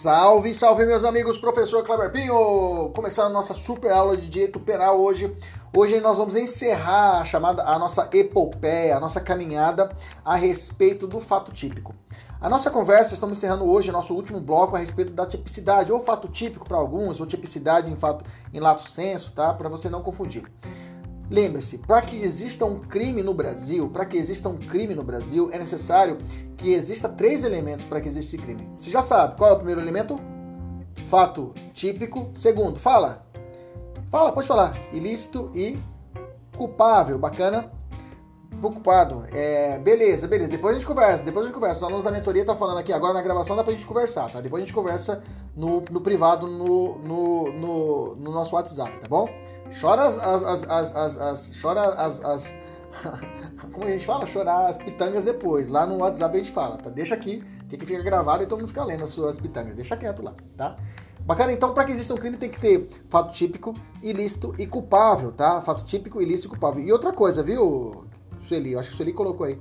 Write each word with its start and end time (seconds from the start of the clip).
Salve, 0.00 0.54
salve 0.54 0.86
meus 0.86 1.04
amigos, 1.04 1.36
professor 1.36 1.84
Kleber 1.84 2.10
Pinho! 2.10 2.90
Começando 2.94 3.26
a 3.26 3.34
nossa 3.34 3.52
super 3.52 3.92
aula 3.92 4.16
de 4.16 4.30
direito 4.30 4.58
penal 4.58 4.98
hoje. 4.98 5.36
Hoje 5.76 6.00
nós 6.00 6.16
vamos 6.16 6.34
encerrar 6.36 7.20
a 7.20 7.24
chamada 7.26 7.62
a 7.64 7.78
nossa 7.78 8.08
epopeia, 8.14 8.96
a 8.96 9.00
nossa 9.00 9.20
caminhada 9.20 9.94
a 10.24 10.36
respeito 10.36 11.06
do 11.06 11.20
fato 11.20 11.52
típico. 11.52 11.94
A 12.40 12.48
nossa 12.48 12.70
conversa, 12.70 13.12
estamos 13.12 13.36
encerrando 13.36 13.70
hoje 13.70 13.92
nosso 13.92 14.14
último 14.14 14.40
bloco 14.40 14.74
a 14.74 14.78
respeito 14.78 15.12
da 15.12 15.26
tipicidade, 15.26 15.92
ou 15.92 16.02
fato 16.02 16.28
típico 16.28 16.66
para 16.66 16.78
alguns, 16.78 17.20
ou 17.20 17.26
tipicidade 17.26 17.90
em 17.90 17.96
fato 17.96 18.24
em 18.54 18.58
lato 18.58 18.88
senso, 18.88 19.32
tá? 19.32 19.52
Para 19.52 19.68
você 19.68 19.90
não 19.90 20.02
confundir. 20.02 20.50
Lembre-se, 21.30 21.78
para 21.78 22.02
que 22.02 22.20
exista 22.20 22.64
um 22.64 22.80
crime 22.80 23.22
no 23.22 23.32
Brasil, 23.32 23.88
para 23.88 24.04
que 24.04 24.16
exista 24.16 24.48
um 24.48 24.56
crime 24.56 24.96
no 24.96 25.04
Brasil, 25.04 25.48
é 25.52 25.58
necessário 25.58 26.18
que 26.56 26.72
exista 26.72 27.08
três 27.08 27.44
elementos 27.44 27.84
para 27.84 28.00
que 28.00 28.08
exista 28.08 28.34
esse 28.34 28.44
crime. 28.44 28.68
Você 28.76 28.90
já 28.90 29.00
sabe 29.00 29.36
qual 29.36 29.50
é 29.50 29.52
o 29.52 29.56
primeiro 29.56 29.80
elemento? 29.80 30.16
Fato 31.06 31.54
típico. 31.72 32.30
Segundo, 32.34 32.80
fala. 32.80 33.24
Fala, 34.10 34.32
pode 34.32 34.48
falar. 34.48 34.76
Ilícito 34.92 35.52
e 35.54 35.78
culpável. 36.56 37.16
Bacana? 37.16 37.70
Preocupado. 38.58 39.24
É, 39.32 39.78
beleza, 39.78 40.26
beleza. 40.26 40.50
Depois 40.50 40.74
a 40.74 40.78
gente 40.80 40.86
conversa. 40.86 41.22
Depois 41.22 41.44
a 41.44 41.48
gente 41.48 41.54
conversa. 41.54 41.78
Os 41.78 41.84
alunos 41.84 42.04
da 42.04 42.10
mentoria 42.10 42.42
estão 42.42 42.56
falando 42.56 42.78
aqui 42.78 42.92
agora 42.92 43.14
na 43.14 43.22
gravação, 43.22 43.54
dá 43.54 43.62
pra 43.62 43.72
gente 43.72 43.86
conversar, 43.86 44.32
tá? 44.32 44.40
Depois 44.40 44.62
a 44.62 44.66
gente 44.66 44.74
conversa 44.74 45.22
no, 45.56 45.80
no 45.90 46.00
privado, 46.00 46.48
no, 46.48 46.98
no, 46.98 47.52
no, 47.52 48.16
no 48.16 48.32
nosso 48.32 48.56
WhatsApp, 48.56 48.98
tá 48.98 49.06
bom? 49.06 49.28
Chora 49.78 50.02
as. 50.02 50.18
as, 50.18 50.42
as, 50.42 50.96
as, 50.96 51.16
as, 51.16 51.52
chora 51.60 51.82
as, 51.82 52.24
as 52.24 52.54
como 53.72 53.86
a 53.86 53.90
gente 53.90 54.04
fala? 54.04 54.26
Chorar 54.26 54.66
as 54.66 54.78
pitangas 54.78 55.24
depois. 55.24 55.68
Lá 55.68 55.86
no 55.86 55.98
WhatsApp 55.98 56.36
a 56.36 56.42
gente 56.42 56.52
fala, 56.52 56.76
tá? 56.76 56.90
Deixa 56.90 57.14
aqui, 57.14 57.44
tem 57.68 57.78
que 57.78 57.86
ficar 57.86 58.02
gravado 58.02 58.42
e 58.42 58.46
todo 58.46 58.58
mundo 58.58 58.68
fica 58.68 58.84
lendo 58.84 59.04
as 59.04 59.10
suas 59.10 59.38
pitangas. 59.38 59.74
Deixa 59.74 59.96
quieto 59.96 60.22
lá, 60.22 60.34
tá? 60.56 60.76
Bacana, 61.20 61.52
então, 61.52 61.72
para 61.72 61.84
que 61.84 61.92
exista 61.92 62.14
um 62.14 62.16
crime 62.16 62.36
tem 62.36 62.48
que 62.48 62.58
ter 62.58 62.88
fato 63.08 63.32
típico, 63.32 63.74
ilícito 64.02 64.54
e 64.58 64.66
culpável, 64.66 65.30
tá? 65.30 65.60
Fato 65.60 65.84
típico, 65.84 66.20
ilícito 66.20 66.48
e 66.48 66.50
culpável. 66.50 66.82
E 66.82 66.92
outra 66.92 67.12
coisa, 67.12 67.42
viu, 67.42 68.04
Sueli? 68.48 68.72
Eu 68.72 68.80
acho 68.80 68.88
que 68.88 68.94
o 68.94 68.96
Sueli 68.96 69.12
colocou 69.12 69.46
aí. 69.46 69.60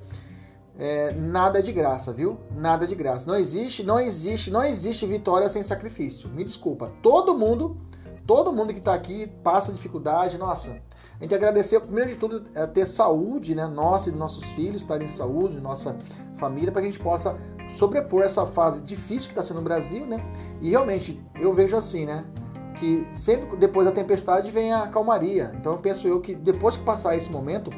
É, 0.78 1.12
nada 1.12 1.62
de 1.62 1.74
graça, 1.74 2.14
viu? 2.14 2.40
Nada 2.56 2.88
de 2.88 2.96
graça. 2.96 3.28
Não 3.28 3.36
existe, 3.36 3.84
não 3.84 4.00
existe, 4.00 4.50
não 4.50 4.64
existe 4.64 5.06
vitória 5.06 5.50
sem 5.50 5.62
sacrifício. 5.62 6.30
Me 6.30 6.44
desculpa. 6.44 6.92
Todo 7.04 7.38
mundo 7.38 7.78
todo 8.30 8.54
mundo 8.54 8.72
que 8.72 8.78
está 8.78 8.94
aqui 8.94 9.26
passa 9.44 9.74
dificuldade, 9.74 10.38
nossa. 10.38 10.70
A 11.20 11.24
gente 11.24 11.34
agradecer, 11.34 11.80
primeiro 11.80 12.12
de 12.12 12.16
tudo, 12.16 12.46
é 12.54 12.68
ter 12.68 12.86
saúde, 12.86 13.56
né? 13.56 13.66
Nossa 13.66 14.10
e 14.10 14.12
nossos 14.12 14.44
filhos 14.54 14.84
estarem 14.84 15.08
em 15.08 15.10
saúde, 15.10 15.60
nossa 15.60 15.98
família, 16.36 16.72
para 16.72 16.84
que 16.84 16.90
a 16.90 16.92
gente 16.92 17.02
possa 17.02 17.36
sobrepor 17.70 18.22
essa 18.22 18.46
fase 18.46 18.82
difícil 18.82 19.30
que 19.30 19.32
está 19.32 19.42
sendo 19.42 19.58
no 19.58 19.64
Brasil, 19.64 20.06
né? 20.06 20.18
E 20.62 20.70
realmente, 20.70 21.20
eu 21.42 21.52
vejo 21.52 21.76
assim, 21.76 22.06
né? 22.06 22.24
Que 22.78 23.08
sempre 23.16 23.58
depois 23.58 23.88
da 23.88 23.92
tempestade 23.92 24.52
vem 24.52 24.74
a 24.74 24.86
calmaria. 24.86 25.52
Então 25.56 25.72
eu 25.72 25.80
penso 25.80 26.08
eu 26.08 26.22
que 26.22 26.36
depois 26.36 26.78
que 26.78 26.84
passar 26.84 27.18
esse 27.18 27.32
momento, 27.32 27.72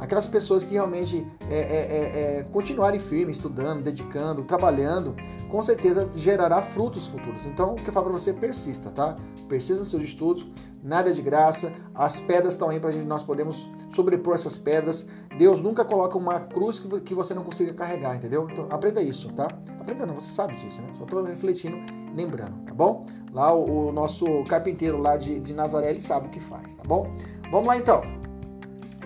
aquelas 0.00 0.26
pessoas 0.26 0.64
que 0.64 0.72
realmente 0.72 1.26
é, 1.48 1.54
é, 1.54 1.60
é, 1.60 2.38
é 2.38 2.42
continuarem 2.44 2.98
firmes, 2.98 3.36
estudando, 3.36 3.82
dedicando, 3.82 4.42
trabalhando, 4.42 5.14
com 5.48 5.62
certeza 5.62 6.08
gerará 6.16 6.62
frutos 6.62 7.06
futuros. 7.06 7.44
Então, 7.44 7.72
o 7.72 7.76
que 7.76 7.88
eu 7.88 7.92
falo 7.92 8.06
para 8.06 8.18
você, 8.18 8.32
persista, 8.32 8.90
tá? 8.90 9.14
Persista 9.48 9.80
nos 9.80 9.90
seus 9.90 10.02
estudos, 10.02 10.48
nada 10.82 11.10
é 11.10 11.12
de 11.12 11.20
graça, 11.20 11.72
as 11.94 12.18
pedras 12.18 12.54
estão 12.54 12.70
aí 12.70 12.80
para 12.80 12.92
nós 13.04 13.22
podemos 13.22 13.68
sobrepor 13.90 14.34
essas 14.34 14.56
pedras. 14.56 15.06
Deus 15.36 15.60
nunca 15.60 15.84
coloca 15.84 16.16
uma 16.16 16.40
cruz 16.40 16.78
que, 16.78 17.00
que 17.00 17.14
você 17.14 17.34
não 17.34 17.44
consiga 17.44 17.74
carregar, 17.74 18.16
entendeu? 18.16 18.48
Então, 18.50 18.66
aprenda 18.70 19.02
isso, 19.02 19.30
tá? 19.34 19.48
Aprenda 19.78 20.06
não, 20.06 20.14
você 20.14 20.32
sabe 20.32 20.56
disso, 20.56 20.80
né? 20.80 20.88
Só 20.96 21.04
estou 21.04 21.22
refletindo, 21.22 21.76
lembrando, 22.14 22.64
tá 22.64 22.72
bom? 22.72 23.06
Lá 23.32 23.52
o, 23.52 23.88
o 23.88 23.92
nosso 23.92 24.24
carpinteiro 24.44 24.98
lá 24.98 25.16
de, 25.16 25.38
de 25.40 25.52
Nazaré, 25.52 25.90
ele 25.90 26.00
sabe 26.00 26.28
o 26.28 26.30
que 26.30 26.40
faz, 26.40 26.74
tá 26.74 26.82
bom? 26.84 27.10
Vamos 27.50 27.66
lá 27.66 27.76
então. 27.76 28.19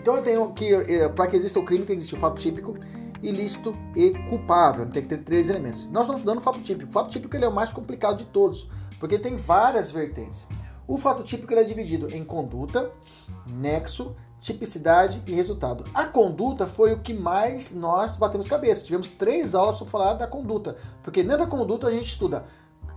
Então 0.05 0.17
eu 0.17 0.23
tenho 0.23 0.53
que, 0.53 0.71
eh, 0.71 1.09
para 1.09 1.27
que 1.27 1.35
exista 1.35 1.59
o 1.59 1.65
crime, 1.65 1.87
tem 1.87 1.97
que 1.97 2.03
existir 2.03 2.15
o 2.15 2.21
fato 2.21 2.39
típico, 2.39 2.77
ilícito 3.23 3.75
e 3.97 4.11
culpável. 4.29 4.85
Tem 4.91 5.01
que 5.01 5.09
ter 5.09 5.25
três 5.25 5.49
elementos. 5.49 5.85
Nós 5.85 6.03
estamos 6.03 6.21
estudando 6.21 6.41
o 6.41 6.43
fato 6.43 6.61
típico. 6.61 6.91
O 6.91 6.93
fato 6.93 7.09
típico 7.09 7.35
ele 7.35 7.47
é 7.47 7.49
o 7.49 7.55
mais 7.55 7.73
complicado 7.73 8.19
de 8.19 8.27
todos, 8.27 8.69
porque 9.01 9.19
tem 9.19 9.35
várias 9.37 9.91
vertentes. 9.91 10.47
O 10.87 10.99
fato 10.99 11.23
típico 11.23 11.51
ele 11.55 11.63
é 11.63 11.65
dividido 11.65 12.15
em 12.15 12.23
conduta, 12.23 12.91
nexo, 13.47 14.15
tipicidade 14.43 15.23
e 15.27 15.33
resultado. 15.33 15.85
A 15.95 16.05
conduta 16.05 16.67
foi 16.67 16.93
o 16.93 17.01
que 17.01 17.15
mais 17.15 17.73
nós 17.73 18.15
batemos 18.15 18.47
cabeça. 18.47 18.85
Tivemos 18.85 19.09
três 19.09 19.55
aulas 19.55 19.79
para 19.79 19.87
falar 19.87 20.13
da 20.13 20.27
conduta, 20.27 20.77
porque 21.03 21.23
dentro 21.23 21.39
da 21.39 21.47
conduta 21.47 21.89
a 21.89 21.91
gente 21.91 22.09
estuda 22.09 22.45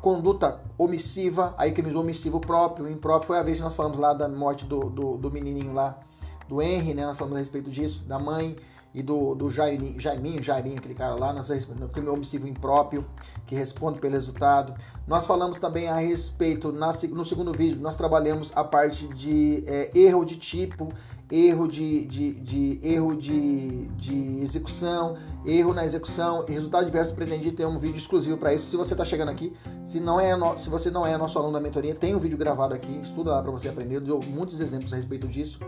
conduta 0.01 0.62
omissiva, 0.78 1.56
aí 1.57 1.72
crimes 1.72 1.95
omissivo 1.95 2.39
próprio, 2.39 2.89
impróprio. 2.89 3.28
Foi 3.28 3.38
a 3.39 3.44
vez 3.44 3.57
que 3.57 3.63
nós 3.63 3.75
falamos 3.75 3.97
lá 3.97 4.13
da 4.13 4.28
morte 4.28 4.66
do, 4.66 4.89
do, 4.89 5.18
do 5.18 5.31
menininho 5.31 5.74
lá, 5.74 6.00
do 6.47 6.62
Henry, 6.62 6.94
né? 6.94 7.06
Nós 7.06 7.18
falamos 7.18 7.38
a 7.38 7.40
respeito 7.40 7.69
disso, 7.69 8.03
da 8.08 8.19
mãe 8.19 8.56
e 8.94 9.03
do, 9.03 9.35
do 9.35 9.50
Jairinho, 9.50 10.00
Jaiminho, 10.00 10.41
Jairinho, 10.41 10.78
aquele 10.78 10.96
cara 10.96 11.13
lá, 11.13 11.31
nós, 11.31 11.50
no 11.68 11.88
crime 11.90 12.08
omissivo 12.09 12.47
impróprio, 12.47 13.06
que 13.46 13.53
responde 13.53 14.00
pelo 14.00 14.13
resultado. 14.13 14.74
Nós 15.07 15.28
falamos 15.28 15.59
também 15.59 15.88
a 15.88 15.96
respeito, 15.97 16.72
na, 16.72 16.91
no 17.12 17.25
segundo 17.25 17.52
vídeo, 17.52 17.80
nós 17.80 17.96
trabalhamos 17.96 18.52
a 18.56 18.63
parte 18.63 19.07
de 19.09 19.63
é, 19.68 19.91
erro 19.94 20.25
de 20.25 20.36
tipo, 20.38 20.90
erro 21.30 21.68
de, 21.68 22.06
de, 22.06 22.34
de, 22.34 22.80
erro 22.81 23.16
de, 23.16 23.86
de 23.90 24.40
execução, 24.41 25.18
erro 25.46 25.74
na 25.74 25.86
execução, 25.86 26.46
resultado 26.47 26.86
diverso 26.86 27.13
pretendido, 27.13 27.56
tem 27.56 27.66
um 27.66 27.78
vídeo 27.78 27.97
exclusivo 27.97 28.38
para 28.38 28.53
isso. 28.53 28.69
Se 28.69 28.78
você 28.78 28.94
está 28.94 29.03
chegando 29.06 29.30
aqui, 29.30 29.53
se, 29.84 30.00
não 30.00 30.19
é 30.19 30.36
no, 30.36 30.57
se 30.57 30.69
você 30.69 30.90
não 30.90 31.06
é 31.06 31.16
nosso 31.18 31.38
aluno 31.38 31.53
da 31.53 31.59
mentoria, 31.59 31.94
tem 31.94 32.16
um 32.16 32.19
vídeo 32.19 32.38
gravado 32.38 32.74
aqui, 32.74 33.00
estuda 33.02 33.31
lá 33.31 33.44
para 33.44 33.52
você 33.52 33.68
aprender, 33.68 33.97
eu 33.97 34.02
dou 34.02 34.24
muitos 34.24 34.59
exemplos 34.59 34.91
a 34.94 34.96
respeito 34.96 35.28
disso. 35.28 35.59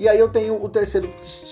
E 0.00 0.08
aí 0.08 0.18
eu 0.18 0.30
tenho 0.30 0.64
o 0.64 0.66
terceiro, 0.66 1.10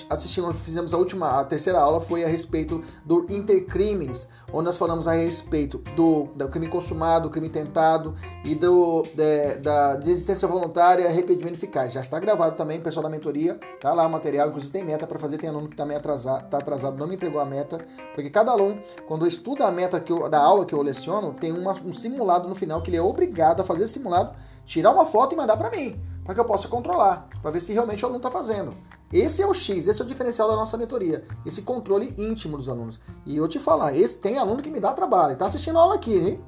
assistimos, 0.09 0.59
fizemos 0.61 0.95
a 0.95 0.97
última, 0.97 1.39
a 1.39 1.45
terceira 1.45 1.79
aula 1.79 2.01
foi 2.01 2.25
a 2.25 2.29
respeito 2.29 2.83
do 3.05 3.27
intercrimes, 3.29 4.27
onde 4.51 4.65
nós 4.65 4.79
falamos 4.79 5.07
a 5.07 5.13
respeito 5.13 5.77
do, 5.95 6.31
do 6.35 6.49
crime 6.49 6.67
consumado, 6.67 7.29
do 7.29 7.31
crime 7.31 7.51
tentado 7.51 8.17
e 8.43 8.55
do, 8.55 9.03
de, 9.15 9.57
da 9.57 9.97
desistência 9.97 10.49
voluntária, 10.49 11.07
arrependimento 11.07 11.57
eficaz. 11.57 11.93
Já 11.93 12.01
está 12.01 12.19
gravado 12.19 12.57
também, 12.57 12.81
pessoal 12.81 13.03
da 13.03 13.11
mentoria, 13.11 13.61
tá 13.83 13.93
lá 13.93 14.07
o 14.07 14.11
material, 14.11 14.49
inclusive 14.49 14.73
tem 14.73 14.83
meta 14.83 15.07
para 15.07 15.19
fazer, 15.19 15.37
tem 15.37 15.51
aluno 15.51 15.69
que 15.69 15.75
está 15.75 15.85
meio 15.85 15.99
atrasado, 15.99 16.49
tá 16.49 16.57
atrasado, 16.57 16.97
não 16.97 17.07
me 17.07 17.17
entregou 17.17 17.43
a 17.43 17.45
meta, 17.45 17.77
porque 18.15 18.31
cada 18.31 18.51
aluno, 18.51 18.81
quando 19.07 19.27
estuda 19.27 19.67
a 19.67 19.71
meta 19.71 20.01
que 20.01 20.11
eu, 20.11 20.27
da 20.27 20.39
aula 20.39 20.65
que 20.65 20.75
eu 20.75 20.81
leciono, 20.81 21.35
tem 21.35 21.53
uma, 21.53 21.73
um 21.85 21.93
simulado 21.93 22.49
no 22.49 22.55
final 22.55 22.81
que 22.81 22.89
ele 22.89 22.97
é 22.97 23.03
obrigado 23.03 23.61
a 23.61 23.65
fazer 23.65 23.87
simulado, 23.89 24.35
tirar 24.65 24.91
uma 24.91 25.05
foto 25.05 25.35
e 25.35 25.37
mandar 25.37 25.59
para 25.59 25.69
mim 25.69 26.01
para 26.29 26.35
que 26.35 26.41
eu 26.43 26.45
possa 26.45 26.69
controlar, 26.69 27.27
para 27.41 27.51
ver 27.51 27.59
se 27.59 27.73
realmente 27.73 28.05
o 28.05 28.07
aluno 28.07 28.19
está 28.19 28.31
fazendo. 28.31 28.75
Esse 29.11 29.41
é 29.41 29.47
o 29.47 29.55
X, 29.55 29.87
esse 29.87 29.99
é 29.99 30.05
o 30.05 30.07
diferencial 30.07 30.47
da 30.47 30.55
nossa 30.55 30.77
mentoria, 30.77 31.25
esse 31.47 31.63
controle 31.63 32.15
íntimo 32.19 32.59
dos 32.59 32.69
alunos. 32.69 33.01
E 33.25 33.39
eu 33.39 33.49
te 33.49 33.59
falar, 33.59 33.97
esse 33.97 34.19
tem 34.19 34.37
aluno 34.37 34.61
que 34.61 34.71
me 34.71 34.79
dá 34.79 34.93
trabalho, 34.93 35.33
está 35.33 35.47
assistindo 35.47 35.79
a 35.79 35.81
aula 35.81 35.95
aqui, 35.95 36.19
hein? 36.19 36.45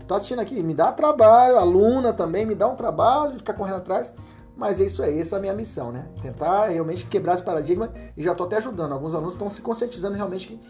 Está 0.00 0.16
assistindo 0.16 0.40
aqui, 0.40 0.60
me 0.60 0.74
dá 0.74 0.90
trabalho, 0.90 1.56
aluna 1.56 2.12
também 2.12 2.44
me 2.44 2.56
dá 2.56 2.66
um 2.66 2.74
trabalho 2.74 3.34
de 3.34 3.38
ficar 3.38 3.54
correndo 3.54 3.76
atrás, 3.76 4.12
mas 4.56 4.80
é 4.80 4.86
isso 4.86 5.04
aí, 5.04 5.20
essa 5.20 5.36
é 5.36 5.38
a 5.38 5.40
minha 5.40 5.54
missão, 5.54 5.92
né? 5.92 6.04
Tentar 6.20 6.66
realmente 6.66 7.06
quebrar 7.06 7.34
esse 7.34 7.44
paradigma 7.44 7.94
e 8.16 8.24
já 8.24 8.32
estou 8.32 8.46
até 8.48 8.56
ajudando. 8.56 8.90
Alguns 8.90 9.14
alunos 9.14 9.34
estão 9.34 9.48
se 9.48 9.62
conscientizando 9.62 10.16
realmente 10.16 10.48
que 10.48 10.60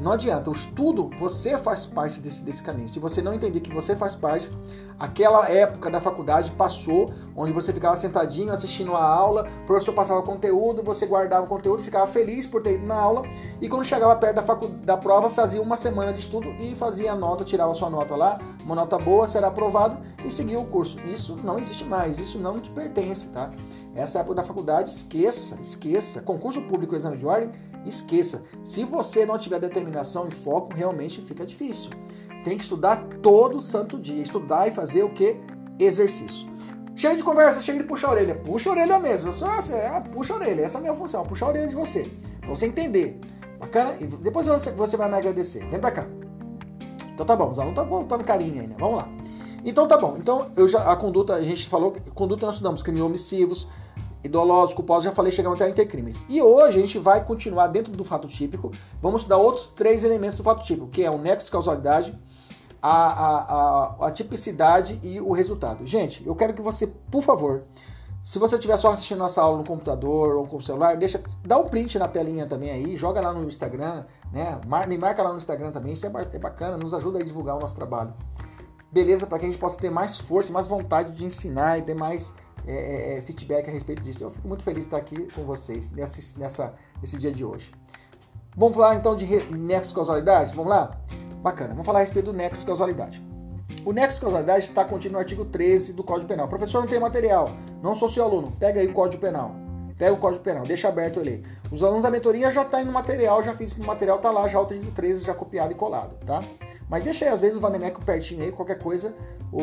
Não 0.00 0.12
adianta. 0.12 0.50
O 0.50 0.52
estudo, 0.52 1.10
você 1.18 1.56
faz 1.56 1.86
parte 1.86 2.18
desse, 2.18 2.42
desse 2.42 2.62
caminho. 2.62 2.88
Se 2.88 2.98
você 2.98 3.22
não 3.22 3.32
entender 3.32 3.60
que 3.60 3.72
você 3.72 3.94
faz 3.94 4.14
parte, 4.16 4.50
aquela 4.98 5.48
época 5.48 5.90
da 5.90 6.00
faculdade 6.00 6.50
passou, 6.52 7.12
onde 7.36 7.52
você 7.52 7.72
ficava 7.72 7.94
sentadinho 7.96 8.52
assistindo 8.52 8.94
a 8.94 9.02
aula, 9.02 9.48
o 9.62 9.66
professor 9.66 9.92
passava 9.92 10.22
conteúdo, 10.22 10.82
você 10.82 11.06
guardava 11.06 11.44
o 11.44 11.48
conteúdo, 11.48 11.82
ficava 11.82 12.06
feliz 12.06 12.46
por 12.46 12.62
ter 12.62 12.74
ido 12.74 12.86
na 12.86 12.94
aula, 12.94 13.22
e 13.60 13.68
quando 13.68 13.84
chegava 13.84 14.14
perto 14.16 14.36
da, 14.36 14.42
facu 14.42 14.68
da 14.68 14.96
prova, 14.96 15.28
fazia 15.28 15.60
uma 15.62 15.76
semana 15.76 16.12
de 16.12 16.20
estudo 16.20 16.48
e 16.58 16.74
fazia 16.74 17.12
a 17.12 17.16
nota, 17.16 17.44
tirava 17.44 17.74
sua 17.74 17.90
nota 17.90 18.16
lá, 18.16 18.38
uma 18.64 18.74
nota 18.74 18.98
boa, 18.98 19.26
será 19.28 19.48
aprovado 19.48 19.98
e 20.24 20.30
seguia 20.30 20.58
o 20.58 20.66
curso. 20.66 20.98
Isso 21.00 21.36
não 21.42 21.58
existe 21.58 21.84
mais, 21.84 22.18
isso 22.18 22.38
não 22.38 22.60
te 22.60 22.70
pertence, 22.70 23.26
tá? 23.28 23.50
Essa 23.94 24.20
época 24.20 24.36
da 24.36 24.42
faculdade, 24.42 24.90
esqueça, 24.90 25.58
esqueça. 25.60 26.22
Concurso 26.22 26.62
público, 26.62 26.94
exame 26.94 27.16
de 27.16 27.26
ordem, 27.26 27.50
esqueça. 27.86 28.44
Se 28.62 28.84
você 28.84 29.24
não 29.24 29.38
tiver 29.38 29.58
determinação 29.60 30.28
e 30.28 30.30
foco, 30.30 30.74
realmente 30.74 31.20
fica 31.22 31.44
difícil. 31.44 31.90
Tem 32.44 32.56
que 32.56 32.64
estudar 32.64 33.04
todo 33.22 33.60
santo 33.60 33.98
dia. 33.98 34.22
Estudar 34.22 34.68
e 34.68 34.70
fazer 34.70 35.02
o 35.02 35.10
que? 35.10 35.36
Exercício. 35.78 36.50
Cheio 36.94 37.16
de 37.16 37.22
conversa, 37.22 37.60
cheio 37.60 37.78
de 37.78 37.84
puxar 37.84 38.08
a 38.08 38.10
orelha. 38.12 38.34
Puxa 38.34 38.70
a 38.70 38.72
orelha 38.72 38.98
mesmo. 38.98 39.32
Só, 39.32 39.48
é, 39.54 40.00
puxa 40.12 40.34
a 40.34 40.36
orelha. 40.36 40.62
Essa 40.62 40.78
é 40.78 40.80
a 40.80 40.82
minha 40.82 40.94
função. 40.94 41.24
Puxar 41.24 41.46
a 41.46 41.48
orelha 41.50 41.68
de 41.68 41.74
você. 41.74 42.10
Pra 42.40 42.50
você 42.50 42.66
entender. 42.66 43.18
Bacana? 43.58 43.96
E 44.00 44.06
depois 44.06 44.46
você, 44.46 44.72
você 44.72 44.96
vai 44.96 45.08
me 45.08 45.16
agradecer. 45.16 45.64
Vem 45.68 45.80
pra 45.80 45.90
cá. 45.90 46.06
Então 47.14 47.24
tá 47.24 47.36
bom. 47.36 47.50
Os 47.50 47.58
alunos 47.58 47.78
estão 47.78 47.88
contando 47.88 48.24
carinho 48.24 48.60
ainda. 48.60 48.74
Vamos 48.78 48.98
lá. 48.98 49.08
Então 49.64 49.86
tá 49.86 49.96
bom. 49.96 50.16
Então 50.18 50.50
eu 50.56 50.68
já 50.68 50.90
a 50.90 50.96
conduta, 50.96 51.34
a 51.34 51.42
gente 51.42 51.68
falou, 51.68 51.96
conduta 52.14 52.46
nós 52.46 52.56
estudamos 52.56 52.82
crimes 52.82 53.02
omissivos, 53.02 53.68
idolosos, 54.24 54.74
culposos, 54.74 55.04
já 55.04 55.12
falei, 55.12 55.32
chegamos 55.32 55.60
até 55.60 55.70
intercrimes. 55.70 56.24
E 56.28 56.40
hoje 56.40 56.78
a 56.78 56.80
gente 56.80 56.98
vai 56.98 57.24
continuar 57.24 57.66
dentro 57.68 57.92
do 57.92 58.04
fato 58.04 58.28
típico, 58.28 58.72
vamos 59.00 59.22
estudar 59.22 59.38
outros 59.38 59.72
três 59.74 60.04
elementos 60.04 60.36
do 60.36 60.42
fato 60.42 60.64
típico, 60.64 60.88
que 60.88 61.04
é 61.04 61.10
o 61.10 61.18
nexo 61.18 61.46
de 61.46 61.52
causalidade, 61.52 62.18
a, 62.80 62.90
a, 62.90 63.38
a, 63.38 64.06
a, 64.06 64.10
tipicidade 64.10 64.98
e 65.02 65.20
o 65.20 65.32
resultado. 65.32 65.86
Gente, 65.86 66.26
eu 66.26 66.34
quero 66.34 66.52
que 66.52 66.60
você, 66.60 66.86
por 66.86 67.22
favor, 67.22 67.62
se 68.22 68.38
você 68.38 68.56
estiver 68.56 68.76
só 68.76 68.92
assistindo 68.92 69.18
nossa 69.18 69.40
aula 69.40 69.58
no 69.58 69.64
computador 69.64 70.36
ou 70.36 70.46
com 70.46 70.56
o 70.56 70.62
celular, 70.62 70.96
deixa, 70.96 71.20
dá 71.44 71.58
um 71.58 71.68
print 71.68 71.98
na 71.98 72.08
telinha 72.08 72.46
também 72.46 72.70
aí, 72.70 72.96
joga 72.96 73.20
lá 73.20 73.32
no 73.32 73.46
Instagram, 73.48 74.04
né? 74.32 74.60
Me 74.88 74.98
marca 74.98 75.22
lá 75.22 75.32
no 75.32 75.38
Instagram 75.38 75.70
também, 75.70 75.92
isso 75.92 76.06
é, 76.06 76.10
é 76.32 76.38
bacana, 76.38 76.76
nos 76.76 76.94
ajuda 76.94 77.18
a 77.18 77.22
divulgar 77.22 77.56
o 77.56 77.60
nosso 77.60 77.74
trabalho. 77.74 78.12
Beleza? 78.92 79.26
Para 79.26 79.38
que 79.38 79.46
a 79.46 79.48
gente 79.48 79.58
possa 79.58 79.78
ter 79.78 79.90
mais 79.90 80.18
força, 80.18 80.52
mais 80.52 80.66
vontade 80.66 81.12
de 81.12 81.24
ensinar 81.24 81.78
e 81.78 81.82
ter 81.82 81.94
mais 81.94 82.32
é, 82.66 82.72
é, 82.72 83.18
é, 83.18 83.20
feedback 83.20 83.68
a 83.68 83.72
respeito 83.72 84.02
disso. 84.02 84.24
Eu 84.24 84.30
fico 84.30 84.46
muito 84.46 84.62
feliz 84.62 84.80
de 84.80 84.86
estar 84.86 84.98
aqui 84.98 85.28
com 85.34 85.44
vocês 85.44 85.90
nessa, 85.90 86.38
nessa, 86.38 86.74
nesse 87.00 87.18
dia 87.18 87.32
de 87.32 87.44
hoje. 87.44 87.72
Vamos 88.56 88.76
falar 88.76 88.96
então 88.96 89.16
de 89.16 89.26
nexo 89.54 89.94
causalidade? 89.94 90.54
Vamos 90.54 90.70
lá? 90.70 91.00
Bacana. 91.42 91.70
Vamos 91.70 91.86
falar 91.86 92.00
a 92.00 92.02
respeito 92.02 92.26
do 92.26 92.32
nexo 92.32 92.66
causalidade. 92.66 93.22
O 93.84 93.92
nexo 93.92 94.20
causalidade 94.20 94.64
está 94.64 94.84
contido 94.84 95.12
no 95.12 95.18
artigo 95.18 95.44
13 95.44 95.92
do 95.92 96.04
Código 96.04 96.28
Penal. 96.28 96.46
Professor, 96.46 96.80
não 96.80 96.88
tem 96.88 97.00
material. 97.00 97.50
Não 97.82 97.96
sou 97.96 98.08
seu 98.08 98.22
aluno. 98.24 98.52
Pega 98.52 98.80
aí 98.80 98.86
o 98.86 98.92
Código 98.92 99.20
Penal. 99.20 99.61
Pega 100.02 100.14
o 100.14 100.16
Código 100.16 100.42
Penal, 100.42 100.64
deixa 100.64 100.88
aberto 100.88 101.20
ali. 101.20 101.44
Os 101.70 101.80
alunos 101.80 102.02
da 102.02 102.10
mentoria 102.10 102.50
já 102.50 102.64
tá 102.64 102.82
no 102.82 102.90
material, 102.90 103.40
já 103.40 103.54
fiz 103.54 103.72
o 103.74 103.84
material, 103.84 104.18
tá 104.18 104.32
lá, 104.32 104.48
já 104.48 104.58
o 104.58 104.62
artigo 104.62 104.90
13 104.90 105.24
já 105.24 105.32
copiado 105.32 105.70
e 105.70 105.76
colado, 105.76 106.16
tá? 106.26 106.42
Mas 106.90 107.04
deixa 107.04 107.24
aí, 107.24 107.30
às 107.30 107.40
vezes, 107.40 107.56
o 107.56 107.60
Vanemeco 107.60 108.04
pertinho 108.04 108.42
aí, 108.42 108.50
qualquer 108.50 108.80
coisa, 108.80 109.14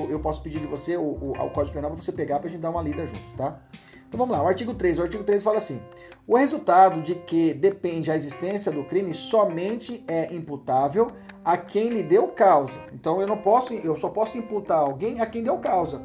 eu 0.09 0.17
posso 0.21 0.41
pedir 0.41 0.61
de 0.61 0.65
você 0.65 0.95
o, 0.95 1.01
o, 1.01 1.31
o 1.31 1.49
Código 1.49 1.73
Penal 1.73 1.91
para 1.91 2.01
você 2.01 2.13
pegar 2.13 2.39
para 2.39 2.47
a 2.47 2.51
gente 2.51 2.61
dar 2.61 2.69
uma 2.69 2.81
lida 2.81 3.05
juntos, 3.05 3.29
tá? 3.35 3.59
Então 4.07 4.17
vamos 4.17 4.33
lá, 4.33 4.41
o 4.41 4.47
artigo 4.47 4.73
3. 4.73 4.99
O 4.99 5.01
artigo 5.01 5.25
3 5.25 5.43
fala 5.43 5.57
assim: 5.57 5.81
o 6.25 6.37
resultado 6.37 7.01
de 7.01 7.15
que 7.15 7.53
depende 7.53 8.09
a 8.09 8.15
existência 8.15 8.71
do 8.71 8.85
crime 8.85 9.13
somente 9.13 10.05
é 10.07 10.33
imputável 10.33 11.11
a 11.43 11.57
quem 11.57 11.89
lhe 11.89 12.01
deu 12.01 12.29
causa. 12.29 12.79
Então 12.93 13.19
eu 13.19 13.27
não 13.27 13.39
posso, 13.39 13.73
eu 13.73 13.97
só 13.97 14.07
posso 14.07 14.37
imputar 14.37 14.79
alguém 14.79 15.19
a 15.19 15.25
quem 15.25 15.43
deu 15.43 15.57
causa. 15.57 16.01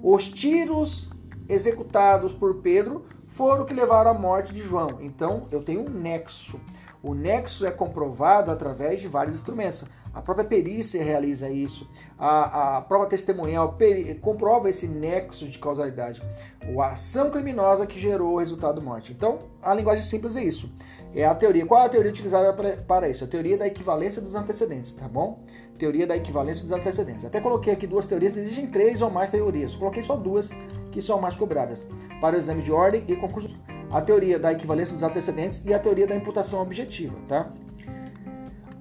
Os 0.00 0.28
tiros 0.28 1.10
executados 1.48 2.32
por 2.32 2.56
Pedro 2.62 3.04
foram 3.36 3.66
que 3.66 3.74
levaram 3.74 4.12
à 4.12 4.14
morte 4.14 4.52
de 4.52 4.62
João. 4.62 4.96
Então 4.98 5.46
eu 5.50 5.62
tenho 5.62 5.82
um 5.82 5.90
nexo. 5.90 6.58
O 7.02 7.14
nexo 7.14 7.66
é 7.66 7.70
comprovado 7.70 8.50
através 8.50 9.00
de 9.00 9.08
vários 9.08 9.36
instrumentos. 9.36 9.84
A 10.14 10.22
própria 10.22 10.46
perícia 10.46 11.04
realiza 11.04 11.50
isso. 11.50 11.86
A, 12.18 12.78
a 12.78 12.80
prova 12.80 13.04
testemunhal 13.04 13.74
peri, 13.74 14.14
comprova 14.14 14.70
esse 14.70 14.88
nexo 14.88 15.46
de 15.46 15.58
causalidade. 15.58 16.22
A 16.80 16.92
ação 16.92 17.30
criminosa 17.30 17.86
que 17.86 18.00
gerou 18.00 18.32
o 18.32 18.38
resultado 18.38 18.80
morte. 18.80 19.12
Então, 19.12 19.40
a 19.62 19.74
linguagem 19.74 20.02
simples 20.02 20.34
é 20.34 20.42
isso. 20.42 20.72
É 21.14 21.26
a 21.26 21.34
teoria. 21.34 21.66
Qual 21.66 21.82
é 21.82 21.84
a 21.84 21.90
teoria 21.90 22.10
utilizada 22.10 22.54
para, 22.86 23.10
isso? 23.10 23.22
A 23.22 23.26
teoria 23.26 23.58
da 23.58 23.66
equivalência 23.66 24.22
dos 24.22 24.34
antecedentes, 24.34 24.92
tá 24.92 25.06
bom? 25.06 25.40
Teoria 25.78 26.06
da 26.06 26.16
equivalência 26.16 26.62
dos 26.64 26.72
antecedentes. 26.72 27.26
Até 27.26 27.38
coloquei 27.38 27.74
aqui 27.74 27.86
duas 27.86 28.06
teorias, 28.06 28.38
existem 28.38 28.66
três 28.66 29.02
ou 29.02 29.10
mais 29.10 29.30
teorias. 29.30 29.76
Coloquei 29.76 30.02
só 30.02 30.16
duas 30.16 30.50
que 30.96 31.02
são 31.02 31.20
mais 31.20 31.36
cobradas. 31.36 31.84
Para 32.22 32.36
o 32.36 32.38
exame 32.38 32.62
de 32.62 32.72
ordem 32.72 33.04
e 33.06 33.14
concurso. 33.16 33.50
A 33.92 34.00
teoria 34.00 34.38
da 34.38 34.50
equivalência 34.50 34.94
dos 34.94 35.02
antecedentes 35.02 35.60
e 35.66 35.74
a 35.74 35.78
teoria 35.78 36.06
da 36.06 36.16
imputação 36.16 36.62
objetiva, 36.62 37.14
tá? 37.28 37.52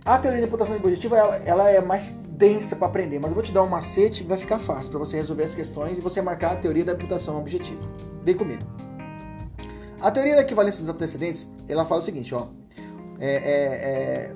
A 0.06 0.18
teoria 0.18 0.40
da 0.40 0.48
imputação 0.48 0.78
objetiva 0.78 1.18
ela, 1.18 1.36
ela 1.46 1.70
é 1.70 1.82
mais 1.82 2.08
densa 2.30 2.78
para 2.78 2.88
aprender, 2.88 3.20
mas 3.20 3.32
eu 3.32 3.36
vou 3.36 3.44
te 3.44 3.52
dar 3.52 3.64
um 3.64 3.68
macete 3.68 4.24
que 4.24 4.30
vai 4.30 4.38
ficar 4.38 4.60
fácil 4.60 4.92
para 4.92 5.00
você 5.00 5.18
resolver 5.18 5.44
as 5.44 5.54
questões 5.54 5.98
e 5.98 6.02
você 6.02 6.22
marcar 6.22 6.54
a 6.54 6.56
teoria 6.56 6.86
da 6.86 6.94
imputação 6.94 7.38
objetiva. 7.38 7.82
Vem 8.24 8.38
comigo. 8.38 8.64
A 10.00 10.10
teoria 10.10 10.36
da 10.36 10.42
equivalência 10.42 10.80
dos 10.80 10.90
antecedentes, 10.90 11.50
ela 11.68 11.84
fala 11.84 12.00
o 12.00 12.04
seguinte, 12.04 12.34
ó. 12.34 12.48
É, 13.20 13.28
é, 13.28 13.42
é, 13.42 14.36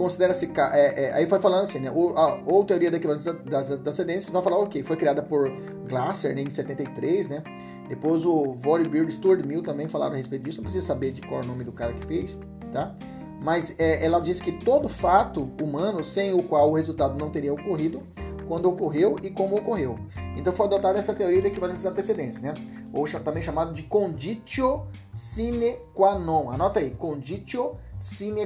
considera-se. 0.00 0.50
É, 0.72 1.04
é, 1.04 1.12
aí 1.12 1.26
foi 1.26 1.38
falando 1.38 1.64
assim, 1.64 1.78
né? 1.78 1.90
Ou, 1.90 2.16
a, 2.16 2.40
ou 2.46 2.64
teoria 2.64 2.90
da 2.90 2.96
equivalência 2.96 3.34
das 3.34 3.70
antecedentes, 3.70 4.28
vai 4.30 4.42
falar 4.42 4.58
o? 4.58 4.82
Foi 4.82 4.96
criada 4.96 5.22
por 5.22 5.50
Glasser 5.86 6.34
né, 6.34 6.40
em 6.40 6.48
73, 6.48 7.28
né? 7.28 7.42
Depois 7.86 8.24
o 8.24 8.56
e 8.64 9.12
Stuart 9.12 9.44
Mill 9.44 9.62
também 9.62 9.88
falaram 9.88 10.14
a 10.14 10.16
respeito 10.16 10.44
disso. 10.44 10.58
Não 10.58 10.64
precisa 10.64 10.86
saber 10.86 11.12
de 11.12 11.20
qual 11.20 11.42
é 11.42 11.44
o 11.44 11.46
nome 11.46 11.64
do 11.64 11.72
cara 11.72 11.92
que 11.92 12.06
fez, 12.06 12.38
tá? 12.72 12.94
mas 13.42 13.74
é, 13.78 14.04
ela 14.04 14.20
diz 14.20 14.40
que 14.40 14.52
todo 14.52 14.88
fato 14.88 15.50
humano 15.60 16.04
sem 16.04 16.32
o 16.34 16.42
qual 16.42 16.70
o 16.70 16.74
resultado 16.74 17.18
não 17.18 17.30
teria 17.30 17.52
ocorrido, 17.52 18.02
quando 18.46 18.68
ocorreu 18.68 19.16
e 19.22 19.30
como 19.30 19.56
ocorreu. 19.56 19.98
Então 20.36 20.52
foi 20.52 20.66
adotada 20.66 20.98
essa 20.98 21.14
teoria 21.14 21.40
da 21.40 21.48
equivalência 21.48 21.88
dos 21.88 21.92
antecedentes, 21.92 22.40
né? 22.40 22.54
Ou 22.92 23.06
também 23.06 23.42
chamado 23.42 23.72
de 23.72 23.82
conditio 23.84 24.86
sine 25.12 25.76
qua 25.94 26.18
non. 26.18 26.50
Anota 26.50 26.80
aí, 26.80 26.90
conditio 26.90 27.76
sine 27.76 27.76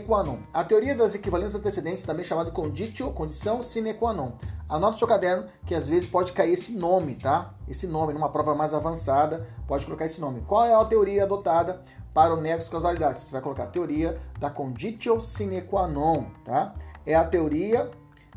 qua 0.07 0.23
non. 0.23 0.39
A 0.53 0.65
teoria 0.65 0.95
das 0.95 1.15
equivalências 1.15 1.55
antecedentes, 1.55 2.03
também 2.03 2.25
chamada 2.25 2.51
de 2.51 2.57
conditio, 2.57 3.13
condição 3.13 3.63
sine 3.63 3.95
qua 3.95 4.13
non. 4.13 4.33
Anota 4.69 4.93
no 4.93 4.99
seu 4.99 5.07
caderno 5.07 5.47
que 5.67 5.75
às 5.75 5.89
vezes 5.89 6.09
pode 6.09 6.33
cair 6.33 6.55
esse 6.55 6.73
nome, 6.73 7.15
tá? 7.15 7.55
Esse 7.69 7.87
nome, 7.87 8.13
numa 8.13 8.31
prova 8.31 8.55
mais 8.55 8.75
avançada, 8.75 9.47
pode 9.67 9.85
colocar 9.85 10.07
esse 10.07 10.21
nome. 10.21 10.43
Qual 10.47 10.65
é 10.65 10.75
a 10.75 10.85
teoria 10.85 11.25
adotada 11.25 11.83
para 12.15 12.33
o 12.33 12.41
nexo 12.41 12.71
causalidade. 12.71 13.19
Você 13.19 13.33
vai 13.33 13.43
colocar 13.43 13.65
a 13.65 13.67
teoria 13.67 14.19
da 14.39 14.49
conditio 14.49 15.21
sine 15.21 15.61
qua 15.61 15.89
non, 15.89 16.27
tá? 16.45 16.73
É 17.05 17.15
a 17.15 17.25
teoria 17.25 17.91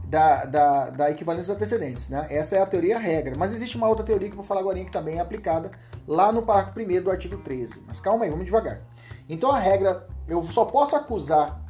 da, 0.06 0.46
da, 0.46 0.90
da 0.90 1.12
equivalência 1.12 1.54
dos 1.54 1.62
antecedentes, 1.62 2.10
né? 2.10 2.26
Essa 2.30 2.56
é 2.56 2.62
a 2.62 2.66
teoria 2.66 2.98
regra. 2.98 3.36
Mas 3.38 3.54
existe 3.54 3.78
uma 3.78 3.88
outra 3.88 4.04
teoria 4.04 4.28
que 4.28 4.34
eu 4.34 4.38
vou 4.38 4.46
falar 4.46 4.62
agora 4.62 4.84
que 4.84 4.92
também 4.92 5.18
é 5.18 5.20
aplicada 5.20 5.72
lá 6.08 6.32
no 6.32 6.42
parágrafo 6.42 6.80
1 6.80 7.04
do 7.04 7.12
artigo 7.12 7.38
13. 7.38 7.84
Mas 7.86 8.00
calma 8.00 8.26
aí, 8.26 8.32
vamos 8.32 8.46
devagar. 8.46 8.82
Então 9.30 9.52
a 9.52 9.60
regra, 9.60 10.08
eu 10.28 10.42
só 10.44 10.66
posso 10.66 10.96
acusar, 10.96 11.62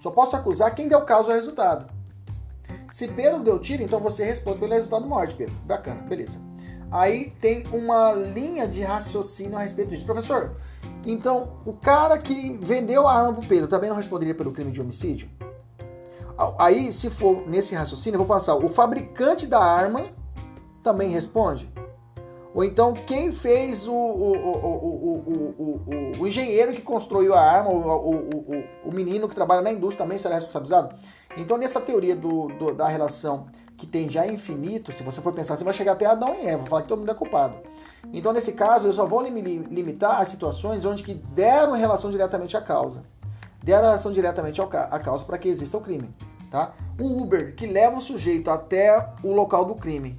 só 0.00 0.10
posso 0.10 0.36
acusar 0.36 0.74
quem 0.74 0.88
deu 0.88 1.02
causa 1.02 1.30
ao 1.30 1.36
resultado. 1.36 1.92
Se 2.90 3.06
Pedro 3.06 3.42
deu 3.42 3.58
tiro, 3.58 3.82
então 3.82 4.00
você 4.00 4.24
responde 4.24 4.58
pelo 4.58 4.72
resultado 4.72 5.06
morte, 5.06 5.34
Pedro. 5.34 5.54
Bacana, 5.64 6.02
beleza. 6.02 6.38
Aí 6.90 7.30
tem 7.40 7.64
uma 7.72 8.12
linha 8.12 8.66
de 8.66 8.80
raciocínio 8.82 9.56
a 9.56 9.62
respeito 9.62 9.90
disso. 9.90 10.04
Professor, 10.04 10.56
então, 11.06 11.60
o 11.64 11.72
cara 11.72 12.18
que 12.18 12.58
vendeu 12.58 13.06
a 13.06 13.14
arma 13.14 13.32
pro 13.32 13.46
Pedro 13.46 13.68
também 13.68 13.88
não 13.88 13.96
responderia 13.96 14.34
pelo 14.34 14.52
crime 14.52 14.72
de 14.72 14.80
homicídio? 14.80 15.30
Aí, 16.58 16.92
se 16.92 17.08
for 17.10 17.46
nesse 17.46 17.74
raciocínio, 17.74 18.16
eu 18.16 18.24
vou 18.24 18.36
passar. 18.36 18.56
O 18.56 18.70
fabricante 18.70 19.46
da 19.46 19.62
arma 19.62 20.10
também 20.82 21.10
responde? 21.10 21.70
Ou 22.52 22.64
então, 22.64 22.92
quem 22.92 23.30
fez 23.30 23.86
o, 23.86 23.92
o, 23.92 24.32
o, 25.56 26.20
o 26.20 26.26
engenheiro 26.26 26.72
que 26.72 26.82
construiu 26.82 27.32
a 27.32 27.40
arma, 27.40 27.70
o, 27.70 28.90
menino 28.92 29.28
que 29.28 29.34
trabalha 29.34 29.62
na 29.62 29.70
indústria 29.70 30.04
também 30.04 30.18
será 30.18 30.34
responsabilizado? 30.34 30.96
Então, 31.36 31.56
nessa 31.56 31.80
teoria 31.80 32.16
do, 32.16 32.48
do, 32.48 32.74
da 32.74 32.88
relação 32.88 33.46
que 33.76 33.86
tem 33.86 34.10
já 34.10 34.26
infinito, 34.26 34.92
se 34.92 35.02
você 35.02 35.22
for 35.22 35.32
pensar, 35.32 35.56
você 35.56 35.62
vai 35.62 35.72
chegar 35.72 35.92
até 35.92 36.06
Adão 36.06 36.34
e 36.34 36.46
Eva, 36.46 36.66
falar 36.66 36.82
que 36.82 36.88
todo 36.88 36.98
mundo 36.98 37.12
é 37.12 37.14
culpado. 37.14 37.56
Então, 38.12 38.32
nesse 38.32 38.52
caso, 38.52 38.88
eu 38.88 38.92
só 38.92 39.06
vou 39.06 39.22
limitar 39.22 40.20
a 40.20 40.24
situações 40.24 40.84
onde 40.84 41.04
que 41.04 41.14
deram 41.14 41.72
relação 41.74 42.10
diretamente 42.10 42.56
à 42.56 42.60
causa. 42.60 43.04
Deram 43.62 43.84
relação 43.84 44.10
diretamente 44.10 44.60
à 44.60 44.98
causa 44.98 45.24
para 45.24 45.38
que 45.38 45.48
exista 45.48 45.76
o 45.78 45.80
crime. 45.80 46.12
Tá? 46.50 46.72
Um 47.00 47.22
Uber 47.22 47.54
que 47.54 47.66
leva 47.66 47.96
o 47.96 48.02
sujeito 48.02 48.50
até 48.50 49.08
o 49.22 49.32
local 49.32 49.64
do 49.64 49.76
crime, 49.76 50.18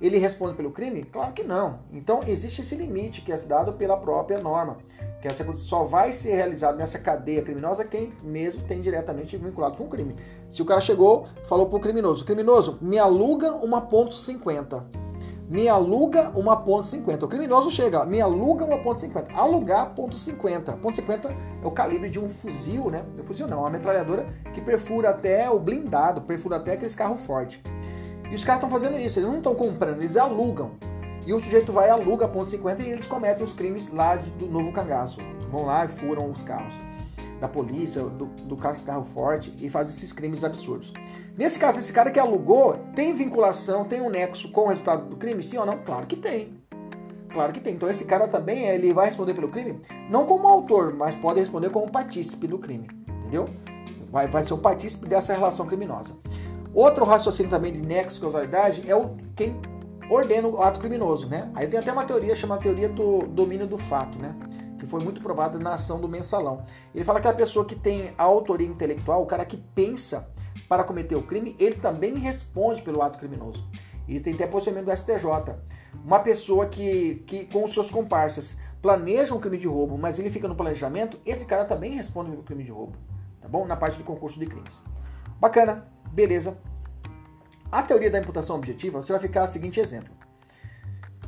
ele 0.00 0.18
responde 0.18 0.54
pelo 0.54 0.70
crime? 0.70 1.04
Claro 1.04 1.32
que 1.32 1.42
não. 1.42 1.80
Então, 1.92 2.20
existe 2.26 2.60
esse 2.60 2.74
limite 2.74 3.22
que 3.22 3.32
é 3.32 3.38
dado 3.38 3.72
pela 3.74 3.96
própria 3.96 4.38
norma. 4.38 4.78
Que 5.20 5.28
essa 5.28 5.44
só 5.54 5.84
vai 5.84 6.12
ser 6.12 6.34
realizado 6.34 6.76
nessa 6.76 6.98
cadeia 6.98 7.42
criminosa 7.42 7.84
quem 7.84 8.10
mesmo 8.22 8.62
tem 8.62 8.82
diretamente 8.82 9.36
vinculado 9.36 9.76
com 9.76 9.84
o 9.84 9.88
crime. 9.88 10.14
Se 10.48 10.60
o 10.60 10.66
cara 10.66 10.80
chegou, 10.80 11.26
falou 11.44 11.66
pro 11.66 11.80
criminoso, 11.80 12.24
criminoso, 12.24 12.78
me 12.80 12.98
aluga 12.98 13.52
uma 13.52 13.80
ponto 13.80 14.14
.50. 14.14 14.82
Me 15.48 15.68
aluga 15.68 16.30
uma 16.34 16.56
ponto 16.56 16.88
.50. 16.88 17.22
O 17.22 17.28
criminoso 17.28 17.70
chega, 17.70 18.04
me 18.04 18.20
aluga 18.20 18.64
uma 18.64 18.78
ponto 18.78 19.00
.50. 19.00 19.28
Alugar 19.32 19.94
ponto 19.94 20.16
.50. 20.16 20.76
Ponto 20.78 21.00
.50 21.00 21.30
é 21.62 21.66
o 21.66 21.70
calibre 21.70 22.10
de 22.10 22.18
um 22.18 22.28
fuzil, 22.28 22.90
né? 22.90 23.04
Um 23.18 23.24
fuzil 23.24 23.46
não, 23.46 23.60
uma 23.60 23.70
metralhadora 23.70 24.26
que 24.52 24.60
perfura 24.60 25.10
até 25.10 25.48
o 25.48 25.58
blindado, 25.60 26.22
perfura 26.22 26.56
até 26.56 26.72
aqueles 26.72 26.96
carros 26.96 27.22
fortes. 27.22 27.60
E 28.30 28.34
os 28.34 28.44
caras 28.44 28.62
estão 28.62 28.70
fazendo 28.70 28.98
isso, 28.98 29.18
eles 29.18 29.28
não 29.28 29.38
estão 29.38 29.54
comprando, 29.54 29.98
eles 29.98 30.16
alugam. 30.16 30.72
E 31.26 31.32
o 31.32 31.40
sujeito 31.40 31.72
vai 31.72 31.90
aluga 31.90 32.28
ponto 32.28 32.50
.50 32.50 32.80
e 32.80 32.90
eles 32.90 33.06
cometem 33.06 33.44
os 33.44 33.52
crimes 33.52 33.90
lá 33.90 34.16
do 34.16 34.46
novo 34.46 34.72
cangaço. 34.72 35.18
Vão 35.50 35.64
lá 35.64 35.84
e 35.84 35.88
furam 35.88 36.30
os 36.30 36.42
carros 36.42 36.74
da 37.40 37.48
polícia, 37.48 38.02
do, 38.02 38.26
do 38.26 38.56
carro, 38.56 39.04
forte 39.04 39.54
e 39.60 39.68
fazem 39.68 39.94
esses 39.94 40.12
crimes 40.12 40.42
absurdos. 40.42 40.92
Nesse 41.36 41.58
caso, 41.58 41.78
esse 41.78 41.92
cara 41.92 42.10
que 42.10 42.18
alugou 42.18 42.78
tem 42.94 43.14
vinculação, 43.14 43.84
tem 43.84 44.00
um 44.00 44.08
nexo 44.08 44.50
com 44.50 44.62
o 44.62 44.68
resultado 44.68 45.08
do 45.08 45.16
crime? 45.16 45.42
Sim 45.42 45.58
ou 45.58 45.66
não? 45.66 45.78
Claro 45.78 46.06
que 46.06 46.16
tem. 46.16 46.56
Claro 47.32 47.52
que 47.52 47.60
tem. 47.60 47.74
Então 47.74 47.90
esse 47.90 48.04
cara 48.04 48.26
também 48.26 48.66
ele 48.66 48.92
vai 48.92 49.06
responder 49.06 49.34
pelo 49.34 49.48
crime, 49.48 49.80
não 50.10 50.24
como 50.24 50.48
autor, 50.48 50.94
mas 50.94 51.14
pode 51.14 51.40
responder 51.40 51.70
como 51.70 51.90
partícipe 51.90 52.46
do 52.46 52.58
crime, 52.58 52.88
entendeu? 53.06 53.50
Vai, 54.10 54.26
vai 54.28 54.42
ser 54.42 54.54
o 54.54 54.58
partícipe 54.58 55.06
dessa 55.06 55.34
relação 55.34 55.66
criminosa. 55.66 56.16
Outro 56.76 57.06
raciocínio 57.06 57.48
também 57.48 57.72
de 57.72 57.80
nexo 57.80 58.20
causalidade 58.20 58.84
é 58.86 58.94
o 58.94 59.16
quem 59.34 59.58
ordena 60.10 60.46
o 60.46 60.62
ato 60.62 60.78
criminoso, 60.78 61.26
né? 61.26 61.50
Aí 61.54 61.66
tem 61.66 61.80
até 61.80 61.90
uma 61.90 62.04
teoria 62.04 62.36
chamada 62.36 62.60
teoria 62.60 62.86
do 62.86 63.20
domínio 63.28 63.66
do 63.66 63.78
fato, 63.78 64.18
né? 64.18 64.36
Que 64.78 64.84
foi 64.84 65.02
muito 65.02 65.22
provada 65.22 65.58
na 65.58 65.72
ação 65.72 65.98
do 65.98 66.06
mensalão. 66.06 66.66
Ele 66.94 67.02
fala 67.02 67.18
que 67.18 67.26
a 67.26 67.32
pessoa 67.32 67.64
que 67.64 67.74
tem 67.74 68.12
a 68.18 68.24
autoria 68.24 68.66
intelectual, 68.66 69.22
o 69.22 69.26
cara 69.26 69.46
que 69.46 69.56
pensa 69.56 70.28
para 70.68 70.84
cometer 70.84 71.16
o 71.16 71.22
crime, 71.22 71.56
ele 71.58 71.76
também 71.76 72.14
responde 72.18 72.82
pelo 72.82 73.00
ato 73.00 73.18
criminoso. 73.18 73.66
E 74.06 74.20
tem 74.20 74.34
até 74.34 74.46
posicionamento 74.46 74.90
do 74.90 74.94
STJ. 74.98 75.56
Uma 76.04 76.18
pessoa 76.18 76.66
que, 76.66 77.24
que 77.26 77.46
com 77.46 77.64
os 77.64 77.72
seus 77.72 77.90
comparsas 77.90 78.54
planeja 78.82 79.34
um 79.34 79.40
crime 79.40 79.56
de 79.56 79.66
roubo, 79.66 79.96
mas 79.96 80.18
ele 80.18 80.28
fica 80.28 80.46
no 80.46 80.54
planejamento, 80.54 81.18
esse 81.24 81.46
cara 81.46 81.64
também 81.64 81.92
responde 81.92 82.30
pelo 82.30 82.42
crime 82.42 82.64
de 82.64 82.70
roubo. 82.70 82.98
Tá 83.40 83.48
bom? 83.48 83.66
Na 83.66 83.76
parte 83.76 83.96
de 83.96 84.04
concurso 84.04 84.38
de 84.38 84.44
crimes. 84.44 84.82
Bacana, 85.40 85.95
beleza. 86.16 86.56
A 87.70 87.82
teoria 87.82 88.10
da 88.10 88.18
imputação 88.18 88.56
objetiva, 88.56 89.02
você 89.02 89.12
vai 89.12 89.20
ficar 89.20 89.44
a 89.44 89.48
seguinte 89.48 89.78
exemplo. 89.78 90.14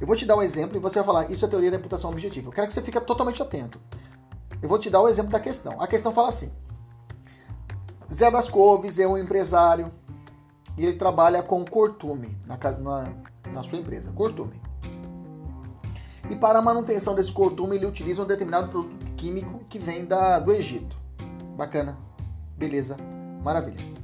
Eu 0.01 0.07
vou 0.07 0.17
te 0.17 0.25
dar 0.25 0.37
um 0.37 0.43
exemplo 0.43 0.79
e 0.79 0.81
você 0.81 0.99
vai 1.01 1.07
falar, 1.07 1.31
isso 1.31 1.45
é 1.45 1.49
teoria 1.49 1.71
da 1.71 1.77
imputação 1.77 2.11
objetiva. 2.11 2.49
Eu 2.49 2.53
quero 2.53 2.67
que 2.67 2.73
você 2.73 2.81
fique 2.81 2.99
totalmente 3.01 3.43
atento. 3.43 3.79
Eu 4.63 4.69
vou 4.69 4.79
te 4.79 4.89
dar 4.89 5.03
o 5.03 5.09
exemplo 5.09 5.31
da 5.31 5.41
questão. 5.41 5.81
A 5.81 5.87
questão 5.87 6.13
fala 6.13 6.29
assim: 6.29 6.51
Zé 8.13 8.31
das 8.31 8.49
Couves 8.49 8.99
é 8.99 9.07
um 9.07 9.19
empresário 9.19 9.93
e 10.77 10.87
ele 10.87 10.97
trabalha 10.97 11.43
com 11.43 11.65
cortume 11.65 12.39
na, 12.47 12.57
na, 12.79 13.13
na 13.53 13.63
sua 13.63 13.79
empresa. 13.79 14.11
Cortume. 14.13 14.61
E 16.31 16.37
para 16.37 16.61
a 16.61 16.63
manutenção 16.63 17.15
desse 17.15 17.33
cortume, 17.33 17.77
ele 17.77 17.87
utiliza 17.87 18.23
um 18.23 18.27
determinado 18.27 18.69
produto 18.69 19.07
químico 19.17 19.65
que 19.69 19.79
vem 19.79 20.05
da, 20.07 20.39
do 20.39 20.53
Egito. 20.53 20.97
Bacana. 21.57 21.99
Beleza. 22.57 22.97
Maravilha. 23.43 23.98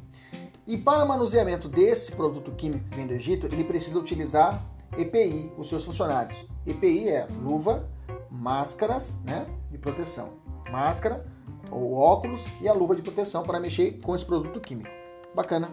E 0.66 0.78
para 0.78 1.04
o 1.04 1.08
manuseamento 1.08 1.68
desse 1.68 2.12
produto 2.12 2.50
químico 2.52 2.88
que 2.88 2.96
vem 2.96 3.06
do 3.06 3.12
Egito, 3.12 3.46
ele 3.46 3.64
precisa 3.64 3.98
utilizar 3.98 4.64
EPI, 4.96 5.52
os 5.58 5.68
seus 5.68 5.84
funcionários. 5.84 6.42
EPI 6.66 7.10
é 7.10 7.26
luva, 7.26 7.86
máscaras 8.30 9.18
né, 9.22 9.46
de 9.70 9.76
proteção. 9.76 10.32
Máscara, 10.70 11.26
o 11.70 11.94
óculos 11.94 12.46
e 12.62 12.68
a 12.68 12.72
luva 12.72 12.96
de 12.96 13.02
proteção 13.02 13.42
para 13.42 13.60
mexer 13.60 14.00
com 14.00 14.14
esse 14.14 14.24
produto 14.24 14.58
químico. 14.58 14.90
Bacana. 15.34 15.70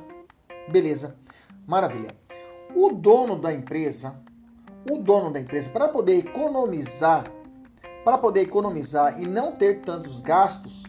Beleza. 0.70 1.16
Maravilha. 1.66 2.14
O 2.76 2.90
dono 2.90 3.38
da 3.38 3.54
empresa, 3.54 4.22
o 4.90 4.98
dono 4.98 5.32
da 5.32 5.40
empresa, 5.40 5.70
para 5.70 5.88
poder 5.88 6.18
economizar, 6.18 7.32
para 8.04 8.18
poder 8.18 8.42
economizar 8.42 9.22
e 9.22 9.26
não 9.26 9.54
ter 9.54 9.82
tantos 9.82 10.20
gastos, 10.20 10.84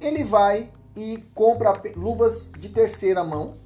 ele 0.00 0.24
vai 0.24 0.72
e 0.96 1.18
compra 1.34 1.80
luvas 1.96 2.50
de 2.58 2.68
terceira 2.68 3.24
mão, 3.24 3.56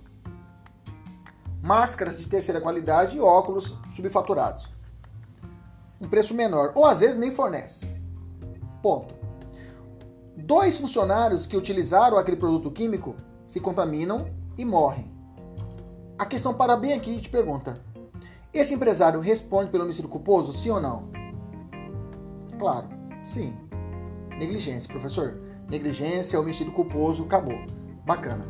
máscaras 1.63 2.19
de 2.19 2.27
terceira 2.27 2.61
qualidade 2.61 3.17
e 3.17 3.21
óculos 3.21 3.79
subfaturados. 3.93 4.69
Um 6.01 6.09
preço 6.09 6.35
menor, 6.35 6.73
ou 6.75 6.87
às 6.87 7.01
vezes 7.01 7.17
nem 7.17 7.31
fornece. 7.31 7.93
Ponto. 8.83 9.15
Dois 10.37 10.79
funcionários 10.79 11.47
que 11.47 11.57
utilizaram 11.57 12.17
aquele 12.17 12.37
produto 12.37 12.71
químico 12.71 13.17
se 13.45 13.61
contaminam 13.61 14.31
e 14.57 14.65
morrem. 14.65 15.13
A 16.19 16.25
questão 16.25 16.55
para 16.55 16.77
bem 16.77 16.93
aqui 16.95 17.21
te 17.21 17.29
pergunta: 17.29 17.75
esse 18.53 18.73
empresário 18.73 19.21
responde 19.21 19.71
pelo 19.71 19.85
homicídio 19.85 20.09
culposo, 20.09 20.53
sim 20.53 20.71
ou 20.71 20.81
não? 20.81 21.11
Claro, 22.59 22.89
sim. 23.25 23.55
Negligência, 24.39 24.89
professor. 24.89 25.48
Negligência, 25.69 26.41
homicídio 26.41 26.73
culposo, 26.73 27.25
acabou. 27.25 27.59
Bacana. 28.05 28.47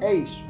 É 0.00 0.12
isso. 0.12 0.46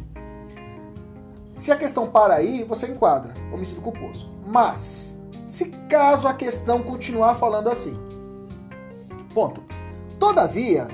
Se 1.54 1.72
a 1.72 1.76
questão 1.76 2.08
para 2.08 2.34
aí, 2.34 2.64
você 2.64 2.86
enquadra 2.86 3.34
homicídio 3.52 3.82
culposo. 3.82 4.30
Mas, 4.46 5.18
se 5.46 5.66
caso 5.88 6.28
a 6.28 6.34
questão 6.34 6.82
continuar 6.82 7.34
falando 7.34 7.68
assim, 7.68 7.96
ponto. 9.34 9.62
Todavia, 10.18 10.88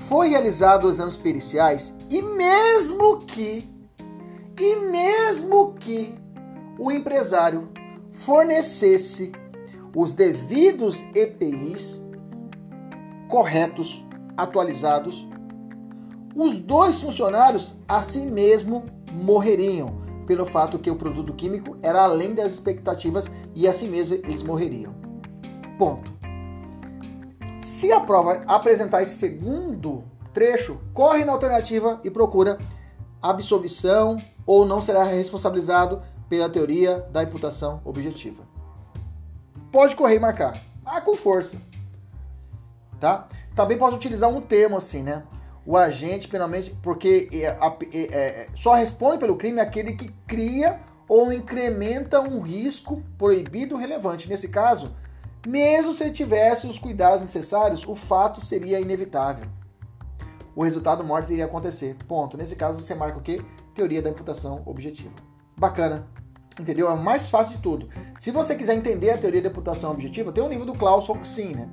foi 0.00 0.28
realizado 0.28 0.84
os 0.84 0.94
exames 0.94 1.16
periciais 1.16 1.94
e 2.10 2.20
mesmo 2.20 3.18
que 3.20 3.70
e 4.58 4.76
mesmo 4.76 5.74
que 5.74 6.14
o 6.78 6.90
empresário 6.90 7.68
fornecesse 8.12 9.32
os 9.94 10.12
devidos 10.12 11.02
EPIs 11.14 12.02
corretos, 13.30 14.04
atualizados, 14.36 15.26
os 16.34 16.58
dois 16.58 17.00
funcionários 17.00 17.74
assim 17.88 18.30
mesmo 18.30 18.84
morreriam 19.12 20.00
pelo 20.26 20.44
fato 20.44 20.78
que 20.78 20.90
o 20.90 20.96
produto 20.96 21.32
químico 21.32 21.76
era 21.82 22.02
além 22.02 22.34
das 22.34 22.52
expectativas 22.52 23.30
e 23.54 23.66
assim 23.66 23.88
mesmo 23.88 24.16
eles 24.16 24.42
morreriam. 24.42 24.94
Ponto. 25.78 26.12
Se 27.62 27.92
a 27.92 28.00
prova 28.00 28.42
apresentar 28.46 29.02
esse 29.02 29.16
segundo 29.16 30.04
trecho, 30.32 30.80
corre 30.92 31.24
na 31.24 31.32
alternativa 31.32 32.00
e 32.04 32.10
procura 32.10 32.58
absolvição 33.20 34.20
ou 34.46 34.64
não 34.64 34.80
será 34.80 35.04
responsabilizado 35.04 36.02
pela 36.28 36.48
teoria 36.48 37.00
da 37.12 37.22
imputação 37.22 37.80
objetiva. 37.84 38.42
Pode 39.72 39.96
correr 39.96 40.16
e 40.16 40.20
marcar. 40.20 40.60
Ah, 40.84 41.00
com 41.00 41.14
força. 41.14 41.69
Tá? 43.00 43.26
Também 43.56 43.78
pode 43.78 43.96
utilizar 43.96 44.28
um 44.28 44.40
termo 44.40 44.76
assim, 44.76 45.02
né? 45.02 45.24
O 45.64 45.76
agente, 45.76 46.28
penalmente, 46.28 46.76
porque 46.82 47.28
é, 47.32 47.46
é, 47.46 48.00
é, 48.00 48.48
só 48.54 48.74
responde 48.74 49.18
pelo 49.18 49.36
crime 49.36 49.60
aquele 49.60 49.94
que 49.94 50.08
cria 50.26 50.80
ou 51.08 51.32
incrementa 51.32 52.20
um 52.20 52.40
risco 52.40 53.02
proibido 53.18 53.76
relevante. 53.76 54.28
Nesse 54.28 54.48
caso, 54.48 54.94
mesmo 55.46 55.94
se 55.94 56.04
ele 56.04 56.12
tivesse 56.12 56.66
os 56.66 56.78
cuidados 56.78 57.20
necessários, 57.20 57.86
o 57.86 57.96
fato 57.96 58.44
seria 58.44 58.80
inevitável. 58.80 59.48
O 60.54 60.62
resultado 60.62 61.02
morte 61.02 61.32
iria 61.32 61.46
acontecer. 61.46 61.96
Ponto. 62.06 62.36
Nesse 62.36 62.54
caso, 62.54 62.80
você 62.80 62.94
marca 62.94 63.18
o 63.18 63.22
quê? 63.22 63.40
Teoria 63.74 64.02
da 64.02 64.10
imputação 64.10 64.62
objetiva. 64.66 65.14
Bacana. 65.56 66.06
Entendeu? 66.58 66.88
É 66.88 66.92
o 66.92 66.98
mais 66.98 67.30
fácil 67.30 67.56
de 67.56 67.62
tudo. 67.62 67.88
Se 68.18 68.30
você 68.30 68.54
quiser 68.54 68.74
entender 68.74 69.10
a 69.10 69.18
teoria 69.18 69.40
da 69.40 69.48
imputação 69.48 69.92
objetiva, 69.92 70.32
tem 70.32 70.44
um 70.44 70.48
livro 70.48 70.66
do 70.66 70.74
Klaus 70.74 71.06
Roxin, 71.06 71.54
né? 71.54 71.68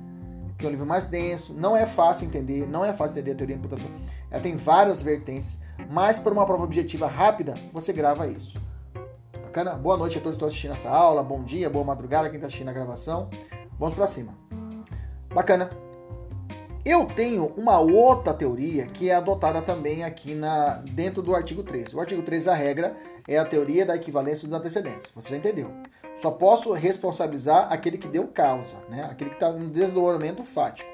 Que 0.58 0.66
é 0.66 0.68
um 0.68 0.72
livro 0.72 0.86
mais 0.86 1.06
denso, 1.06 1.54
não 1.54 1.76
é 1.76 1.86
fácil 1.86 2.26
entender, 2.26 2.66
não 2.66 2.84
é 2.84 2.92
fácil 2.92 3.16
entender 3.16 3.32
a 3.32 3.36
teoria 3.36 3.56
imputação. 3.56 3.88
Ela 4.30 4.42
tem 4.42 4.56
várias 4.56 5.00
vertentes, 5.00 5.58
mas 5.88 6.18
para 6.18 6.32
uma 6.32 6.44
prova 6.44 6.64
objetiva 6.64 7.06
rápida, 7.06 7.54
você 7.72 7.92
grava 7.92 8.26
isso. 8.26 8.60
Bacana? 9.40 9.74
Boa 9.74 9.96
noite 9.96 10.18
a 10.18 10.20
todos 10.20 10.32
que 10.32 10.36
estão 10.36 10.48
assistindo 10.48 10.74
essa 10.74 10.90
aula, 10.90 11.22
bom 11.22 11.42
dia, 11.44 11.70
boa 11.70 11.84
madrugada 11.84 12.28
quem 12.28 12.36
está 12.36 12.48
assistindo 12.48 12.68
a 12.68 12.72
gravação. 12.72 13.30
Vamos 13.78 13.94
para 13.94 14.08
cima. 14.08 14.34
Bacana. 15.32 15.70
Eu 16.84 17.06
tenho 17.06 17.46
uma 17.56 17.78
outra 17.78 18.32
teoria 18.32 18.86
que 18.86 19.10
é 19.10 19.14
adotada 19.14 19.60
também 19.60 20.04
aqui 20.04 20.34
na, 20.34 20.76
dentro 20.90 21.22
do 21.22 21.34
artigo 21.34 21.62
13. 21.62 21.94
O 21.94 22.00
artigo 22.00 22.22
13, 22.22 22.48
a 22.48 22.54
regra, 22.54 22.96
é 23.28 23.36
a 23.36 23.44
teoria 23.44 23.84
da 23.84 23.94
equivalência 23.94 24.48
dos 24.48 24.56
antecedentes. 24.56 25.06
Você 25.14 25.30
já 25.30 25.36
entendeu. 25.36 25.70
Só 26.20 26.30
posso 26.32 26.72
responsabilizar 26.72 27.68
aquele 27.70 27.96
que 27.96 28.08
deu 28.08 28.26
causa, 28.28 28.76
né? 28.88 29.06
aquele 29.10 29.30
que 29.30 29.36
está 29.36 29.52
no 29.52 29.68
desdobramento 29.68 30.42
fático. 30.42 30.88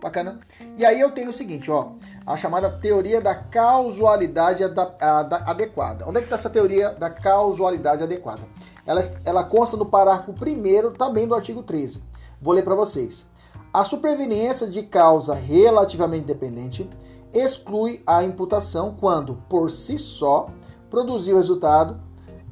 Bacana? 0.00 0.40
E 0.78 0.84
aí 0.84 0.98
eu 0.98 1.10
tenho 1.12 1.28
o 1.28 1.32
seguinte, 1.32 1.70
ó, 1.70 1.92
a 2.26 2.34
chamada 2.34 2.70
teoria 2.70 3.20
da 3.20 3.34
causalidade 3.34 4.64
adequada. 4.64 6.08
Onde 6.08 6.16
é 6.16 6.20
que 6.20 6.26
está 6.26 6.36
essa 6.36 6.48
teoria 6.48 6.90
da 6.90 7.10
causalidade 7.10 8.02
adequada? 8.02 8.40
Ela, 8.86 9.02
ela 9.26 9.44
consta 9.44 9.76
no 9.76 9.84
parágrafo 9.84 10.32
1 10.32 10.94
também 10.94 11.28
do 11.28 11.34
artigo 11.34 11.62
13. 11.62 12.02
Vou 12.40 12.54
ler 12.54 12.62
para 12.62 12.74
vocês. 12.74 13.26
A 13.72 13.84
superveniência 13.84 14.66
de 14.66 14.82
causa 14.82 15.34
relativamente 15.34 16.24
dependente 16.24 16.88
exclui 17.32 18.02
a 18.06 18.24
imputação 18.24 18.96
quando, 18.98 19.36
por 19.50 19.70
si 19.70 19.98
só, 19.98 20.48
produziu 20.88 21.36
resultado 21.36 22.00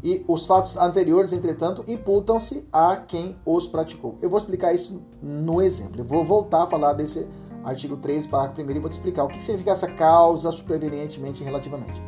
e 0.02 0.24
os 0.28 0.46
fatos 0.46 0.76
anteriores, 0.76 1.32
entretanto, 1.32 1.84
imputam-se 1.88 2.66
a 2.72 2.96
quem 2.96 3.36
os 3.44 3.66
praticou. 3.66 4.16
Eu 4.22 4.30
vou 4.30 4.38
explicar 4.38 4.72
isso 4.72 5.02
no 5.20 5.60
exemplo. 5.60 6.00
Eu 6.00 6.04
vou 6.04 6.24
voltar 6.24 6.64
a 6.64 6.66
falar 6.66 6.92
desse 6.92 7.26
artigo 7.64 7.96
13, 7.96 8.28
parágrafo 8.28 8.62
1 8.62 8.70
e 8.70 8.78
vou 8.78 8.88
te 8.88 8.92
explicar 8.92 9.24
o 9.24 9.28
que 9.28 9.42
significa 9.42 9.72
essa 9.72 9.88
causa 9.88 10.50
supervenientemente 10.52 11.42
e 11.42 11.44
relativamente. 11.44 12.00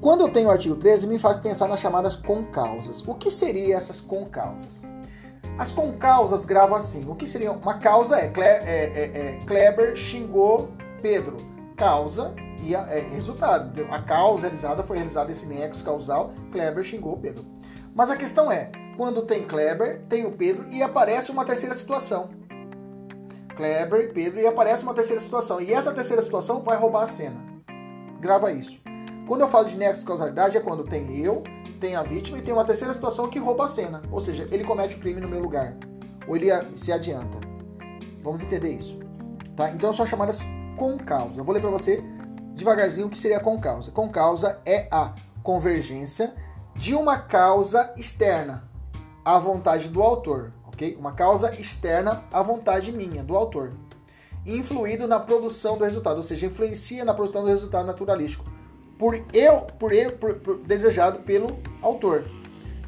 Quando 0.00 0.20
eu 0.20 0.32
tenho 0.32 0.48
o 0.48 0.52
artigo 0.52 0.76
13, 0.76 1.08
me 1.08 1.18
faz 1.18 1.36
pensar 1.36 1.66
nas 1.66 1.80
chamadas 1.80 2.14
concausas. 2.14 3.02
O 3.06 3.14
que 3.14 3.30
seriam 3.30 3.76
essas 3.76 4.00
concausas? 4.00 4.80
As 5.58 5.72
concausas 5.72 6.44
gravam 6.44 6.76
assim. 6.76 7.04
O 7.08 7.16
que 7.16 7.26
seria 7.26 7.50
uma 7.50 7.74
causa 7.74 8.16
é, 8.16 8.32
é, 8.36 8.40
é, 8.40 9.38
é 9.40 9.44
Kleber 9.44 9.96
xingou 9.96 10.68
Pedro. 11.02 11.36
Causa 11.76 12.32
e 12.62 12.74
a, 12.74 12.80
é, 12.88 13.00
resultado. 13.00 13.86
A 13.90 14.00
causa 14.00 14.42
realizada 14.42 14.82
foi 14.82 14.96
realizada 14.96 15.32
esse 15.32 15.46
nexo 15.46 15.84
causal, 15.84 16.32
Kleber 16.52 16.84
xingou 16.84 17.18
Pedro. 17.18 17.44
Mas 17.94 18.10
a 18.10 18.16
questão 18.16 18.50
é, 18.50 18.70
quando 18.96 19.22
tem 19.22 19.44
Kleber, 19.44 20.02
tem 20.08 20.26
o 20.26 20.32
Pedro 20.32 20.66
e 20.70 20.82
aparece 20.82 21.30
uma 21.30 21.44
terceira 21.44 21.74
situação. 21.74 22.30
Kleber 23.56 24.02
e 24.02 24.12
Pedro 24.12 24.40
e 24.40 24.46
aparece 24.46 24.84
uma 24.84 24.94
terceira 24.94 25.20
situação. 25.20 25.60
E 25.60 25.72
essa 25.72 25.92
terceira 25.92 26.22
situação 26.22 26.62
vai 26.62 26.76
roubar 26.76 27.02
a 27.02 27.06
cena. 27.06 27.36
Grava 28.20 28.52
isso. 28.52 28.80
Quando 29.26 29.42
eu 29.42 29.48
falo 29.48 29.68
de 29.68 29.76
nexo 29.76 30.00
de 30.00 30.06
causalidade 30.06 30.56
é 30.56 30.60
quando 30.60 30.84
tem 30.84 31.20
eu, 31.20 31.42
tem 31.80 31.96
a 31.96 32.02
vítima 32.02 32.38
e 32.38 32.42
tem 32.42 32.54
uma 32.54 32.64
terceira 32.64 32.94
situação 32.94 33.28
que 33.28 33.38
rouba 33.38 33.64
a 33.64 33.68
cena. 33.68 34.02
Ou 34.10 34.20
seja, 34.20 34.46
ele 34.50 34.64
comete 34.64 34.96
o 34.96 35.00
crime 35.00 35.20
no 35.20 35.28
meu 35.28 35.40
lugar. 35.40 35.76
Ou 36.26 36.36
ele 36.36 36.48
se 36.74 36.92
adianta. 36.92 37.38
Vamos 38.22 38.42
entender 38.42 38.70
isso. 38.70 38.98
Tá? 39.56 39.70
Então 39.70 39.92
são 39.92 40.06
chamadas 40.06 40.40
com 40.76 40.96
causa. 40.98 41.40
Eu 41.40 41.44
vou 41.44 41.54
ler 41.54 41.60
para 41.60 41.70
você 41.70 42.02
devagarzinho 42.54 43.06
o 43.06 43.10
que 43.10 43.18
seria 43.18 43.40
com 43.40 43.58
causa. 43.60 43.90
Com 43.90 44.08
causa 44.08 44.60
é 44.64 44.88
a 44.90 45.14
convergência 45.42 46.34
de 46.74 46.94
uma 46.94 47.18
causa 47.18 47.92
externa 47.96 48.68
à 49.24 49.38
vontade 49.38 49.88
do 49.88 50.02
autor, 50.02 50.52
ok? 50.66 50.96
Uma 50.96 51.12
causa 51.12 51.54
externa 51.54 52.24
à 52.32 52.42
vontade 52.42 52.92
minha, 52.92 53.22
do 53.22 53.36
autor, 53.36 53.72
influído 54.46 55.06
na 55.06 55.18
produção 55.18 55.76
do 55.76 55.84
resultado, 55.84 56.18
ou 56.18 56.22
seja, 56.22 56.46
influencia 56.46 57.04
na 57.04 57.12
produção 57.12 57.42
do 57.42 57.48
resultado 57.48 57.86
naturalístico, 57.86 58.44
por 58.98 59.14
eu, 59.32 59.62
por 59.78 59.92
eu, 59.92 60.12
por, 60.12 60.34
por, 60.36 60.58
desejado 60.58 61.20
pelo 61.20 61.58
autor, 61.82 62.24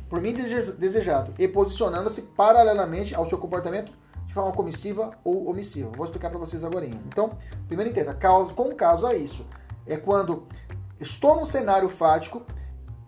por 0.09 0.21
mim 0.21 0.35
desejado, 0.35 1.35
e 1.39 1.47
posicionando-se 1.47 2.23
paralelamente 2.23 3.15
ao 3.15 3.29
seu 3.29 3.39
comportamento 3.39 3.93
de 4.31 4.35
forma 4.35 4.53
comissiva 4.53 5.11
ou 5.25 5.51
omissiva. 5.51 5.91
Vou 5.91 6.05
explicar 6.05 6.31
para 6.31 6.39
vocês 6.39 6.63
agora. 6.63 6.87
Então, 6.87 7.33
primeiro 7.67 7.91
entenda, 7.91 8.15
causa, 8.15 8.55
com 8.55 8.73
causa 8.75 9.13
é 9.13 9.17
isso 9.17 9.45
é 9.87 9.97
quando 9.97 10.47
estou 11.01 11.37
num 11.37 11.45
cenário 11.45 11.89
fático, 11.89 12.43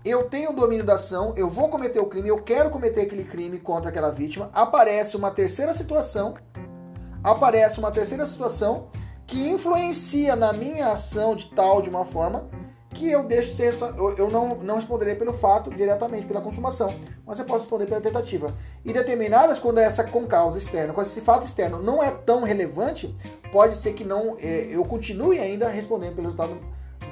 eu 0.05 0.25
tenho 0.25 0.51
o 0.51 0.55
domínio 0.55 0.85
da 0.85 0.95
ação, 0.95 1.33
eu 1.37 1.49
vou 1.49 1.69
cometer 1.69 2.01
o 2.01 2.07
crime, 2.07 2.29
eu 2.29 2.43
quero 2.43 2.71
cometer 2.71 3.03
aquele 3.03 3.25
crime 3.25 3.59
contra 3.59 3.91
aquela 3.91 4.11
vítima, 4.11 4.51
aparece 4.53 5.17
uma 5.17 5.31
terceira 5.31 5.73
situação, 5.73 6.35
aparece 7.23 7.79
uma 7.79 7.93
terceira 7.93 8.27
situação 8.27 8.89
que 9.27 9.49
influencia 9.49 10.35
na 10.35 10.53
minha 10.53 10.93
ação 10.93 11.37
de 11.37 11.47
tal, 11.51 11.81
de 11.81 11.89
uma 11.89 12.05
forma, 12.05 12.49
que 12.93 13.11
eu 13.11 13.25
deixo 13.25 13.55
ser, 13.55 13.75
eu 14.17 14.31
não, 14.31 14.57
não 14.57 14.77
responderei 14.77 15.15
pelo 15.15 15.33
fato 15.33 15.71
diretamente, 15.71 16.27
pela 16.27 16.41
consumação, 16.41 16.95
mas 17.27 17.39
eu 17.39 17.45
posso 17.45 17.61
responder 17.61 17.87
pela 17.87 18.01
tentativa. 18.01 18.55
E 18.85 18.93
determinadas, 18.93 19.59
quando 19.59 19.79
é 19.79 19.85
essa 19.85 20.05
com 20.05 20.27
causa 20.27 20.59
externa, 20.59 20.93
quando 20.93 21.07
esse 21.07 21.21
fato 21.21 21.47
externo 21.47 21.83
não 21.83 22.03
é 22.03 22.11
tão 22.11 22.43
relevante, 22.43 23.15
pode 23.51 23.77
ser 23.77 23.93
que 23.95 24.05
não 24.05 24.37
é, 24.39 24.69
eu 24.71 24.85
continue 24.85 25.39
ainda 25.39 25.69
respondendo 25.69 26.15
pelo 26.15 26.29
resultado 26.29 26.59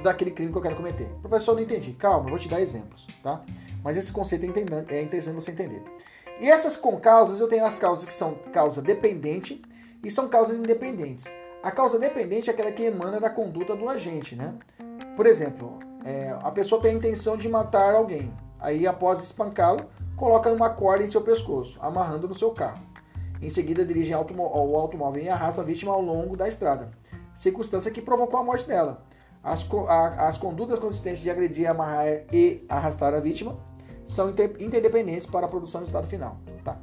daquele 0.03 0.31
crime 0.31 0.51
que 0.51 0.57
eu 0.57 0.61
quero 0.61 0.75
cometer. 0.75 1.07
Professor, 1.21 1.55
não 1.55 1.61
entendi. 1.61 1.93
Calma, 1.93 2.29
vou 2.29 2.39
te 2.39 2.47
dar 2.47 2.61
exemplos, 2.61 3.07
tá? 3.21 3.43
Mas 3.83 3.97
esse 3.97 4.11
conceito 4.11 4.45
é, 4.45 4.95
é 4.95 5.01
interessante 5.01 5.35
você 5.35 5.51
entender. 5.51 5.83
E 6.39 6.49
essas 6.49 6.75
com 6.75 6.97
causas, 6.99 7.39
eu 7.39 7.47
tenho 7.47 7.65
as 7.65 7.77
causas 7.77 8.05
que 8.05 8.13
são 8.13 8.35
causa 8.51 8.81
dependente 8.81 9.61
e 10.03 10.09
são 10.09 10.27
causas 10.27 10.57
independentes. 10.57 11.25
A 11.61 11.69
causa 11.69 11.99
dependente 11.99 12.49
é 12.49 12.53
aquela 12.53 12.71
que 12.71 12.83
emana 12.83 13.19
da 13.19 13.29
conduta 13.29 13.75
do 13.75 13.87
agente, 13.87 14.35
né? 14.35 14.55
Por 15.15 15.25
exemplo, 15.25 15.79
é, 16.03 16.35
a 16.41 16.51
pessoa 16.51 16.81
tem 16.81 16.91
a 16.91 16.97
intenção 16.97 17.37
de 17.37 17.47
matar 17.47 17.93
alguém. 17.93 18.33
Aí, 18.59 18.87
após 18.87 19.21
espancá-lo, 19.21 19.85
coloca 20.15 20.51
uma 20.51 20.69
corda 20.69 21.03
em 21.03 21.07
seu 21.07 21.21
pescoço, 21.21 21.77
amarrando 21.81 22.27
no 22.27 22.35
seu 22.35 22.51
carro. 22.51 22.81
Em 23.41 23.49
seguida, 23.49 23.83
dirige 23.83 24.13
o 24.13 24.17
automóvel 24.77 25.23
e 25.23 25.27
arrasta 25.27 25.61
a 25.61 25.63
vítima 25.63 25.91
ao 25.91 26.01
longo 26.01 26.37
da 26.37 26.47
estrada, 26.47 26.91
circunstância 27.33 27.91
que 27.91 28.01
provocou 28.01 28.39
a 28.39 28.43
morte 28.43 28.67
dela. 28.67 29.03
As, 29.43 29.67
a, 29.87 30.27
as 30.27 30.37
condutas 30.37 30.77
consistentes 30.77 31.21
de 31.21 31.29
agredir, 31.29 31.67
amarrar 31.67 32.05
e 32.31 32.63
arrastar 32.69 33.15
a 33.15 33.19
vítima 33.19 33.57
são 34.05 34.29
inter, 34.29 34.55
interdependentes 34.59 35.25
para 35.25 35.47
a 35.47 35.49
produção 35.49 35.81
do 35.81 35.85
resultado 35.85 36.07
final. 36.07 36.37
Tá. 36.63 36.77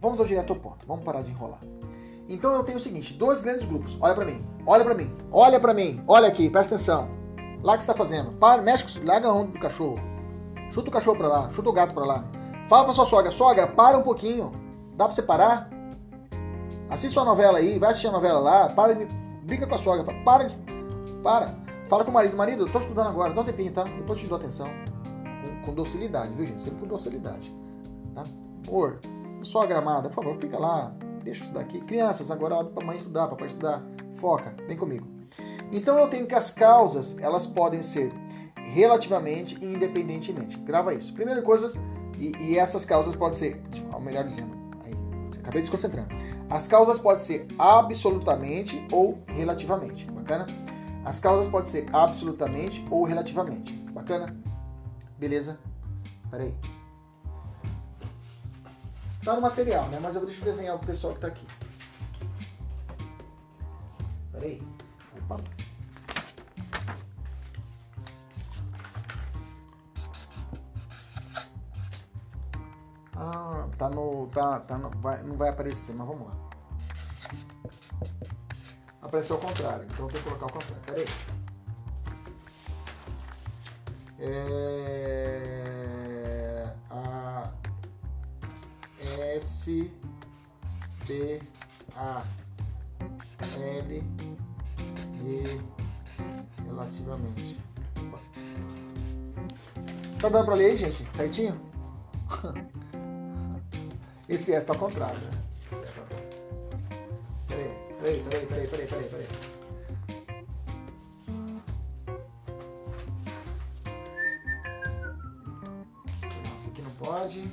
Vamos 0.00 0.20
ao 0.20 0.26
direto 0.26 0.52
ao 0.52 0.58
ponto. 0.60 0.86
Vamos 0.86 1.04
parar 1.04 1.22
de 1.22 1.30
enrolar. 1.30 1.60
Então 2.28 2.52
eu 2.52 2.62
tenho 2.62 2.76
o 2.78 2.80
seguinte, 2.80 3.14
dois 3.14 3.40
grandes 3.40 3.64
grupos. 3.64 3.96
Olha 4.00 4.14
para 4.14 4.24
mim, 4.26 4.44
olha 4.66 4.84
para 4.84 4.94
mim, 4.94 5.16
olha 5.32 5.58
para 5.58 5.72
mim, 5.72 6.02
olha 6.06 6.28
aqui, 6.28 6.50
presta 6.50 6.74
atenção. 6.74 7.08
Lá 7.62 7.76
que 7.76 7.82
está 7.82 7.94
fazendo, 7.94 8.32
para, 8.32 8.60
mexe, 8.60 9.00
larga 9.00 9.28
a 9.28 9.32
onda 9.32 9.52
do 9.52 9.58
cachorro. 9.58 9.96
Chuta 10.70 10.90
o 10.90 10.92
cachorro 10.92 11.16
para 11.16 11.28
lá, 11.28 11.50
chuta 11.50 11.70
o 11.70 11.72
gato 11.72 11.94
para 11.94 12.04
lá. 12.04 12.24
Fala 12.68 12.84
para 12.84 12.92
sua 12.92 13.06
sogra, 13.06 13.32
sogra, 13.32 13.66
para 13.66 13.96
um 13.96 14.02
pouquinho. 14.02 14.52
Dá 14.94 15.06
para 15.06 15.14
você 15.14 15.22
parar? 15.22 15.70
Assiste 16.90 17.14
sua 17.14 17.24
novela 17.24 17.58
aí, 17.58 17.78
vai 17.78 17.90
assistir 17.90 18.08
a 18.08 18.12
novela 18.12 18.38
lá, 18.38 18.68
para 18.68 18.94
de 18.94 19.06
brinca 19.44 19.66
com 19.66 19.74
a 19.74 19.78
sogra, 19.78 20.04
fala, 20.04 20.18
para 20.22 20.44
de, 20.44 20.56
para. 21.22 21.54
Fala 21.88 22.04
com 22.04 22.10
o 22.10 22.14
marido, 22.14 22.36
marido, 22.36 22.66
eu 22.66 22.72
tô 22.72 22.78
estudando 22.78 23.08
agora, 23.08 23.32
dá 23.32 23.40
um 23.40 23.44
tempinho, 23.44 23.72
tá? 23.72 23.84
Depois 23.84 24.20
te 24.20 24.26
dou 24.26 24.36
atenção. 24.36 24.68
Com, 25.42 25.62
com 25.62 25.74
docilidade, 25.74 26.34
viu 26.34 26.44
gente? 26.44 26.60
Sempre 26.60 26.80
com 26.80 26.86
docilidade. 26.86 27.50
Tá? 28.14 28.24
Por, 28.66 29.00
sogra 29.42 29.78
amada, 29.78 30.10
por 30.10 30.16
favor, 30.16 30.36
fica 30.38 30.58
lá, 30.58 30.92
deixa 31.22 31.42
eu 31.42 31.44
estudar 31.44 31.60
aqui. 31.60 31.80
Crianças, 31.80 32.30
agora 32.30 32.54
é 32.54 32.58
hora 32.58 32.68
para 32.68 32.86
mãe 32.86 32.96
estudar, 32.96 33.28
papai 33.28 33.48
estudar. 33.48 33.82
Foca, 34.16 34.54
vem 34.66 34.76
comigo. 34.76 35.06
Então 35.70 35.98
eu 35.98 36.08
tenho 36.08 36.26
que 36.26 36.34
as 36.34 36.50
causas, 36.50 37.16
elas 37.18 37.46
podem 37.46 37.82
ser 37.82 38.12
relativamente 38.56 39.58
e 39.60 39.74
independentemente. 39.74 40.56
Grava 40.58 40.94
isso. 40.94 41.12
Primeira 41.12 41.42
coisa, 41.42 41.72
e, 42.16 42.32
e 42.40 42.58
essas 42.58 42.84
causas 42.84 43.14
podem 43.14 43.38
ser, 43.38 43.62
ou 43.92 44.00
melhor 44.00 44.24
dizendo, 44.24 44.52
aí, 44.84 44.94
acabei 45.38 45.60
desconcentrando. 45.60 46.08
As 46.50 46.66
causas 46.66 46.98
podem 46.98 47.20
ser 47.20 47.46
absolutamente 47.58 48.84
ou 48.90 49.18
relativamente. 49.26 50.04
Bacana? 50.10 50.46
As 51.04 51.20
causas 51.20 51.48
podem 51.48 51.70
ser 51.70 51.86
absolutamente 51.92 52.84
ou 52.90 53.04
relativamente. 53.04 53.72
Bacana? 53.92 54.36
Beleza? 55.18 55.58
Peraí. 56.30 56.54
Tá 59.24 59.34
no 59.34 59.40
material, 59.40 59.88
né? 59.88 59.98
Mas 60.00 60.14
eu 60.14 60.24
deixo 60.24 60.44
desenhar 60.44 60.76
o 60.76 60.78
pessoal 60.78 61.14
que 61.14 61.20
tá 61.20 61.26
aqui. 61.26 61.46
Peraí. 64.32 64.62
Opa. 65.22 65.36
Ah, 73.16 73.68
tá 73.76 73.90
no. 73.90 74.28
Tá, 74.28 74.60
tá 74.60 74.78
no, 74.78 74.90
vai, 75.00 75.22
não 75.22 75.36
vai 75.36 75.48
aparecer, 75.48 75.94
mas 75.94 76.06
vamos 76.06 76.28
lá. 76.28 76.34
Apareceu 79.02 79.36
ao 79.36 79.42
contrário, 79.42 79.84
então 79.84 80.06
eu 80.06 80.10
vou 80.10 80.22
colocar 80.22 80.44
ao 80.44 80.52
contrário. 80.52 80.84
Peraí. 80.86 81.06
É, 84.20 85.44
a, 86.90 87.50
S 89.16 89.90
B 91.06 91.40
A 91.96 92.22
L 93.56 94.04
E 95.24 95.60
relativamente. 96.64 97.58
Tá 100.20 100.28
dando 100.28 100.44
pra 100.44 100.54
ler 100.54 100.76
gente? 100.76 101.06
Certinho? 101.16 101.58
Esse 104.28 104.52
S 104.52 104.66
tá 104.66 104.74
ao 104.74 104.78
contrário, 104.78 105.18
né? 105.20 105.30
Peraí, 107.46 108.22
peraí, 108.22 108.46
peraí, 108.46 108.48
peraí, 108.68 108.68
peraí, 108.86 109.08
peraí. 109.08 109.26
Esse 116.58 116.68
aqui 116.68 116.82
não 116.82 116.90
pode. 116.92 117.50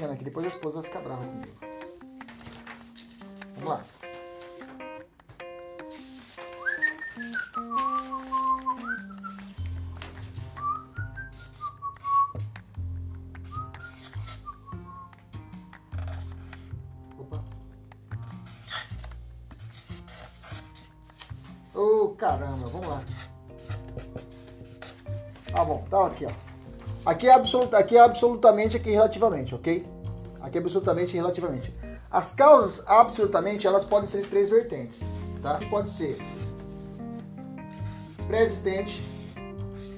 Pegando 0.00 0.14
aqui, 0.14 0.24
depois 0.24 0.46
a 0.46 0.48
esposa 0.48 0.80
vai 0.80 0.84
ficar 0.84 1.00
brava 1.00 1.26
comigo. 1.26 1.69
Absoluta, 27.50 27.78
aqui 27.78 27.96
é 27.96 28.00
absolutamente, 28.00 28.76
aqui 28.76 28.90
relativamente, 28.90 29.54
ok? 29.54 29.84
Aqui 30.40 30.58
é 30.58 30.60
absolutamente 30.60 31.14
relativamente. 31.14 31.74
As 32.08 32.30
causas, 32.30 32.84
absolutamente, 32.86 33.66
elas 33.66 33.84
podem 33.84 34.08
ser 34.08 34.22
de 34.22 34.28
três 34.28 34.50
vertentes, 34.50 35.00
tá? 35.42 35.58
Pode 35.68 35.88
ser 35.88 36.16
pré-existente, 38.28 39.02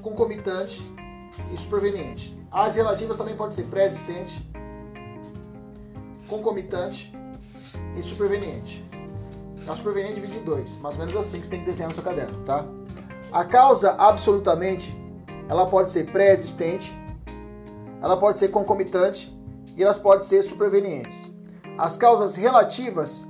concomitante 0.01 0.83
e 1.53 1.59
superveniente. 1.59 2.35
As 2.51 2.77
relativas 2.77 3.19
também 3.19 3.37
podem 3.37 3.55
ser 3.55 3.65
pré-existente, 3.65 4.51
concomitante 6.29 7.15
e 7.99 8.03
superveniente. 8.03 8.83
A 9.69 9.77
superveniente 9.77 10.15
divide 10.15 10.38
em 10.38 10.45
dois, 10.45 10.75
mais 10.79 10.95
ou 10.95 11.01
menos 11.01 11.15
assim 11.17 11.38
que 11.38 11.47
você 11.47 11.51
tem 11.51 11.61
que 11.61 11.67
desenhar 11.67 11.91
no 11.91 11.95
seu 11.95 12.03
caderno, 12.03 12.43
tá? 12.45 12.65
A 13.31 13.45
causa 13.45 13.93
absolutamente, 13.93 14.95
ela 15.49 15.67
pode 15.67 15.91
ser 15.91 16.11
pré-existente, 16.11 17.02
ela 18.03 18.17
pode 18.17 18.38
ser 18.38 18.49
concomitante 18.49 19.33
e 19.77 19.83
elas 19.83 19.97
podem 19.97 20.27
ser 20.27 20.43
supervenientes. 20.43 21.33
As 21.79 21.97
causas 21.97 22.37
relativas, 22.37 23.27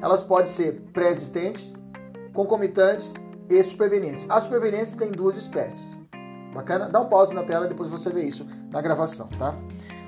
elas 0.00 0.22
podem 0.22 0.46
ser 0.46 0.80
pré-existentes, 0.92 1.76
concomitantes 2.32 3.12
e 3.48 3.62
supervenientes. 3.62 4.26
As 4.28 4.44
supervenientes 4.44 4.92
têm 4.92 5.12
duas 5.12 5.36
espécies. 5.36 5.96
Bacana? 6.52 6.88
Dá 6.88 7.00
um 7.00 7.08
pause 7.08 7.34
na 7.34 7.44
tela 7.44 7.68
depois 7.68 7.90
você 7.90 8.08
vê 8.08 8.22
isso 8.22 8.46
na 8.70 8.80
gravação, 8.80 9.28
tá? 9.38 9.54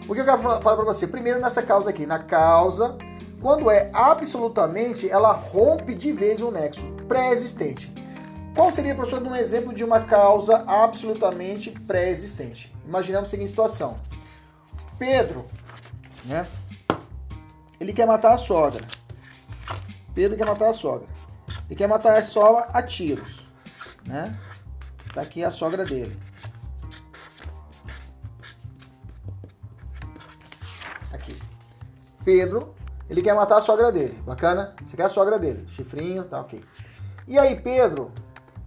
O 0.08 0.14
que 0.14 0.20
eu 0.20 0.24
quero 0.24 0.38
falar 0.38 0.60
para 0.60 0.84
você? 0.84 1.06
Primeiro 1.06 1.38
nessa 1.38 1.62
causa 1.62 1.90
aqui, 1.90 2.06
na 2.06 2.18
causa, 2.18 2.96
quando 3.42 3.70
é 3.70 3.90
absolutamente, 3.92 5.08
ela 5.08 5.32
rompe 5.32 5.94
de 5.94 6.10
vez 6.10 6.40
o 6.40 6.50
nexo 6.50 6.84
pré-existente. 7.06 7.92
Qual 8.58 8.72
seria, 8.72 8.92
professor, 8.92 9.22
um 9.22 9.36
exemplo 9.36 9.72
de 9.72 9.84
uma 9.84 10.00
causa 10.00 10.64
absolutamente 10.66 11.70
pré-existente? 11.70 12.74
Imaginamos 12.84 13.28
a 13.28 13.30
seguinte 13.30 13.50
situação. 13.50 14.00
Pedro, 14.98 15.48
né? 16.24 16.44
Ele 17.78 17.92
quer 17.92 18.04
matar 18.04 18.34
a 18.34 18.36
sogra. 18.36 18.84
Pedro 20.12 20.36
quer 20.36 20.44
matar 20.44 20.70
a 20.70 20.72
sogra. 20.72 21.06
Ele 21.66 21.76
quer 21.76 21.86
matar 21.86 22.18
a 22.18 22.22
sogra 22.24 22.68
a 22.72 22.82
tiros, 22.82 23.48
né? 24.04 24.36
Tá 25.14 25.20
aqui 25.20 25.44
a 25.44 25.52
sogra 25.52 25.84
dele. 25.84 26.18
Aqui. 31.12 31.40
Pedro, 32.24 32.74
ele 33.08 33.22
quer 33.22 33.36
matar 33.36 33.58
a 33.58 33.62
sogra 33.62 33.92
dele. 33.92 34.20
Bacana? 34.26 34.74
Você 34.84 34.96
quer 34.96 35.04
a 35.04 35.08
sogra 35.08 35.38
dele. 35.38 35.64
Chifrinho, 35.68 36.24
tá 36.24 36.40
ok. 36.40 36.60
E 37.28 37.38
aí, 37.38 37.60
Pedro, 37.60 38.10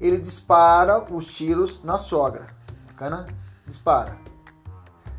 ele 0.01 0.17
dispara 0.17 1.05
os 1.13 1.27
tiros 1.27 1.81
na 1.83 1.99
sogra. 1.99 2.47
Bacana? 2.87 3.25
Dispara. 3.67 4.17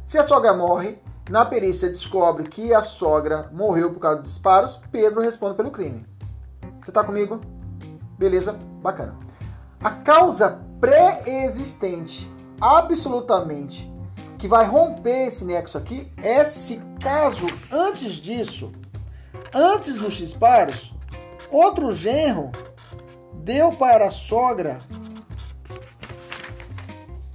Se 0.04 0.18
a 0.18 0.24
sogra 0.24 0.52
morre, 0.52 1.00
na 1.30 1.44
perícia 1.44 1.88
descobre 1.88 2.48
que 2.48 2.74
a 2.74 2.82
sogra 2.82 3.48
morreu 3.52 3.92
por 3.94 4.00
causa 4.00 4.20
dos 4.20 4.32
disparos, 4.32 4.80
Pedro 4.90 5.22
responde 5.22 5.56
pelo 5.56 5.70
crime. 5.70 6.04
Você 6.80 6.90
está 6.90 7.04
comigo? 7.04 7.40
Beleza? 8.18 8.58
Bacana. 8.82 9.16
A 9.80 9.90
causa 9.90 10.60
pré-existente, 10.80 12.30
absolutamente, 12.60 13.90
que 14.36 14.48
vai 14.48 14.66
romper 14.66 15.28
esse 15.28 15.44
nexo 15.44 15.78
aqui, 15.78 16.12
é 16.16 16.44
se 16.44 16.82
caso 17.00 17.46
antes 17.70 18.14
disso, 18.14 18.72
antes 19.54 19.94
dos 19.94 20.14
disparos, 20.14 20.92
outro 21.50 21.92
genro 21.92 22.50
deu 23.42 23.72
para 23.72 24.06
a 24.06 24.10
sogra 24.10 24.80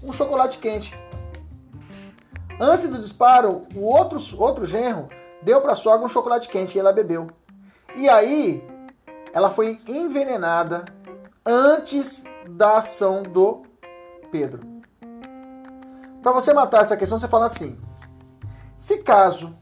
um 0.01 0.13
chocolate 0.13 0.57
quente. 0.57 0.97
Antes 2.59 2.87
do 2.87 2.97
disparo, 2.97 3.67
o 3.75 3.81
outro, 3.81 4.19
outro 4.41 4.65
genro 4.65 5.09
deu 5.41 5.59
para 5.61 5.73
a 5.73 5.75
sogra 5.75 6.05
um 6.05 6.09
chocolate 6.09 6.47
quente 6.47 6.75
e 6.75 6.79
ela 6.79 6.93
bebeu. 6.93 7.29
E 7.95 8.07
aí, 8.07 8.65
ela 9.33 9.51
foi 9.51 9.81
envenenada 9.85 10.85
antes 11.45 12.23
da 12.49 12.77
ação 12.77 13.21
do 13.21 13.63
Pedro. 14.31 14.61
Para 16.23 16.31
você 16.31 16.53
matar 16.53 16.81
essa 16.81 16.95
questão, 16.95 17.19
você 17.19 17.27
fala 17.27 17.45
assim: 17.47 17.77
se 18.77 18.99
caso 19.03 19.55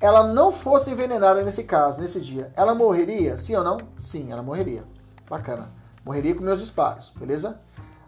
ela 0.00 0.22
não 0.32 0.52
fosse 0.52 0.90
envenenada 0.90 1.42
nesse 1.42 1.64
caso, 1.64 2.00
nesse 2.00 2.20
dia, 2.20 2.52
ela 2.54 2.74
morreria? 2.74 3.36
Sim 3.38 3.56
ou 3.56 3.64
não? 3.64 3.78
Sim, 3.94 4.30
ela 4.30 4.42
morreria. 4.42 4.84
Bacana. 5.28 5.77
Morreria 6.08 6.34
com 6.34 6.42
meus 6.42 6.60
disparos, 6.60 7.12
beleza? 7.18 7.60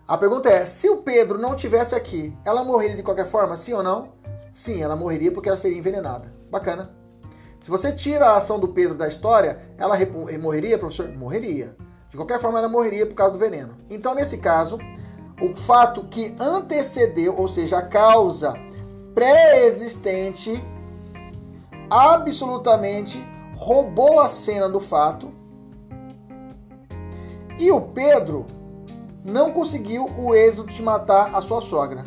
A 0.08 0.16
pergunta 0.16 0.48
é: 0.48 0.64
se 0.64 0.88
o 0.88 1.02
Pedro 1.02 1.36
não 1.36 1.54
tivesse 1.54 1.94
aqui, 1.94 2.34
ela 2.46 2.64
morreria 2.64 2.96
de 2.96 3.02
qualquer 3.02 3.26
forma? 3.26 3.58
Sim 3.58 3.74
ou 3.74 3.82
não? 3.82 4.14
Sim, 4.54 4.82
ela 4.82 4.96
morreria 4.96 5.30
porque 5.30 5.50
ela 5.50 5.58
seria 5.58 5.76
envenenada. 5.76 6.32
Bacana. 6.50 6.94
Se 7.60 7.70
você 7.70 7.92
tira 7.92 8.28
a 8.28 8.38
ação 8.38 8.58
do 8.58 8.68
Pedro 8.68 8.94
da 8.94 9.06
história, 9.06 9.60
ela 9.76 9.98
morreria, 10.40 10.78
professor? 10.78 11.10
Morreria. 11.10 11.76
De 12.08 12.16
qualquer 12.16 12.40
forma, 12.40 12.58
ela 12.58 12.70
morreria 12.70 13.04
por 13.04 13.14
causa 13.14 13.34
do 13.34 13.38
veneno. 13.38 13.76
Então, 13.90 14.14
nesse 14.14 14.38
caso, 14.38 14.78
o 15.38 15.54
fato 15.54 16.04
que 16.04 16.34
antecedeu, 16.40 17.36
ou 17.36 17.48
seja, 17.48 17.80
a 17.80 17.82
causa 17.82 18.54
pré-existente, 19.14 20.64
absolutamente 21.90 23.22
roubou 23.54 24.20
a 24.20 24.28
cena 24.28 24.70
do 24.70 24.80
fato. 24.80 25.38
E 27.60 27.70
o 27.70 27.82
Pedro 27.82 28.46
não 29.22 29.52
conseguiu 29.52 30.06
o 30.18 30.34
êxito 30.34 30.66
de 30.68 30.82
matar 30.82 31.34
a 31.34 31.42
sua 31.42 31.60
sogra. 31.60 32.04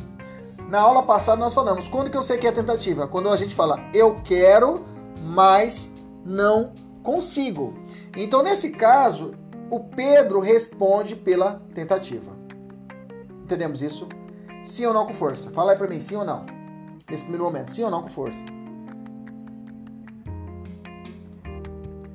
Na 0.68 0.80
aula 0.80 1.04
passada 1.04 1.40
nós 1.40 1.54
falamos, 1.54 1.88
quando 1.88 2.10
que 2.10 2.18
eu 2.18 2.24
sei 2.24 2.40
que 2.40 2.48
é 2.48 2.52
tentativa? 2.52 3.08
Quando 3.08 3.30
a 3.30 3.38
gente 3.38 3.54
fala, 3.54 3.80
eu 3.94 4.16
quero, 4.24 4.84
mas 5.22 5.94
não 6.26 6.74
consigo. 7.04 7.76
Então, 8.18 8.42
nesse 8.42 8.72
caso, 8.72 9.36
o 9.70 9.80
Pedro 9.80 10.40
responde 10.40 11.16
pela 11.16 11.62
tentativa. 11.76 12.32
Entendemos 13.44 13.84
isso? 13.84 14.08
Sim 14.64 14.88
ou 14.88 14.94
não 14.94 15.06
com 15.06 15.14
força? 15.14 15.52
Fala 15.52 15.74
aí 15.74 15.78
pra 15.78 15.88
mim, 15.88 16.00
sim 16.00 16.16
ou 16.16 16.26
não? 16.26 16.48
Nesse 17.08 17.26
primeiro 17.26 17.44
momento, 17.44 17.68
sim 17.70 17.84
ou 17.84 17.92
não 17.92 18.02
com 18.02 18.10
força? 18.10 18.44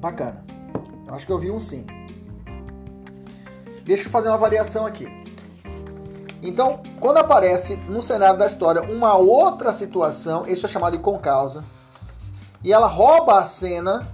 Bacana. 0.00 0.44
Eu 1.06 1.14
acho 1.14 1.24
que 1.24 1.32
eu 1.32 1.38
vi 1.38 1.52
um 1.52 1.60
sim. 1.60 1.86
Deixa 3.88 4.06
eu 4.06 4.12
fazer 4.12 4.28
uma 4.28 4.36
variação 4.36 4.84
aqui. 4.84 5.08
Então, 6.42 6.82
quando 7.00 7.16
aparece 7.16 7.76
no 7.88 8.02
cenário 8.02 8.38
da 8.38 8.46
história 8.46 8.82
uma 8.82 9.16
outra 9.16 9.72
situação, 9.72 10.46
isso 10.46 10.66
é 10.66 10.68
chamado 10.68 10.94
de 10.94 11.02
concausa, 11.02 11.64
e 12.62 12.70
ela 12.70 12.86
rouba 12.86 13.38
a 13.38 13.46
cena, 13.46 14.06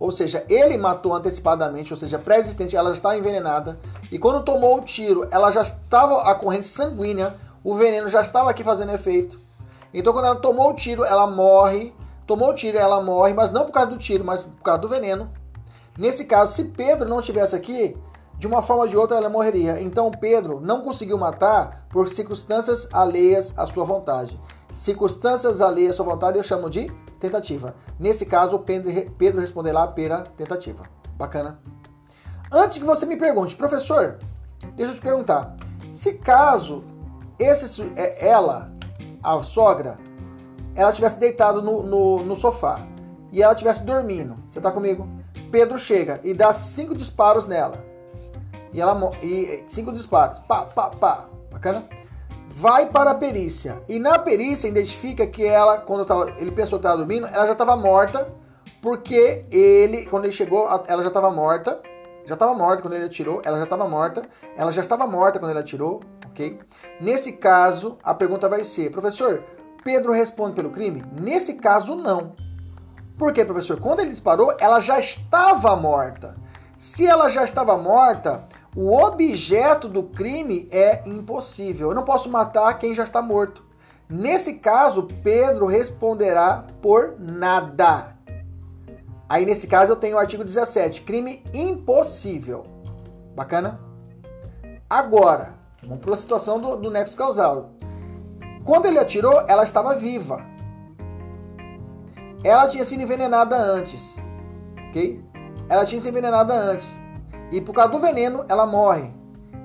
ou 0.00 0.10
seja, 0.10 0.44
ele 0.48 0.76
matou 0.76 1.14
antecipadamente, 1.14 1.92
ou 1.92 1.98
seja, 1.98 2.18
pré-existente, 2.18 2.74
ela 2.74 2.88
já 2.88 2.96
está 2.96 3.16
envenenada, 3.16 3.78
e 4.10 4.18
quando 4.18 4.42
tomou 4.42 4.78
o 4.78 4.80
tiro, 4.80 5.28
ela 5.30 5.52
já 5.52 5.62
estava 5.62 6.22
a 6.22 6.34
corrente 6.34 6.66
sanguínea, 6.66 7.36
o 7.62 7.76
veneno 7.76 8.08
já 8.08 8.20
estava 8.20 8.50
aqui 8.50 8.64
fazendo 8.64 8.90
efeito. 8.90 9.38
Então, 9.92 10.12
quando 10.12 10.24
ela 10.24 10.40
tomou 10.40 10.70
o 10.70 10.74
tiro, 10.74 11.04
ela 11.04 11.28
morre, 11.28 11.94
tomou 12.26 12.50
o 12.50 12.54
tiro, 12.54 12.78
ela 12.78 13.00
morre, 13.00 13.32
mas 13.32 13.52
não 13.52 13.64
por 13.64 13.70
causa 13.70 13.92
do 13.92 13.96
tiro, 13.96 14.24
mas 14.24 14.42
por 14.42 14.60
causa 14.64 14.80
do 14.80 14.88
veneno. 14.88 15.30
Nesse 15.96 16.24
caso, 16.24 16.52
se 16.52 16.64
Pedro 16.64 17.08
não 17.08 17.20
estivesse 17.20 17.54
aqui, 17.54 17.96
de 18.38 18.46
uma 18.46 18.62
forma 18.62 18.82
ou 18.82 18.88
de 18.88 18.96
outra 18.96 19.16
ela 19.16 19.28
morreria. 19.28 19.80
Então 19.80 20.10
Pedro 20.10 20.60
não 20.60 20.82
conseguiu 20.82 21.18
matar 21.18 21.86
por 21.90 22.08
circunstâncias 22.08 22.88
alheias 22.92 23.52
à 23.56 23.66
sua 23.66 23.84
vontade. 23.84 24.38
Circunstâncias 24.72 25.60
alheias 25.60 25.92
à 25.92 25.96
sua 25.96 26.06
vontade 26.06 26.36
eu 26.36 26.42
chamo 26.42 26.68
de 26.68 26.90
tentativa. 27.20 27.74
Nesse 27.98 28.26
caso, 28.26 28.58
Pedro, 28.58 29.40
responderá 29.40 29.86
pela 29.86 30.22
tentativa. 30.22 30.84
Bacana? 31.16 31.60
Antes 32.52 32.78
que 32.78 32.84
você 32.84 33.06
me 33.06 33.16
pergunte, 33.16 33.56
professor, 33.56 34.18
deixa 34.74 34.92
eu 34.92 34.96
te 34.96 35.00
perguntar. 35.00 35.56
Se 35.92 36.14
caso 36.14 36.84
esse, 37.38 37.82
é, 37.96 38.28
ela, 38.28 38.72
a 39.22 39.42
sogra, 39.42 39.98
ela 40.74 40.92
tivesse 40.92 41.18
deitado 41.18 41.62
no, 41.62 41.82
no, 41.82 42.24
no 42.24 42.36
sofá 42.36 42.86
e 43.32 43.42
ela 43.42 43.54
tivesse 43.54 43.84
dormindo, 43.84 44.36
você 44.50 44.60
tá 44.60 44.70
comigo? 44.70 45.08
Pedro 45.50 45.78
chega 45.78 46.20
e 46.24 46.34
dá 46.34 46.52
cinco 46.52 46.94
disparos 46.94 47.46
nela 47.46 47.93
e 48.74 48.80
ela 48.80 49.12
e 49.22 49.64
cinco 49.68 49.92
disparos. 49.92 50.40
Pá, 50.40 50.62
pá, 50.62 50.90
pá. 50.90 51.26
Bacana? 51.50 51.88
Vai 52.48 52.86
para 52.86 53.12
a 53.12 53.14
perícia. 53.14 53.80
E 53.88 53.98
na 54.00 54.18
perícia 54.18 54.68
identifica 54.68 55.26
que 55.26 55.44
ela, 55.44 55.78
quando 55.78 56.04
tava, 56.04 56.30
ele 56.38 56.50
pensou 56.50 56.78
que 56.78 56.84
estava 56.84 56.98
dormindo, 56.98 57.26
ela 57.28 57.46
já 57.46 57.52
estava 57.52 57.76
morta, 57.76 58.28
porque 58.82 59.46
ele, 59.50 60.06
quando 60.06 60.24
ele 60.24 60.32
chegou, 60.32 60.68
ela 60.86 61.02
já 61.02 61.08
estava 61.08 61.30
morta. 61.30 61.80
Já 62.26 62.34
estava 62.34 62.54
morta 62.54 62.82
quando 62.82 62.94
ele 62.94 63.04
atirou, 63.04 63.40
ela 63.44 63.58
já 63.58 63.64
estava 63.64 63.88
morta. 63.88 64.22
Ela 64.56 64.72
já 64.72 64.82
estava 64.82 65.06
morta 65.06 65.38
quando 65.38 65.52
ele 65.52 65.60
atirou, 65.60 66.00
ok? 66.26 66.58
Nesse 67.00 67.34
caso, 67.34 67.96
a 68.02 68.12
pergunta 68.12 68.48
vai 68.48 68.64
ser, 68.64 68.90
professor, 68.90 69.44
Pedro 69.84 70.12
responde 70.12 70.54
pelo 70.54 70.70
crime? 70.70 71.04
Nesse 71.20 71.54
caso, 71.54 71.94
não. 71.94 72.32
Por 73.16 73.32
quê, 73.32 73.44
professor? 73.44 73.78
Quando 73.78 74.00
ele 74.00 74.10
disparou, 74.10 74.56
ela 74.58 74.80
já 74.80 74.98
estava 74.98 75.76
morta. 75.76 76.34
Se 76.78 77.06
ela 77.06 77.28
já 77.28 77.44
estava 77.44 77.76
morta, 77.76 78.44
O 78.76 78.92
objeto 78.92 79.88
do 79.88 80.02
crime 80.02 80.68
é 80.72 81.08
impossível. 81.08 81.90
Eu 81.90 81.94
não 81.94 82.04
posso 82.04 82.28
matar 82.28 82.76
quem 82.78 82.94
já 82.94 83.04
está 83.04 83.22
morto. 83.22 83.62
Nesse 84.08 84.54
caso, 84.54 85.08
Pedro 85.22 85.66
responderá 85.66 86.66
por 86.82 87.14
nada. 87.18 88.16
Aí, 89.28 89.46
nesse 89.46 89.68
caso, 89.68 89.92
eu 89.92 89.96
tenho 89.96 90.16
o 90.16 90.18
artigo 90.18 90.44
17, 90.44 91.02
crime 91.02 91.42
impossível. 91.54 92.64
Bacana? 93.34 93.80
Agora, 94.90 95.54
vamos 95.82 95.98
para 96.04 96.12
a 96.12 96.16
situação 96.16 96.60
do, 96.60 96.76
do 96.76 96.90
nexo 96.90 97.16
causal. 97.16 97.70
Quando 98.64 98.86
ele 98.86 98.98
atirou, 98.98 99.44
ela 99.46 99.64
estava 99.64 99.94
viva. 99.94 100.44
Ela 102.42 102.68
tinha 102.68 102.84
sido 102.84 103.02
envenenada 103.02 103.56
antes. 103.56 104.16
Ok? 104.88 105.24
Ela 105.68 105.86
tinha 105.86 106.00
sido 106.00 106.10
envenenada 106.10 106.54
antes. 106.54 107.03
E 107.54 107.60
por 107.60 107.72
causa 107.72 107.92
do 107.92 108.00
veneno, 108.00 108.44
ela 108.48 108.66
morre. 108.66 109.12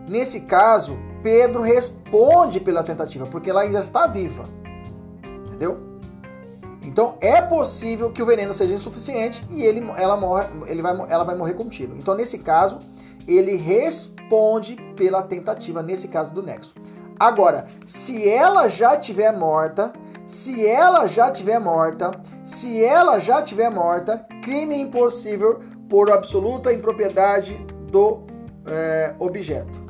Nesse 0.07 0.41
caso, 0.41 0.95
Pedro 1.23 1.63
responde 1.63 2.59
pela 2.59 2.83
tentativa, 2.83 3.25
porque 3.25 3.49
ela 3.49 3.61
ainda 3.61 3.79
está 3.79 4.05
viva. 4.05 4.43
Entendeu? 5.23 5.79
Então 6.83 7.17
é 7.19 7.41
possível 7.41 8.11
que 8.11 8.21
o 8.21 8.27
veneno 8.27 8.53
seja 8.53 8.75
insuficiente 8.75 9.43
e 9.49 9.63
ele, 9.63 9.83
ela, 9.97 10.15
morre, 10.15 10.47
ele 10.67 10.83
vai, 10.83 10.93
ela 11.09 11.23
vai 11.23 11.35
morrer 11.35 11.55
com 11.55 11.67
tiro. 11.67 11.95
Então, 11.97 12.13
nesse 12.13 12.37
caso, 12.37 12.77
ele 13.27 13.55
responde 13.55 14.75
pela 14.95 15.23
tentativa, 15.23 15.81
nesse 15.81 16.07
caso 16.07 16.31
do 16.31 16.43
nexo. 16.43 16.75
Agora, 17.19 17.65
se 17.85 18.29
ela 18.29 18.69
já 18.69 18.97
tiver 18.97 19.31
morta, 19.31 19.91
se 20.27 20.63
ela 20.67 21.07
já 21.07 21.31
tiver 21.31 21.59
morta, 21.59 22.11
se 22.43 22.85
ela 22.85 23.17
já 23.17 23.41
tiver 23.41 23.71
morta, 23.71 24.27
crime 24.43 24.79
impossível 24.79 25.59
por 25.89 26.11
absoluta 26.11 26.71
impropriedade 26.71 27.59
do 27.89 28.21
é, 28.65 29.15
objeto, 29.19 29.81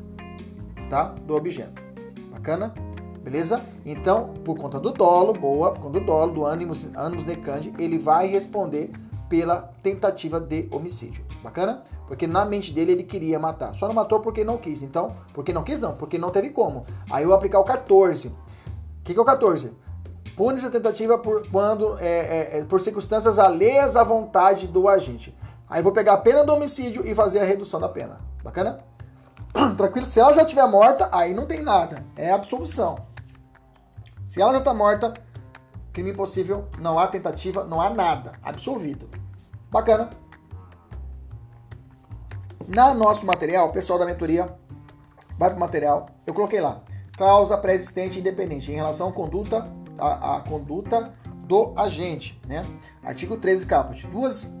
tá? 0.88 1.14
Do 1.26 1.34
objeto. 1.34 1.82
Bacana? 2.30 2.74
Beleza? 3.22 3.62
Então, 3.84 4.34
por 4.44 4.56
conta 4.56 4.80
do 4.80 4.92
dolo, 4.92 5.32
boa, 5.32 5.72
por 5.72 5.82
conta 5.82 6.00
do 6.00 6.06
dolo, 6.06 6.32
do 6.32 6.46
ânimos, 6.46 6.88
ânimos 6.96 7.24
necandi, 7.24 7.72
ele 7.78 7.98
vai 7.98 8.26
responder 8.26 8.90
pela 9.28 9.72
tentativa 9.82 10.40
de 10.40 10.66
homicídio. 10.70 11.24
Bacana? 11.42 11.84
Porque 12.08 12.26
na 12.26 12.44
mente 12.44 12.72
dele 12.72 12.92
ele 12.92 13.04
queria 13.04 13.38
matar. 13.38 13.76
Só 13.76 13.86
não 13.86 13.94
matou 13.94 14.20
porque 14.20 14.42
não 14.42 14.58
quis. 14.58 14.82
Então, 14.82 15.14
porque 15.32 15.52
não 15.52 15.62
quis 15.62 15.80
não, 15.80 15.94
porque 15.94 16.18
não 16.18 16.30
teve 16.30 16.50
como. 16.50 16.84
Aí 17.08 17.22
eu 17.22 17.32
aplicar 17.32 17.60
o 17.60 17.64
14. 17.64 18.28
O 18.28 18.34
que, 19.04 19.12
que 19.12 19.18
é 19.18 19.22
o 19.22 19.24
14? 19.24 19.72
Pune-se 20.36 20.66
a 20.66 20.70
tentativa 20.70 21.18
por, 21.18 21.46
quando, 21.48 21.96
é, 21.98 22.58
é, 22.58 22.64
por 22.64 22.80
circunstâncias 22.80 23.38
alheias 23.38 23.94
à 23.94 24.02
vontade 24.02 24.66
do 24.66 24.88
agente. 24.88 25.36
Aí 25.70 25.80
vou 25.80 25.92
pegar 25.92 26.14
a 26.14 26.18
pena 26.18 26.44
do 26.44 26.52
homicídio 26.52 27.06
e 27.06 27.14
fazer 27.14 27.38
a 27.38 27.44
redução 27.44 27.78
da 27.78 27.88
pena. 27.88 28.20
Bacana? 28.42 28.80
Tranquilo? 29.78 30.04
Se 30.04 30.18
ela 30.18 30.32
já 30.32 30.42
estiver 30.42 30.66
morta, 30.66 31.08
aí 31.12 31.32
não 31.32 31.46
tem 31.46 31.62
nada. 31.62 32.04
É 32.16 32.32
absolução. 32.32 32.98
Se 34.24 34.42
ela 34.42 34.52
já 34.52 34.58
está 34.58 34.74
morta, 34.74 35.14
crime 35.92 36.10
impossível, 36.10 36.68
não 36.78 36.98
há 36.98 37.06
tentativa, 37.06 37.64
não 37.64 37.80
há 37.80 37.88
nada. 37.88 38.32
Absolvido. 38.42 39.08
Bacana? 39.70 40.10
Na 42.66 42.92
nosso 42.92 43.24
material, 43.24 43.68
o 43.68 43.72
pessoal 43.72 43.98
da 43.98 44.06
mentoria 44.06 44.52
vai 45.38 45.50
para 45.50 45.56
o 45.56 45.60
material. 45.60 46.06
Eu 46.26 46.34
coloquei 46.34 46.60
lá. 46.60 46.82
Causa 47.16 47.56
pré-existente 47.56 48.18
independente 48.18 48.72
em 48.72 48.74
relação 48.74 49.08
à 49.08 49.12
conduta, 49.12 49.72
a, 49.98 50.36
a 50.36 50.40
conduta 50.40 51.14
do 51.44 51.72
agente. 51.76 52.40
Né? 52.48 52.64
Artigo 53.04 53.36
13, 53.36 53.66
caput. 53.66 54.06
Duas 54.08 54.52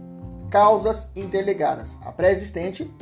causas 0.50 1.10
interligadas. 1.14 1.96
A 2.02 2.12
pré-existente, 2.12 2.92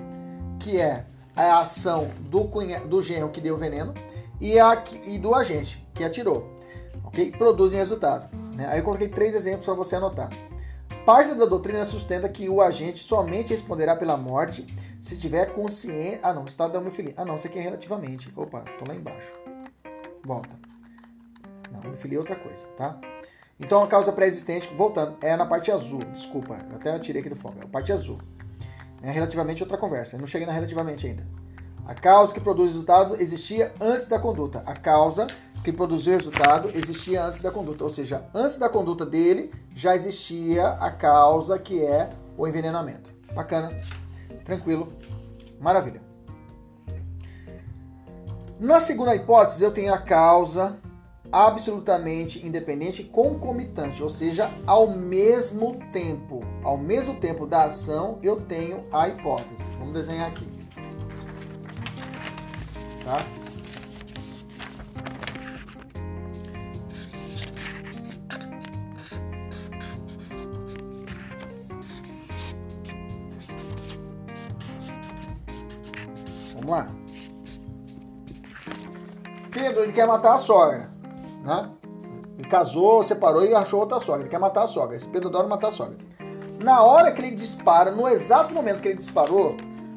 que 0.60 0.78
é 0.78 1.04
a 1.34 1.60
ação 1.60 2.10
do, 2.20 2.44
cunha, 2.44 2.80
do 2.80 3.02
genro 3.02 3.30
que 3.30 3.40
deu 3.40 3.54
o 3.54 3.58
veneno, 3.58 3.94
e, 4.40 4.60
a, 4.60 4.84
e 5.04 5.18
do 5.18 5.34
agente, 5.34 5.84
que 5.94 6.04
atirou. 6.04 6.56
Ok? 7.04 7.32
Produzem 7.32 7.78
resultado. 7.78 8.28
Né? 8.54 8.66
Aí 8.68 8.80
eu 8.80 8.84
coloquei 8.84 9.08
três 9.08 9.34
exemplos 9.34 9.64
para 9.64 9.74
você 9.74 9.96
anotar. 9.96 10.30
Parte 11.06 11.34
da 11.34 11.46
doutrina 11.46 11.84
sustenta 11.84 12.28
que 12.28 12.50
o 12.50 12.60
agente 12.60 13.02
somente 13.02 13.50
responderá 13.50 13.96
pela 13.96 14.16
morte 14.16 14.66
se 15.00 15.16
tiver 15.16 15.46
consciência. 15.52 16.20
Ah, 16.22 16.34
não, 16.34 16.44
estado 16.44 16.72
da 16.72 16.78
homofilia. 16.78 17.14
Ah, 17.16 17.24
não, 17.24 17.36
isso 17.36 17.46
aqui 17.46 17.58
é 17.58 17.62
relativamente. 17.62 18.30
Opa, 18.36 18.60
tô 18.78 18.84
lá 18.86 18.94
embaixo. 18.94 19.32
Volta. 20.22 20.54
Não, 21.72 21.80
homofilia 21.80 22.18
é 22.18 22.20
outra 22.20 22.36
coisa, 22.36 22.66
tá? 22.76 23.00
Então 23.60 23.82
a 23.82 23.88
causa 23.88 24.12
pré-existente, 24.12 24.72
voltando, 24.74 25.16
é 25.20 25.36
na 25.36 25.44
parte 25.44 25.70
azul. 25.70 26.00
Desculpa, 26.12 26.64
eu 26.70 26.76
até 26.76 26.96
tirei 26.98 27.20
aqui 27.20 27.28
do 27.28 27.36
fogo. 27.36 27.58
É 27.60 27.64
a 27.64 27.68
parte 27.68 27.92
azul. 27.92 28.18
É 29.02 29.10
relativamente 29.10 29.62
outra 29.62 29.76
conversa. 29.76 30.16
Eu 30.16 30.20
não 30.20 30.26
cheguei 30.26 30.46
na 30.46 30.52
relativamente 30.52 31.06
ainda. 31.06 31.26
A 31.84 31.94
causa 31.94 32.32
que 32.32 32.40
produz 32.40 32.70
o 32.70 32.72
resultado 32.72 33.16
existia 33.20 33.72
antes 33.80 34.06
da 34.06 34.18
conduta. 34.18 34.62
A 34.66 34.74
causa 34.74 35.26
que 35.64 35.72
produziu 35.72 36.14
o 36.14 36.16
resultado 36.16 36.70
existia 36.74 37.24
antes 37.24 37.40
da 37.40 37.50
conduta. 37.50 37.82
Ou 37.82 37.90
seja, 37.90 38.24
antes 38.34 38.56
da 38.58 38.68
conduta 38.68 39.04
dele 39.04 39.50
já 39.74 39.94
existia 39.94 40.68
a 40.68 40.90
causa 40.90 41.58
que 41.58 41.82
é 41.84 42.10
o 42.36 42.46
envenenamento. 42.46 43.10
Bacana, 43.34 43.70
tranquilo, 44.44 44.92
maravilha. 45.60 46.00
Na 48.60 48.80
segunda 48.80 49.14
hipótese, 49.14 49.62
eu 49.62 49.72
tenho 49.72 49.94
a 49.94 49.98
causa 49.98 50.78
absolutamente 51.32 52.44
independente 52.46 53.04
concomitante, 53.04 54.02
ou 54.02 54.08
seja, 54.08 54.50
ao 54.66 54.88
mesmo 54.88 55.78
tempo. 55.92 56.40
Ao 56.62 56.76
mesmo 56.76 57.14
tempo 57.14 57.46
da 57.46 57.64
ação, 57.64 58.18
eu 58.22 58.40
tenho 58.40 58.84
a 58.92 59.08
hipótese. 59.08 59.62
Vamos 59.78 59.94
desenhar 59.94 60.28
aqui. 60.28 60.46
Tá? 63.04 63.24
Vamos 76.54 76.70
lá. 76.70 76.86
Pedro, 79.50 79.82
ele 79.82 79.92
quer 79.92 80.06
matar 80.06 80.36
a 80.36 80.38
sogra, 80.38 80.87
né? 81.48 81.70
Casou, 82.48 83.02
separou 83.02 83.44
e 83.44 83.54
achou 83.54 83.80
outra 83.80 83.98
sogra. 83.98 84.22
Ele 84.22 84.28
quer 84.28 84.38
matar 84.38 84.64
a 84.64 84.68
sogra. 84.68 84.94
Esse 84.94 85.08
Pedro 85.08 85.28
adora 85.28 85.48
matar 85.48 85.68
a 85.68 85.72
sogra. 85.72 85.96
Na 86.60 86.82
hora 86.82 87.10
que 87.10 87.20
ele 87.20 87.34
dispara, 87.34 87.90
no 87.90 88.06
exato 88.08 88.52
momento 88.52 88.80
que 88.80 88.88
ele 88.88 88.98
disparou, 88.98 89.56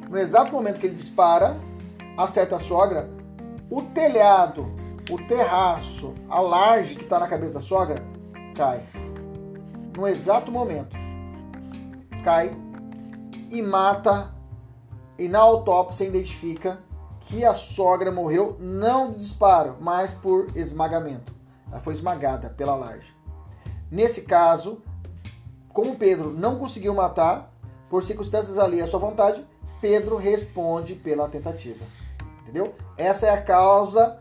no 0.09 0.17
exato 0.17 0.51
momento 0.51 0.79
que 0.79 0.87
ele 0.87 0.95
dispara, 0.95 1.59
acerta 2.17 2.55
a 2.55 2.59
sogra, 2.59 3.09
o 3.69 3.81
telhado, 3.81 4.71
o 5.09 5.17
terraço, 5.27 6.13
a 6.29 6.39
laje 6.39 6.95
que 6.95 7.03
está 7.03 7.19
na 7.19 7.27
cabeça 7.27 7.55
da 7.55 7.61
sogra, 7.61 8.03
cai. 8.55 8.81
No 9.95 10.07
exato 10.07 10.51
momento. 10.51 10.95
Cai 12.23 12.55
e 13.49 13.61
mata 13.61 14.33
e 15.17 15.27
na 15.27 15.39
autópsia 15.39 16.05
identifica 16.05 16.79
que 17.21 17.45
a 17.45 17.53
sogra 17.53 18.11
morreu 18.11 18.57
não 18.59 19.11
de 19.11 19.19
disparo, 19.19 19.77
mas 19.79 20.13
por 20.13 20.47
esmagamento. 20.55 21.40
Ela 21.71 21.79
foi 21.79 21.93
esmagada 21.93 22.49
pela 22.49 22.75
laje. 22.75 23.15
Nesse 23.89 24.23
caso, 24.23 24.81
como 25.69 25.95
Pedro 25.95 26.31
não 26.31 26.57
conseguiu 26.57 26.93
matar, 26.93 27.51
por 27.89 28.03
circunstâncias 28.03 28.57
ali 28.57 28.81
à 28.81 28.87
sua 28.87 28.99
vontade, 28.99 29.45
Pedro 29.81 30.15
responde 30.15 30.95
pela 30.95 31.27
tentativa. 31.27 31.83
Entendeu? 32.41 32.75
Essa 32.97 33.27
é 33.27 33.29
a 33.31 33.41
causa, 33.41 34.19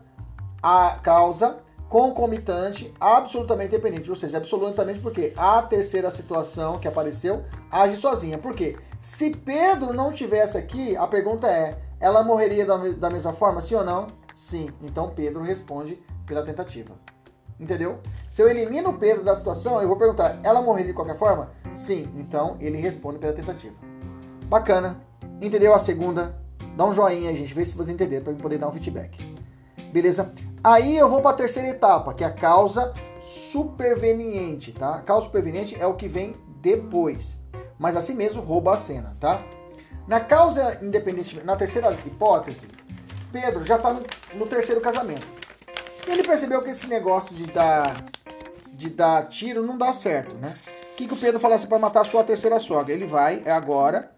a 0.61 0.99
causa 1.01 1.59
concomitante, 1.87 2.93
absolutamente 2.99 3.71
dependente, 3.71 4.09
ou 4.09 4.15
seja, 4.15 4.37
absolutamente 4.37 4.99
porque 4.99 5.33
a 5.35 5.61
terceira 5.61 6.09
situação 6.09 6.79
que 6.79 6.87
apareceu 6.87 7.43
age 7.69 7.97
sozinha. 7.97 8.37
Por 8.37 8.55
quê? 8.55 8.77
Se 9.01 9.31
Pedro 9.31 9.93
não 9.93 10.11
estivesse 10.11 10.57
aqui, 10.57 10.95
a 10.95 11.05
pergunta 11.05 11.47
é: 11.47 11.77
ela 11.99 12.23
morreria 12.23 12.65
da, 12.65 12.77
da 12.77 13.09
mesma 13.09 13.33
forma, 13.33 13.59
sim 13.61 13.75
ou 13.75 13.83
não? 13.83 14.07
Sim. 14.33 14.69
Então 14.81 15.09
Pedro 15.09 15.43
responde 15.43 16.01
pela 16.25 16.45
tentativa. 16.45 16.93
Entendeu? 17.61 17.99
Se 18.29 18.41
eu 18.41 18.49
elimino 18.49 18.93
Pedro 18.93 19.23
da 19.23 19.35
situação, 19.35 19.79
eu 19.81 19.87
vou 19.87 19.95
perguntar: 19.95 20.39
ela 20.43 20.61
morreria 20.61 20.91
de 20.91 20.95
qualquer 20.95 21.17
forma? 21.17 21.51
Sim. 21.75 22.11
Então 22.17 22.57
ele 22.59 22.77
responde 22.77 23.19
pela 23.19 23.33
tentativa. 23.33 23.75
Bacana. 24.47 24.99
Entendeu 25.39 25.73
a 25.73 25.79
segunda? 25.79 26.35
Dá 26.75 26.85
um 26.85 26.93
joinha, 26.93 27.35
gente, 27.35 27.53
vê 27.53 27.65
se 27.65 27.75
você 27.75 27.91
entender 27.91 28.21
para 28.21 28.33
eu 28.33 28.37
poder 28.37 28.57
dar 28.57 28.67
um 28.67 28.73
feedback. 28.73 29.17
Beleza? 29.93 30.33
Aí 30.63 30.97
eu 30.97 31.09
vou 31.09 31.21
para 31.21 31.31
a 31.31 31.35
terceira 31.35 31.69
etapa, 31.69 32.13
que 32.13 32.23
é 32.23 32.27
a 32.27 32.31
causa 32.31 32.93
superveniente, 33.21 34.71
tá? 34.71 34.95
A 34.95 35.01
causa 35.01 35.25
superveniente 35.25 35.75
é 35.79 35.85
o 35.85 35.95
que 35.95 36.07
vem 36.07 36.35
depois 36.61 37.41
mas 37.81 37.97
assim 37.97 38.13
mesmo 38.13 38.43
rouba 38.43 38.75
a 38.75 38.77
cena, 38.77 39.17
tá? 39.19 39.41
Na 40.07 40.19
causa 40.19 40.77
independente, 40.83 41.43
na 41.43 41.55
terceira 41.55 41.91
hipótese, 42.05 42.67
Pedro 43.31 43.63
já 43.63 43.77
está 43.77 43.91
no, 43.91 44.05
no, 44.35 44.45
terceiro 44.45 44.79
casamento. 44.79 45.25
Ele 46.07 46.23
percebeu 46.23 46.61
que 46.63 46.69
esse 46.69 46.87
negócio 46.87 47.35
de 47.35 47.45
dar, 47.47 48.03
de 48.73 48.89
dar 48.89 49.27
tiro 49.27 49.65
não 49.65 49.77
dá 49.77 49.93
certo, 49.93 50.35
né? 50.35 50.55
O 50.93 50.95
que, 50.95 51.07
que 51.07 51.13
o 51.13 51.17
Pedro 51.17 51.39
fala 51.39 51.55
assim 51.55 51.67
para 51.67 51.79
matar 51.79 52.01
a 52.01 52.05
sua 52.05 52.23
terceira 52.23 52.59
sogra? 52.59 52.93
Ele 52.93 53.07
vai, 53.07 53.41
é 53.45 53.51
agora, 53.51 54.11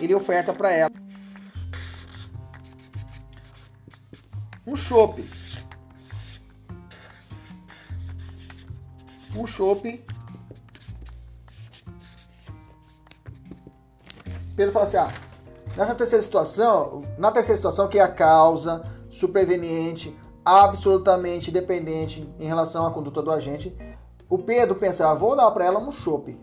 ele 0.00 0.14
oferta 0.14 0.52
para 0.52 0.70
ela 0.70 0.90
um 4.66 4.76
chope. 4.76 5.28
Um 9.36 9.46
chope. 9.46 10.04
Pedro 14.56 14.72
fala 14.72 14.84
assim: 14.84 14.96
ah, 14.96 15.12
nessa 15.76 15.94
terceira 15.94 16.22
situação, 16.22 17.02
na 17.18 17.30
terceira 17.30 17.56
situação, 17.56 17.88
que 17.88 17.98
é 17.98 18.02
a 18.02 18.08
causa 18.08 18.84
superveniente, 19.10 20.16
absolutamente 20.44 21.50
dependente 21.50 22.28
em 22.38 22.46
relação 22.46 22.86
à 22.86 22.90
conduta 22.90 23.22
do 23.22 23.32
agente, 23.32 23.74
o 24.28 24.38
Pedro 24.38 24.74
pensa: 24.74 25.10
ah, 25.10 25.14
vou 25.14 25.34
dar 25.34 25.50
para 25.50 25.64
ela 25.64 25.78
um 25.78 25.90
chope. 25.90 26.38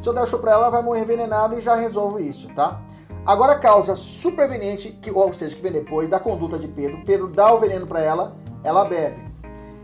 Se 0.00 0.08
eu 0.08 0.12
der 0.12 0.22
o 0.22 0.26
chope 0.26 0.42
para 0.42 0.52
ela, 0.52 0.62
ela 0.62 0.70
vai 0.70 0.82
morrer 0.82 1.02
envenenada 1.02 1.56
e 1.56 1.60
já 1.60 1.74
resolvo 1.74 2.18
isso, 2.18 2.48
tá? 2.54 2.80
Agora 3.26 3.52
a 3.52 3.58
causa 3.58 3.94
superveniente, 3.94 4.90
que, 5.02 5.10
ou 5.10 5.34
seja, 5.34 5.54
que 5.54 5.62
vem 5.62 5.72
depois 5.72 6.08
da 6.08 6.18
conduta 6.18 6.58
de 6.58 6.66
Pedro, 6.66 7.02
Pedro 7.04 7.28
dá 7.28 7.52
o 7.52 7.58
veneno 7.58 7.86
para 7.86 8.00
ela, 8.00 8.36
ela 8.64 8.84
bebe. 8.84 9.28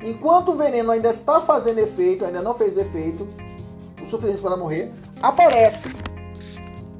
Enquanto 0.03 0.53
o 0.53 0.55
veneno 0.55 0.91
ainda 0.91 1.11
está 1.11 1.41
fazendo 1.41 1.79
efeito, 1.79 2.25
ainda 2.25 2.41
não 2.41 2.55
fez 2.55 2.77
efeito, 2.77 3.27
o 4.03 4.07
suficiente 4.07 4.41
para 4.41 4.53
ela 4.53 4.59
morrer, 4.59 4.93
aparece 5.23 5.89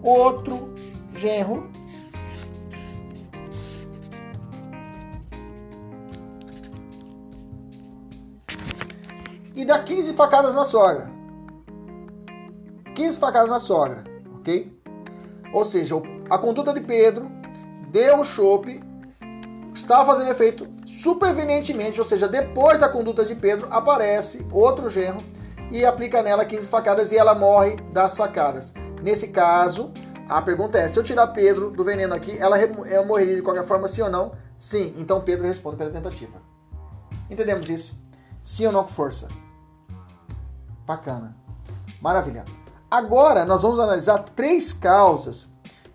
outro 0.03 0.75
genro 1.15 1.69
e 9.55 9.65
dá 9.65 9.79
15 9.79 10.15
facadas 10.15 10.55
na 10.55 10.65
sogra. 10.65 11.11
15 12.95 13.19
facadas 13.19 13.51
na 13.51 13.59
sogra, 13.59 14.05
ok? 14.37 14.73
Ou 15.53 15.65
seja, 15.65 15.95
a 16.31 16.39
conduta 16.39 16.73
de 16.73 16.81
Pedro 16.81 17.31
deu 17.91 18.21
o 18.21 18.25
chope, 18.25 18.83
estava 19.75 20.05
fazendo 20.05 20.31
efeito 20.31 20.69
supervenientemente, 20.87 22.01
ou 22.01 22.07
seja, 22.07 22.29
depois 22.29 22.81
da 22.81 22.89
conduta 22.89 23.25
de 23.25 23.35
Pedro 23.35 23.67
aparece 23.71 24.47
outro 24.53 24.89
genro 24.89 25.23
e 25.71 25.85
aplica 25.85 26.23
nela 26.23 26.45
15 26.45 26.69
facadas 26.69 27.13
e 27.13 27.17
ela 27.17 27.35
morre 27.35 27.77
das 27.93 28.17
facadas. 28.17 28.73
Nesse 29.03 29.29
caso, 29.29 29.93
a 30.29 30.41
pergunta 30.41 30.79
é: 30.79 30.89
se 30.89 30.99
eu 30.99 31.03
tirar 31.03 31.29
Pedro 31.29 31.71
do 31.71 31.85
veneno 31.85 32.15
aqui, 32.15 32.37
ela 32.39 32.57
morreria 33.05 33.37
de 33.37 33.43
qualquer 33.43 33.65
forma, 33.65 33.89
sim 33.89 34.03
ou 34.03 34.11
não? 34.11 34.33
Sim. 34.59 34.95
Então 34.97 35.21
Pedro 35.21 35.47
responde 35.47 35.77
pela 35.77 35.91
tentativa. 35.91 36.41
Entendemos 37.29 37.69
isso? 37.69 37.95
Sim 38.43 38.67
ou 38.67 38.73
não 38.73 38.83
com 38.83 38.91
força? 38.91 39.29
Bacana. 40.87 41.37
Maravilha. 42.01 42.45
Agora 42.91 43.45
nós 43.45 43.63
vamos 43.63 43.79
analisar 43.79 44.19
três 44.19 44.73
causas 44.73 45.49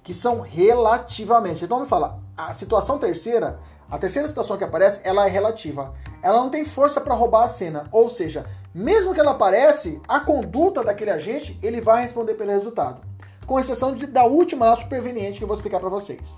que 0.03 0.13
são 0.13 0.41
relativamente. 0.41 1.63
Então 1.63 1.79
me 1.79 1.85
fala, 1.85 2.19
a 2.35 2.53
situação 2.53 2.97
terceira, 2.97 3.59
a 3.89 3.97
terceira 3.97 4.27
situação 4.27 4.57
que 4.57 4.63
aparece, 4.63 5.01
ela 5.03 5.27
é 5.27 5.29
relativa. 5.29 5.93
Ela 6.21 6.39
não 6.39 6.49
tem 6.49 6.65
força 6.65 6.99
para 6.99 7.13
roubar 7.13 7.43
a 7.43 7.47
cena. 7.47 7.87
Ou 7.91 8.09
seja, 8.09 8.45
mesmo 8.73 9.13
que 9.13 9.19
ela 9.19 9.31
aparece, 9.31 10.01
a 10.07 10.19
conduta 10.19 10.83
daquele 10.83 11.11
agente, 11.11 11.59
ele 11.61 11.79
vai 11.79 12.01
responder 12.01 12.35
pelo 12.35 12.51
resultado. 12.51 13.01
Com 13.45 13.59
exceção 13.59 13.95
de, 13.95 14.05
da 14.05 14.25
última 14.25 14.75
superveniente 14.75 15.37
que 15.37 15.43
eu 15.43 15.47
vou 15.47 15.55
explicar 15.55 15.79
para 15.79 15.89
vocês. 15.89 16.35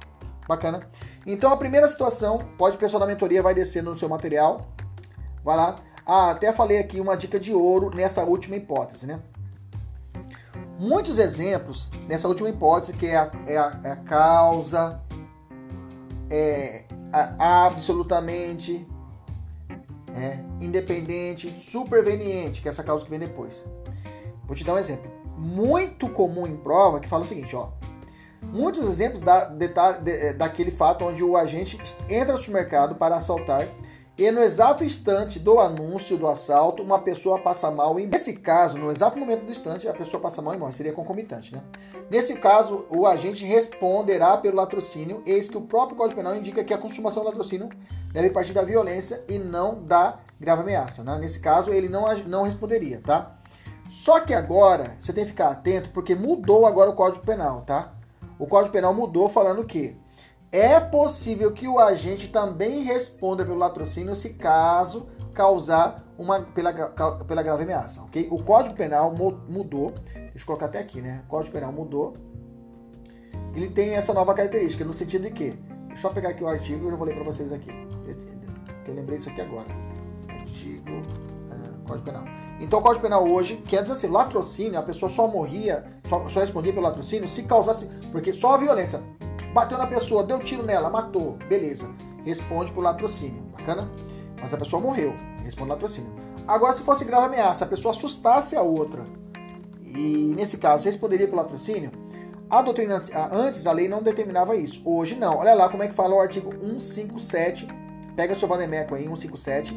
Bacana? 0.47 0.87
Então 1.25 1.51
a 1.51 1.57
primeira 1.57 1.87
situação, 1.87 2.39
pode 2.57 2.77
pessoal 2.77 2.99
da 2.99 3.07
mentoria 3.07 3.41
vai 3.41 3.53
descer 3.53 3.81
no 3.81 3.97
seu 3.97 4.09
material. 4.09 4.67
Vai 5.43 5.57
lá. 5.57 5.75
Ah, 6.05 6.31
até 6.31 6.51
falei 6.51 6.79
aqui 6.79 6.99
uma 6.99 7.15
dica 7.15 7.39
de 7.39 7.53
ouro 7.53 7.95
nessa 7.95 8.23
última 8.23 8.55
hipótese, 8.55 9.05
né? 9.05 9.21
Muitos 10.79 11.19
exemplos 11.19 11.91
nessa 12.07 12.27
última 12.27 12.49
hipótese, 12.49 12.93
que 12.93 13.05
é 13.05 13.17
a, 13.17 13.31
é 13.45 13.57
a, 13.57 13.79
é 13.83 13.91
a 13.91 13.95
causa, 13.97 14.99
é 16.29 16.85
a, 17.13 17.65
absolutamente 17.67 18.87
é, 20.15 20.39
independente, 20.59 21.59
superveniente, 21.59 22.61
que 22.61 22.67
é 22.67 22.71
essa 22.71 22.83
causa 22.83 23.03
que 23.05 23.11
vem 23.11 23.19
depois. 23.19 23.63
Vou 24.45 24.55
te 24.55 24.63
dar 24.63 24.73
um 24.73 24.77
exemplo. 24.77 25.09
Muito 25.37 26.09
comum 26.09 26.45
em 26.47 26.57
prova 26.57 26.99
que 26.99 27.07
fala 27.07 27.23
o 27.23 27.25
seguinte, 27.25 27.55
ó. 27.55 27.69
Muitos 28.41 28.87
exemplos 28.87 29.21
da, 29.21 29.45
de, 29.45 29.67
de, 29.67 30.33
daquele 30.33 30.71
fato 30.71 31.05
onde 31.05 31.23
o 31.23 31.37
agente 31.37 31.79
entra 32.09 32.33
no 32.33 32.39
supermercado 32.39 32.95
para 32.95 33.15
assaltar 33.15 33.67
e 34.21 34.29
no 34.29 34.39
exato 34.39 34.83
instante 34.83 35.39
do 35.39 35.59
anúncio 35.59 36.15
do 36.15 36.27
assalto, 36.27 36.83
uma 36.83 36.99
pessoa 36.99 37.39
passa 37.39 37.71
mal 37.71 37.99
e 37.99 38.05
nesse 38.05 38.33
caso, 38.33 38.77
no 38.77 38.91
exato 38.91 39.17
momento 39.17 39.45
do 39.45 39.51
instante, 39.51 39.87
a 39.87 39.93
pessoa 39.93 40.21
passa 40.21 40.43
mal 40.43 40.53
e 40.53 40.59
morre, 40.59 40.73
seria 40.73 40.93
concomitante, 40.93 41.51
né? 41.51 41.63
Nesse 42.07 42.35
caso, 42.35 42.85
o 42.91 43.07
agente 43.07 43.43
responderá 43.43 44.37
pelo 44.37 44.57
latrocínio, 44.57 45.23
eis 45.25 45.49
que 45.49 45.57
o 45.57 45.61
próprio 45.61 45.97
Código 45.97 46.17
Penal 46.17 46.35
indica 46.35 46.63
que 46.63 46.71
a 46.71 46.77
consumação 46.77 47.23
do 47.23 47.29
latrocínio 47.29 47.67
deve 48.13 48.29
partir 48.29 48.53
da 48.53 48.61
violência 48.61 49.25
e 49.27 49.39
não 49.39 49.83
da 49.83 50.19
grave 50.39 50.61
ameaça, 50.61 51.03
né? 51.03 51.17
Nesse 51.17 51.39
caso, 51.39 51.71
ele 51.71 51.89
não, 51.89 52.05
não 52.27 52.43
responderia, 52.43 53.01
tá? 53.03 53.39
Só 53.89 54.19
que 54.19 54.35
agora, 54.35 54.97
você 54.99 55.11
tem 55.11 55.23
que 55.23 55.31
ficar 55.31 55.49
atento, 55.49 55.89
porque 55.89 56.13
mudou 56.13 56.67
agora 56.67 56.91
o 56.91 56.95
Código 56.95 57.25
Penal, 57.25 57.61
tá? 57.61 57.91
O 58.37 58.45
Código 58.45 58.71
Penal 58.71 58.93
mudou 58.93 59.27
falando 59.27 59.65
que 59.65 59.97
é 60.51 60.79
possível 60.79 61.53
que 61.53 61.67
o 61.67 61.79
agente 61.79 62.27
também 62.27 62.83
responda 62.83 63.45
pelo 63.45 63.57
latrocínio 63.57 64.15
se 64.15 64.31
caso 64.31 65.07
causar 65.33 66.05
uma 66.17 66.41
pela, 66.41 66.73
pela 67.25 67.41
grave 67.41 67.63
ameaça, 67.63 68.01
ok? 68.01 68.27
O 68.29 68.43
Código 68.43 68.75
Penal 68.75 69.13
mudou, 69.15 69.93
deixa 70.13 70.39
eu 70.39 70.45
colocar 70.45 70.65
até 70.65 70.79
aqui, 70.79 71.01
né? 71.01 71.23
O 71.25 71.29
Código 71.29 71.53
Penal 71.53 71.71
mudou. 71.71 72.17
Ele 73.55 73.69
tem 73.69 73.95
essa 73.95 74.13
nova 74.13 74.33
característica, 74.33 74.83
no 74.83 74.93
sentido 74.93 75.23
de 75.23 75.31
que, 75.31 75.51
deixa 75.87 76.07
eu 76.07 76.11
pegar 76.11 76.29
aqui 76.29 76.43
o 76.43 76.47
artigo 76.47 76.83
e 76.83 76.89
eu 76.89 76.97
vou 76.97 77.07
ler 77.07 77.15
para 77.15 77.23
vocês 77.23 77.51
aqui, 77.53 77.71
que 78.83 78.91
eu 78.91 78.93
lembrei 78.93 79.17
disso 79.17 79.29
aqui 79.29 79.41
agora. 79.41 79.67
Artigo, 80.27 80.89
é, 80.89 81.87
Código 81.87 82.05
Penal. 82.05 82.23
Então 82.59 82.79
o 82.79 82.81
Código 82.81 83.01
Penal 83.01 83.25
hoje 83.25 83.55
quer 83.57 83.81
dizer 83.81 83.93
assim, 83.93 84.07
latrocínio, 84.07 84.77
a 84.77 84.83
pessoa 84.83 85.09
só 85.09 85.27
morria, 85.27 85.85
só, 86.05 86.27
só 86.27 86.41
respondia 86.41 86.73
pelo 86.73 86.85
latrocínio 86.85 87.27
se 87.27 87.43
causasse, 87.43 87.85
porque 88.11 88.33
só 88.33 88.55
a 88.55 88.57
violência 88.57 89.01
Bateu 89.53 89.77
na 89.77 89.87
pessoa, 89.87 90.23
deu 90.23 90.39
tiro 90.39 90.63
nela, 90.63 90.89
matou. 90.89 91.37
Beleza. 91.47 91.89
Responde 92.25 92.71
por 92.71 92.81
latrocínio. 92.81 93.43
Bacana? 93.57 93.91
Mas 94.39 94.53
a 94.53 94.57
pessoa 94.57 94.81
morreu. 94.81 95.13
Responde 95.43 95.71
latrocínio. 95.71 96.11
Agora, 96.47 96.73
se 96.73 96.83
fosse 96.83 97.05
grave 97.05 97.27
ameaça, 97.27 97.65
a 97.65 97.67
pessoa 97.67 97.93
assustasse 97.93 98.55
a 98.55 98.61
outra. 98.61 99.03
E 99.83 100.33
nesse 100.35 100.57
caso, 100.57 100.85
responderia 100.85 101.27
por 101.27 101.35
latrocínio. 101.35 101.91
A 102.49 102.61
doutrina 102.61 103.01
antes 103.31 103.65
a 103.65 103.71
lei 103.71 103.87
não 103.87 104.03
determinava 104.03 104.55
isso. 104.55 104.81
Hoje 104.85 105.15
não. 105.15 105.37
Olha 105.37 105.53
lá 105.53 105.69
como 105.69 105.83
é 105.83 105.87
que 105.87 105.93
fala 105.93 106.15
o 106.15 106.19
artigo 106.19 106.51
157. 106.51 107.67
Pega 108.15 108.35
seu 108.35 108.47
Vanemeco 108.47 108.95
aí, 108.95 109.03
157. 109.03 109.73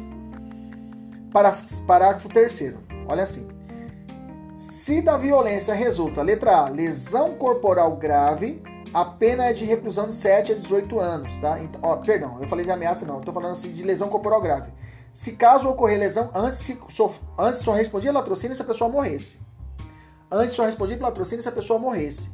Parágrafo 1.85 2.29
3 2.29 2.73
Olha 3.07 3.23
assim. 3.23 3.47
Se 4.55 5.01
da 5.01 5.17
violência 5.17 5.73
resulta, 5.73 6.21
letra 6.21 6.57
A, 6.57 6.69
lesão 6.69 7.35
corporal 7.35 7.95
grave, 7.97 8.61
a 8.95 9.03
pena 9.03 9.43
é 9.43 9.51
de 9.51 9.65
reclusão 9.65 10.07
de 10.07 10.13
7 10.13 10.53
a 10.53 10.55
18 10.55 10.97
anos, 11.01 11.35
tá? 11.41 11.59
Então, 11.59 11.81
ó, 11.83 11.97
perdão, 11.97 12.37
eu 12.39 12.47
falei 12.47 12.63
de 12.63 12.71
ameaça 12.71 13.05
não, 13.05 13.15
eu 13.15 13.21
tô 13.25 13.33
falando 13.33 13.51
assim 13.51 13.69
de 13.69 13.83
lesão 13.83 14.07
corporal 14.07 14.39
grave. 14.39 14.71
Se 15.11 15.33
caso 15.33 15.67
ocorrer 15.67 15.99
lesão, 15.99 16.31
antes, 16.33 16.59
se, 16.59 16.79
antes 17.37 17.59
só 17.59 17.73
respondia 17.73 18.13
latrocínio 18.13 18.55
se 18.55 18.61
a 18.61 18.65
pessoa 18.65 18.89
morresse. 18.89 19.37
Antes 20.31 20.55
só 20.55 20.63
respondia 20.63 20.95
pelo 20.95 21.09
latrocínio 21.09 21.43
se 21.43 21.49
a 21.49 21.51
pessoa 21.51 21.77
morresse. 21.77 22.31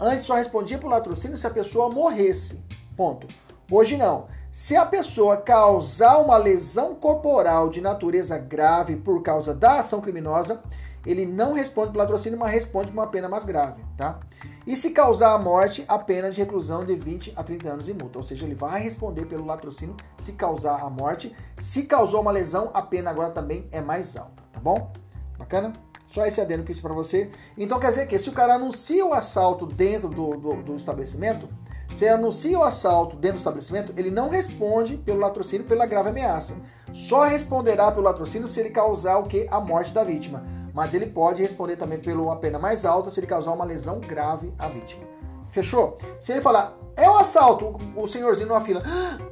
Antes 0.00 0.24
só 0.24 0.34
respondia 0.34 0.78
pelo 0.78 0.90
latrocínio 0.90 1.38
se 1.38 1.46
a 1.46 1.50
pessoa 1.50 1.88
morresse. 1.88 2.60
Ponto. 2.96 3.28
Hoje 3.70 3.96
não. 3.96 4.26
Se 4.50 4.74
a 4.74 4.84
pessoa 4.84 5.36
causar 5.36 6.18
uma 6.18 6.36
lesão 6.36 6.92
corporal 6.96 7.70
de 7.70 7.80
natureza 7.80 8.36
grave 8.36 8.96
por 8.96 9.22
causa 9.22 9.54
da 9.54 9.78
ação 9.78 10.00
criminosa, 10.00 10.60
ele 11.06 11.24
não 11.24 11.52
responde 11.52 11.92
pelo 11.92 12.02
latrocínio, 12.02 12.36
mas 12.36 12.50
responde 12.50 12.90
por 12.90 12.98
uma 12.98 13.06
pena 13.06 13.28
mais 13.28 13.44
grave, 13.44 13.80
tá? 13.96 14.18
E 14.66 14.76
se 14.76 14.90
causar 14.90 15.32
a 15.32 15.38
morte, 15.38 15.84
a 15.88 15.98
pena 15.98 16.30
de 16.30 16.38
reclusão 16.38 16.84
de 16.84 16.94
20 16.94 17.32
a 17.34 17.42
30 17.42 17.70
anos 17.70 17.88
e 17.88 17.94
multa. 17.94 18.18
Ou 18.18 18.24
seja, 18.24 18.44
ele 18.44 18.54
vai 18.54 18.80
responder 18.80 19.24
pelo 19.26 19.46
latrocínio 19.46 19.96
se 20.18 20.32
causar 20.32 20.80
a 20.80 20.90
morte. 20.90 21.34
Se 21.58 21.84
causou 21.84 22.20
uma 22.20 22.30
lesão, 22.30 22.70
a 22.74 22.82
pena 22.82 23.10
agora 23.10 23.30
também 23.30 23.66
é 23.72 23.80
mais 23.80 24.16
alta, 24.16 24.42
tá 24.52 24.60
bom? 24.60 24.92
Bacana? 25.38 25.72
Só 26.12 26.26
esse 26.26 26.40
adendo 26.40 26.64
que 26.64 26.72
isso 26.72 26.82
para 26.82 26.92
você. 26.92 27.30
Então 27.56 27.78
quer 27.78 27.88
dizer 27.88 28.06
que 28.06 28.18
se 28.18 28.28
o 28.28 28.32
cara 28.32 28.54
anuncia 28.54 29.06
o 29.06 29.14
assalto 29.14 29.64
dentro 29.64 30.08
do, 30.08 30.36
do, 30.36 30.62
do 30.62 30.76
estabelecimento, 30.76 31.48
se 31.96 32.04
ele 32.04 32.14
anuncia 32.14 32.58
o 32.58 32.64
assalto 32.64 33.16
dentro 33.16 33.36
do 33.36 33.40
estabelecimento, 33.40 33.92
ele 33.96 34.10
não 34.10 34.28
responde 34.28 34.96
pelo 34.96 35.20
latrocínio 35.20 35.66
pela 35.66 35.86
grave 35.86 36.10
ameaça. 36.10 36.54
Só 36.92 37.24
responderá 37.24 37.90
pelo 37.90 38.04
latrocínio 38.04 38.46
se 38.46 38.60
ele 38.60 38.70
causar 38.70 39.18
o 39.18 39.24
que? 39.24 39.46
A 39.50 39.60
morte 39.60 39.92
da 39.92 40.04
vítima 40.04 40.59
mas 40.80 40.94
ele 40.94 41.04
pode 41.04 41.42
responder 41.42 41.76
também 41.76 42.00
pela 42.00 42.22
uma 42.22 42.36
pena 42.36 42.58
mais 42.58 42.86
alta 42.86 43.10
se 43.10 43.20
ele 43.20 43.26
causar 43.26 43.52
uma 43.52 43.66
lesão 43.66 44.00
grave 44.00 44.50
à 44.58 44.66
vítima. 44.66 45.04
Fechou? 45.50 45.98
Se 46.18 46.32
ele 46.32 46.40
falar, 46.40 46.74
é 46.96 47.06
um 47.06 47.18
assalto, 47.18 47.76
o 47.94 48.08
senhorzinho 48.08 48.48
na 48.48 48.62
fila, 48.62 48.82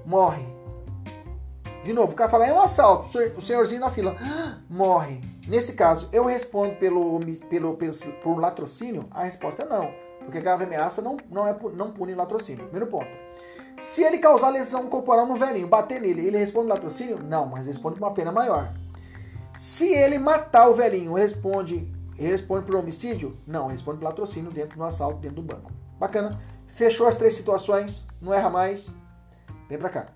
morre. 0.04 0.44
De 1.82 1.90
novo, 1.94 2.12
o 2.12 2.14
cara 2.14 2.28
fala, 2.28 2.46
é 2.46 2.52
um 2.52 2.60
assalto, 2.60 3.18
o 3.34 3.40
senhorzinho 3.40 3.80
na 3.80 3.88
fila, 3.88 4.14
morre. 4.68 5.22
Nesse 5.46 5.72
caso, 5.72 6.10
eu 6.12 6.26
respondo 6.26 6.74
pelo, 6.74 7.18
pelo, 7.48 7.78
pelo, 7.78 7.92
por 8.22 8.38
latrocínio? 8.38 9.06
A 9.10 9.22
resposta 9.22 9.62
é 9.62 9.66
não, 9.66 9.90
porque 10.18 10.42
grave 10.42 10.64
ameaça 10.64 11.00
não, 11.00 11.16
não, 11.30 11.46
é, 11.46 11.56
não 11.72 11.92
pune 11.92 12.14
latrocínio. 12.14 12.64
Primeiro 12.64 12.88
ponto. 12.88 13.08
Se 13.78 14.02
ele 14.02 14.18
causar 14.18 14.50
lesão 14.50 14.86
corporal 14.88 15.24
no 15.24 15.34
velhinho, 15.34 15.66
bater 15.66 15.98
nele, 15.98 16.26
ele 16.26 16.36
responde 16.36 16.68
latrocínio? 16.68 17.18
Não, 17.22 17.46
mas 17.46 17.64
responde 17.64 17.98
com 17.98 18.04
uma 18.04 18.12
pena 18.12 18.30
maior. 18.30 18.70
Se 19.58 19.92
ele 19.92 20.20
matar 20.20 20.68
o 20.68 20.74
velhinho, 20.74 21.14
responde 21.14 21.92
responde 22.16 22.64
por 22.64 22.76
homicídio? 22.76 23.36
Não, 23.44 23.66
responde 23.66 23.98
por 23.98 24.04
latrocínio 24.04 24.52
dentro 24.52 24.78
do 24.78 24.84
assalto, 24.84 25.18
dentro 25.18 25.36
do 25.36 25.42
banco. 25.42 25.72
Bacana. 25.98 26.40
Fechou 26.68 27.08
as 27.08 27.16
três 27.16 27.34
situações, 27.34 28.06
não 28.20 28.32
erra 28.32 28.48
mais. 28.48 28.94
Vem 29.68 29.76
pra 29.76 29.88
cá. 29.88 30.06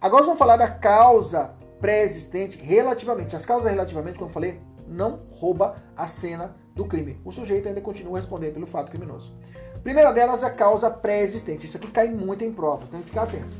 Agora 0.00 0.22
vamos 0.24 0.38
falar 0.38 0.56
da 0.56 0.68
causa 0.68 1.54
pré-existente 1.82 2.58
relativamente. 2.62 3.36
As 3.36 3.44
causas 3.44 3.70
relativamente, 3.70 4.18
como 4.18 4.30
eu 4.30 4.32
falei, 4.32 4.58
não 4.88 5.20
rouba 5.32 5.76
a 5.94 6.06
cena 6.06 6.56
do 6.74 6.86
crime. 6.86 7.20
O 7.26 7.30
sujeito 7.30 7.68
ainda 7.68 7.80
continua 7.82 8.16
respondendo 8.16 8.54
pelo 8.54 8.66
fato 8.66 8.90
criminoso. 8.90 9.34
Primeira 9.82 10.12
delas 10.12 10.42
é 10.42 10.46
a 10.46 10.50
causa 10.50 10.90
pré-existente. 10.90 11.66
Isso 11.66 11.76
aqui 11.76 11.90
cai 11.90 12.08
muito 12.08 12.42
em 12.42 12.50
prova, 12.50 12.86
tem 12.86 13.00
que 13.00 13.10
ficar 13.10 13.24
atento. 13.24 13.54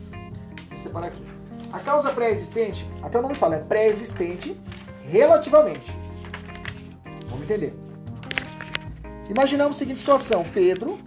Vou 0.71 0.79
separar 0.79 1.09
aqui. 1.09 1.23
A 1.71 1.81
causa 1.81 2.13
pré-existente, 2.13 2.89
até 3.03 3.19
o 3.19 3.23
nome 3.23 3.35
fala, 3.35 3.57
é 3.57 3.61
pré-existente 3.61 4.59
relativamente. 5.13 5.95
Vamos 7.29 7.43
entender. 7.43 7.75
Imaginamos 9.29 9.77
a 9.77 9.79
seguinte 9.79 9.99
situação: 9.99 10.43
Pedro, 10.53 10.99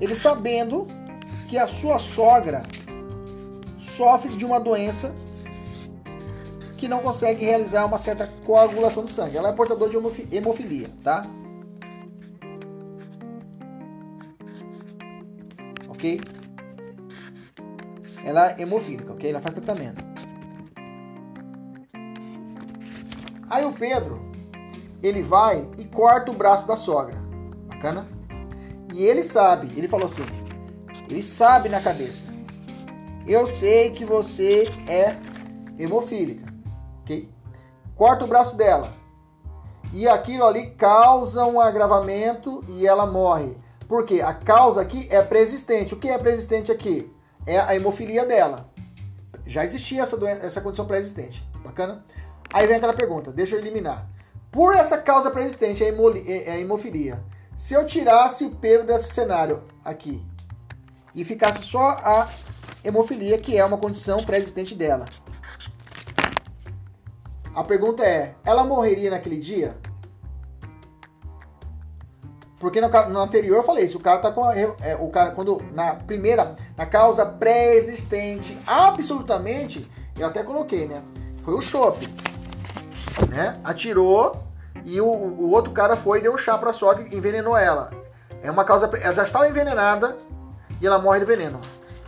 ele 0.00 0.14
sabendo 0.14 0.86
que 1.48 1.56
a 1.58 1.66
sua 1.66 1.98
sogra 1.98 2.62
sofre 3.78 4.36
de 4.36 4.44
uma 4.44 4.60
doença 4.60 5.12
que 6.76 6.86
não 6.86 7.00
consegue 7.00 7.44
realizar 7.44 7.84
uma 7.84 7.98
certa 7.98 8.26
coagulação 8.44 9.02
do 9.02 9.10
sangue. 9.10 9.36
Ela 9.36 9.48
é 9.48 9.52
portadora 9.52 9.90
de 9.90 10.36
hemofilia, 10.36 10.90
tá? 11.02 11.26
Ok? 15.88 16.20
Ela 18.24 18.52
é 18.52 18.62
hemofílica, 18.62 19.12
ok? 19.12 19.28
Ela 19.28 19.40
faz 19.40 19.54
tratamento. 19.54 20.09
Aí 23.50 23.64
o 23.64 23.72
Pedro, 23.72 24.20
ele 25.02 25.22
vai 25.22 25.68
e 25.76 25.84
corta 25.84 26.30
o 26.30 26.34
braço 26.34 26.68
da 26.68 26.76
sogra. 26.76 27.16
Bacana? 27.66 28.08
E 28.94 29.04
ele 29.04 29.24
sabe, 29.24 29.76
ele 29.76 29.88
falou 29.88 30.06
assim, 30.06 30.24
ele 31.08 31.22
sabe 31.22 31.68
na 31.68 31.80
cabeça. 31.80 32.24
Eu 33.26 33.48
sei 33.48 33.90
que 33.90 34.04
você 34.04 34.70
é 34.88 35.16
hemofílica, 35.76 36.52
ok? 37.02 37.28
Corta 37.96 38.24
o 38.24 38.28
braço 38.28 38.56
dela. 38.56 38.92
E 39.92 40.08
aquilo 40.08 40.44
ali 40.44 40.70
causa 40.70 41.44
um 41.44 41.60
agravamento 41.60 42.64
e 42.68 42.86
ela 42.86 43.06
morre. 43.06 43.56
Porque 43.88 44.20
a 44.20 44.32
causa 44.32 44.80
aqui 44.80 45.08
é 45.10 45.20
preexistente. 45.20 45.92
O 45.94 45.96
que 45.96 46.08
é 46.08 46.16
preexistente 46.16 46.70
aqui? 46.70 47.12
É 47.44 47.58
a 47.58 47.74
hemofilia 47.74 48.24
dela. 48.24 48.70
Já 49.44 49.64
existia 49.64 50.02
essa, 50.02 50.16
doença, 50.16 50.46
essa 50.46 50.60
condição 50.60 50.86
pré-existente. 50.86 51.44
Bacana? 51.64 52.04
Aí 52.52 52.66
vem 52.66 52.76
aquela 52.76 52.94
pergunta, 52.94 53.30
deixa 53.30 53.54
eu 53.54 53.60
eliminar. 53.60 54.08
Por 54.50 54.74
essa 54.74 54.98
causa 54.98 55.30
pré-existente, 55.30 55.84
é, 55.84 55.88
é 55.88 56.52
a 56.52 56.58
hemofilia, 56.58 57.22
se 57.56 57.74
eu 57.74 57.86
tirasse 57.86 58.44
o 58.44 58.50
Pedro 58.50 58.86
desse 58.86 59.12
cenário 59.12 59.62
aqui 59.84 60.24
e 61.14 61.24
ficasse 61.24 61.62
só 61.62 61.90
a 61.90 62.28
hemofilia, 62.82 63.38
que 63.38 63.56
é 63.56 63.64
uma 63.64 63.78
condição 63.78 64.24
pré-existente 64.24 64.74
dela, 64.74 65.04
a 67.54 67.62
pergunta 67.62 68.04
é: 68.04 68.34
ela 68.44 68.64
morreria 68.64 69.10
naquele 69.10 69.38
dia? 69.38 69.76
Porque 72.58 72.80
no, 72.80 72.88
no, 72.88 73.20
anterior 73.20 73.56
eu 73.56 73.62
falei, 73.62 73.88
se 73.88 73.96
o 73.96 74.00
cara 74.00 74.18
tá 74.18 74.30
com 74.32 74.44
a, 74.44 74.54
é, 74.56 74.96
o 74.98 75.08
cara 75.08 75.30
quando 75.30 75.62
na 75.72 75.94
primeira, 75.94 76.56
na 76.76 76.84
causa 76.84 77.24
pré-existente, 77.24 78.58
absolutamente, 78.66 79.88
eu 80.18 80.26
até 80.26 80.42
coloquei, 80.42 80.86
né? 80.86 81.02
Foi 81.42 81.54
o 81.54 81.62
chope 81.62 82.08
né? 83.28 83.60
Atirou 83.64 84.44
e 84.84 85.00
o, 85.00 85.06
o 85.06 85.50
outro 85.50 85.72
cara 85.72 85.96
foi 85.96 86.18
e 86.18 86.22
deu 86.22 86.34
um 86.34 86.38
chá 86.38 86.56
pra 86.56 86.72
sogra 86.72 87.06
e 87.10 87.16
envenenou 87.16 87.56
ela. 87.56 87.90
É 88.42 88.50
uma 88.50 88.64
causa. 88.64 88.90
Ela 89.00 89.12
já 89.12 89.24
estava 89.24 89.48
envenenada 89.48 90.16
e 90.80 90.86
ela 90.86 90.98
morre 90.98 91.20
de 91.20 91.26
veneno. 91.26 91.60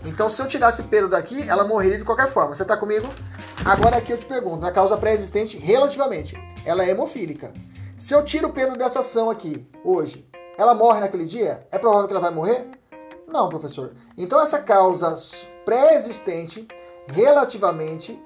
Então, 0.05 0.29
se 0.29 0.43
eu 0.43 0.49
tirasse 0.49 0.83
pelo 0.85 1.09
daqui, 1.09 1.49
ela 1.49 1.65
morreria 1.65 1.99
de 1.99 2.05
qualquer 2.05 2.29
forma. 2.29 2.55
Você 2.55 2.65
tá 2.65 2.77
comigo? 2.77 3.09
Agora 3.65 3.97
aqui 3.97 4.13
eu 4.13 4.19
te 4.19 4.27
pergunto, 4.27 4.61
na 4.61 4.73
causa 4.73 4.97
pré-existente, 4.97 5.57
relativamente, 5.57 6.37
ela 6.65 6.85
é 6.85 6.91
hemofílica. 6.91 7.53
Se 7.97 8.13
eu 8.13 8.25
tiro 8.25 8.49
o 8.49 8.53
pelo 8.53 8.77
dessa 8.77 8.99
ação 9.01 9.31
aqui, 9.31 9.65
hoje, 9.85 10.29
ela 10.59 10.75
morre 10.75 10.99
naquele 10.99 11.25
dia? 11.25 11.65
É 11.71 11.79
provável 11.79 12.09
que 12.09 12.13
ela 12.13 12.21
vai 12.21 12.33
morrer? 12.33 12.69
Não, 13.29 13.49
professor. 13.49 13.93
Então 14.17 14.43
essa 14.43 14.59
causa 14.59 15.15
pré-existente, 15.65 16.67
relativamente, 17.07 18.21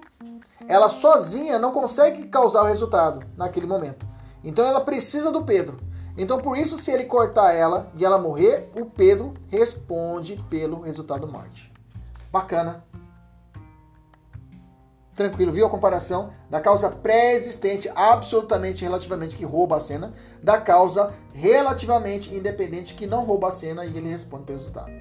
ela 0.69 0.89
sozinha 0.89 1.59
não 1.59 1.73
consegue 1.73 2.27
causar 2.29 2.63
o 2.63 2.67
resultado 2.67 3.25
naquele 3.37 3.67
momento. 3.67 4.07
Então 4.43 4.65
ela 4.65 4.81
precisa 4.81 5.31
do 5.31 5.45
Pedro. 5.45 5.79
Então 6.17 6.41
por 6.41 6.57
isso, 6.57 6.79
se 6.79 6.91
ele 6.91 7.05
cortar 7.05 7.53
ela 7.53 7.91
e 7.95 8.05
ela 8.05 8.19
morrer, 8.19 8.71
o 8.75 8.87
Pedro 8.87 9.35
responde 9.49 10.43
pelo 10.49 10.81
resultado 10.81 11.29
morte. 11.29 11.73
Bacana. 12.33 12.85
Tranquilo, 15.15 15.51
viu 15.51 15.65
a 15.65 15.71
comparação 15.71 16.31
da 16.51 16.61
causa 16.61 16.91
pré-existente, 16.91 17.91
absolutamente 17.97 18.85
relativamente 18.85 19.35
que 19.35 19.47
rouba 19.47 19.79
a 19.79 19.81
cena, 19.81 20.13
da 20.43 20.61
causa 20.61 21.15
relativamente 21.33 22.35
independente 22.35 22.95
que 22.95 23.07
não 23.07 23.25
rouba 23.25 23.49
a 23.49 23.53
cena 23.53 23.85
e 23.87 23.97
ele 23.97 24.11
responde 24.11 24.45
pelo 24.45 24.59
resultado. 24.59 24.93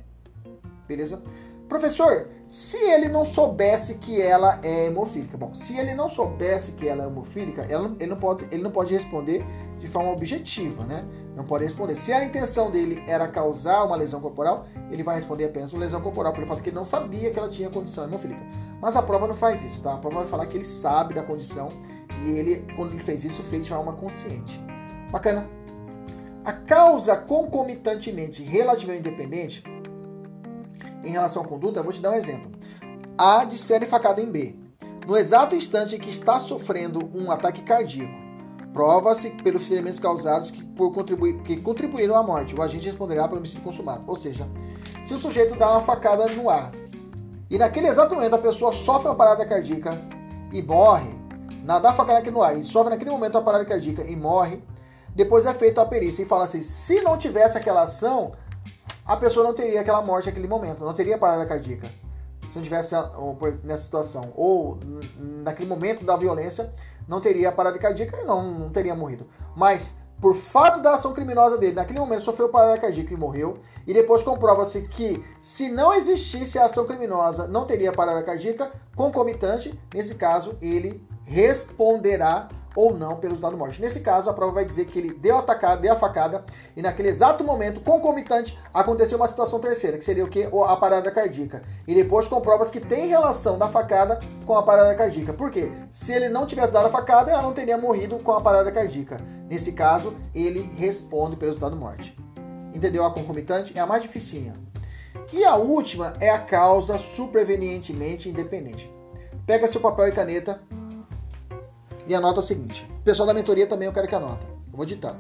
Beleza? 0.88 1.22
Professor, 1.68 2.28
se 2.48 2.78
ele 2.78 3.08
não 3.08 3.26
soubesse 3.26 3.96
que 3.96 4.22
ela 4.22 4.60
é 4.62 4.86
hemofílica, 4.86 5.36
bom, 5.36 5.54
se 5.56 5.78
ele 5.78 5.96
não 5.96 6.08
soubesse 6.08 6.74
que 6.74 6.88
ela 6.88 7.04
é 7.04 7.08
hemofílica, 7.08 7.64
ele, 7.64 8.06
não 8.06 8.18
pode, 8.18 8.46
ele 8.52 8.62
não 8.62 8.70
pode 8.70 8.94
responder 8.94 9.44
de 9.80 9.88
forma 9.88 10.12
objetiva, 10.12 10.86
né? 10.86 11.04
Não 11.36 11.44
pode 11.44 11.64
responder. 11.64 11.96
Se 11.96 12.14
a 12.14 12.24
intenção 12.24 12.70
dele 12.70 13.04
era 13.08 13.28
causar 13.28 13.84
uma 13.84 13.96
lesão 13.96 14.22
corporal, 14.22 14.66
ele 14.92 15.02
vai 15.02 15.16
responder 15.16 15.46
apenas 15.46 15.74
uma 15.74 15.82
lesão 15.82 16.00
corporal, 16.02 16.34
pelo 16.34 16.46
fato 16.46 16.62
que 16.62 16.70
ele 16.70 16.76
não 16.76 16.86
sabia 16.86 17.32
que 17.32 17.40
ela 17.40 17.50
tinha 17.50 17.70
condição 17.70 18.04
hemofílica. 18.04 18.42
Mas 18.80 18.96
a 18.96 19.02
prova 19.02 19.28
não 19.28 19.36
faz 19.36 19.64
isso, 19.64 19.82
tá? 19.82 19.96
A 19.96 19.98
prova 19.98 20.20
vai 20.20 20.28
falar 20.28 20.46
que 20.46 20.56
ele 20.56 20.66
sabe 20.66 21.16
da 21.16 21.24
condição 21.24 21.70
e 22.24 22.38
ele, 22.38 22.66
quando 22.76 22.94
ele 22.94 23.02
fez 23.02 23.24
isso, 23.24 23.42
fez 23.42 23.66
de 23.66 23.72
forma 23.72 23.94
consciente. 23.94 24.64
Bacana. 25.12 25.50
A 26.46 26.54
causa 26.54 27.18
concomitantemente 27.18 28.44
relativamente 28.44 29.00
independente 29.00 29.64
em 31.06 31.12
relação 31.12 31.44
à 31.44 31.46
conduta, 31.46 31.84
vou 31.84 31.94
te 31.94 32.02
dar 32.02 32.12
um 32.12 32.16
exemplo. 32.16 32.52
A 33.18 33.46
desfere 33.46 33.86
facada 33.86 34.22
em 34.22 34.32
B. 34.32 34.56
No 35.08 35.16
exato 35.16 35.56
instante 35.56 35.96
em 35.96 36.00
que 36.00 36.10
está 36.10 36.40
sofrendo 36.40 37.10
um 37.14 37.32
ataque 37.32 37.62
cardíaco, 37.62 38.14
prova-se 38.74 39.30
pelos 39.30 39.68
ferimentos 39.68 40.00
causados 40.00 40.52
que, 40.52 40.64
por 40.64 40.92
contribuir, 40.92 41.42
que 41.44 41.58
contribuíram 41.58 42.16
à 42.16 42.24
morte. 42.24 42.56
O 42.56 42.62
agente 42.62 42.86
responderá 42.86 43.28
pelo 43.28 43.38
homicídio 43.38 43.64
consumado. 43.64 44.04
Ou 44.08 44.16
seja, 44.16 44.48
se 45.04 45.14
o 45.14 45.20
sujeito 45.20 45.56
dá 45.56 45.72
uma 45.72 45.82
facada 45.82 46.28
no 46.28 46.50
ar 46.50 46.72
e 47.50 47.58
naquele 47.58 47.88
exato 47.88 48.16
momento 48.16 48.34
a 48.34 48.40
pessoa 48.40 48.74
sofre 48.74 49.08
uma 49.08 49.16
parada 49.16 49.46
cardíaca 49.46 50.02
e 50.52 50.62
morre, 50.62 51.14
na 51.64 51.80
dá 51.80 51.94
facada 51.94 52.20
aqui 52.20 52.32
no 52.32 52.42
ar 52.42 52.58
e 52.58 52.64
sofre 52.64 52.90
naquele 52.90 53.12
momento 53.12 53.36
uma 53.36 53.44
parada 53.44 53.64
cardíaca 53.64 54.04
e 54.04 54.16
morre, 54.16 54.64
depois 55.16 55.46
é 55.46 55.54
feita 55.54 55.82
a 55.82 55.86
perícia 55.86 56.24
e 56.24 56.26
fala 56.26 56.44
assim: 56.44 56.62
se 56.62 57.02
não 57.02 57.18
tivesse 57.18 57.58
aquela 57.58 57.84
ação, 57.84 58.34
a 59.06 59.16
pessoa 59.16 59.46
não 59.46 59.54
teria 59.54 59.82
aquela 59.82 60.02
morte 60.02 60.26
naquele 60.26 60.48
momento, 60.48 60.84
não 60.84 60.94
teria 60.94 61.18
parada 61.18 61.46
cardíaca. 61.46 61.88
Se 62.52 62.56
não 62.56 62.64
tivesse 62.64 62.96
nessa 63.64 63.84
situação. 63.84 64.32
Ou 64.36 64.80
naquele 65.44 65.70
momento 65.70 66.04
da 66.04 66.16
violência, 66.16 66.74
não 67.08 67.22
teria 67.22 67.52
parada 67.52 67.78
cardíaca 67.78 68.18
e 68.22 68.26
não, 68.26 68.42
não 68.42 68.70
teria 68.70 68.96
morrido. 68.96 69.28
Mas, 69.56 69.96
por 70.20 70.34
fato 70.34 70.82
da 70.82 70.96
ação 70.96 71.14
criminosa 71.14 71.58
dele, 71.58 71.76
naquele 71.76 72.00
momento 72.00 72.24
sofreu 72.24 72.50
parada 72.50 72.80
cardíaca 72.80 73.14
e 73.14 73.18
morreu. 73.18 73.60
E 73.86 73.94
depois 73.94 74.24
comprova-se 74.24 74.84
que, 74.88 75.24
se 75.42 75.70
não 75.70 75.94
existisse 75.94 76.58
a 76.58 76.66
ação 76.66 76.86
criminosa, 76.86 77.48
não 77.48 77.66
teria 77.66 77.92
parada 77.92 78.24
cardíaca 78.24 78.72
concomitante. 78.96 79.80
Nesse 79.94 80.16
caso, 80.16 80.58
ele 80.62 81.06
responderá 81.26 82.48
ou 82.76 82.96
não 82.96 83.16
pelo 83.16 83.34
resultado 83.34 83.58
morte. 83.58 83.82
Nesse 83.82 84.02
caso, 84.02 84.30
a 84.30 84.34
prova 84.34 84.54
vai 84.54 84.66
dizer 84.66 84.86
que 84.86 85.00
ele 85.00 85.14
deu 85.14 85.38
a 85.38 85.76
deu 85.76 85.94
a 85.94 85.96
facada, 85.96 86.44
e 86.76 86.82
naquele 86.82 87.10
exato 87.10 87.44
momento, 87.44 87.80
concomitante, 87.80 88.58
aconteceu 88.74 89.18
uma 89.18 89.28
situação 89.28 89.60
terceira, 89.60 89.98
que 89.98 90.06
seria 90.06 90.26
o 90.26 90.30
que? 90.30 90.44
A 90.44 90.76
parada 90.76 91.10
cardíaca. 91.12 91.64
E 91.88 91.96
depois 91.96 92.28
comprova 92.28 92.66
que 92.66 92.80
tem 92.80 93.08
relação 93.08 93.58
da 93.58 93.68
facada 93.68 94.20
com 94.46 94.58
a 94.58 94.64
parada 94.64 94.96
cardíaca. 94.96 95.34
Por 95.34 95.52
quê? 95.52 95.72
Se 95.90 96.12
ele 96.12 96.30
não 96.30 96.46
tivesse 96.46 96.74
dado 96.74 96.88
a 96.88 96.90
facada, 96.90 97.32
ela 97.32 97.42
não 97.42 97.54
teria 97.54 97.78
morrido 97.78 98.20
com 98.20 98.32
a 98.32 98.42
parada 98.42 98.72
cardíaca. 98.72 99.18
Nesse 99.48 99.72
caso, 99.72 100.16
ele 100.34 100.62
responde 100.78 101.36
pelo 101.36 101.52
resultado 101.52 101.78
morte. 101.78 102.18
Entendeu 102.74 103.06
a 103.06 103.12
concomitante? 103.12 103.78
É 103.78 103.80
a 103.80 103.86
mais 103.86 104.02
dificinha. 104.02 104.54
E 105.32 105.46
a 105.46 105.56
última 105.56 106.14
é 106.20 106.30
a 106.30 106.40
causa 106.40 106.98
supervenientemente 106.98 108.30
independente. 108.30 108.92
Pega 109.46 109.68
seu 109.68 109.80
papel 109.80 110.08
e 110.08 110.12
caneta 110.12 110.60
e 112.08 112.14
anota 112.14 112.40
o 112.40 112.44
seguinte. 112.44 112.88
Pessoal 113.04 113.28
da 113.28 113.34
mentoria 113.34 113.68
também 113.68 113.88
eu 113.88 113.94
quero 113.94 114.08
que 114.08 114.16
anota. 114.16 114.46
Eu 114.46 114.78
vou 114.78 114.86
ditar. 114.86 115.16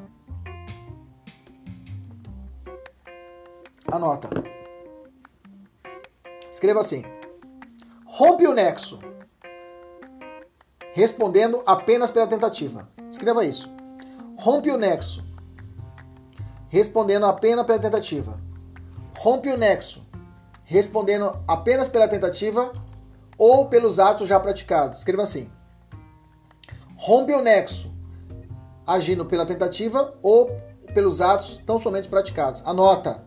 Anota. 3.91 4.29
Escreva 6.49 6.81
assim: 6.81 7.03
rompe 8.05 8.47
o 8.47 8.53
nexo, 8.53 8.99
respondendo 10.93 11.61
apenas 11.65 12.11
pela 12.11 12.27
tentativa. 12.27 12.89
Escreva 13.09 13.45
isso. 13.45 13.69
Rompe 14.37 14.71
o 14.71 14.77
nexo, 14.77 15.23
respondendo 16.69 17.25
apenas 17.25 17.65
pela 17.65 17.79
tentativa. 17.79 18.39
Rompe 19.17 19.49
o 19.49 19.57
nexo, 19.57 20.05
respondendo 20.63 21.37
apenas 21.47 21.87
pela 21.87 22.07
tentativa 22.07 22.73
ou 23.37 23.67
pelos 23.67 23.99
atos 23.99 24.27
já 24.27 24.39
praticados. 24.39 24.99
Escreva 24.99 25.23
assim: 25.23 25.49
rompe 26.95 27.33
o 27.33 27.41
nexo, 27.41 27.91
agindo 28.85 29.25
pela 29.25 29.45
tentativa 29.45 30.15
ou 30.21 30.49
pelos 30.93 31.21
atos 31.21 31.61
tão 31.65 31.79
somente 31.79 32.07
praticados. 32.07 32.61
Anota. 32.65 33.23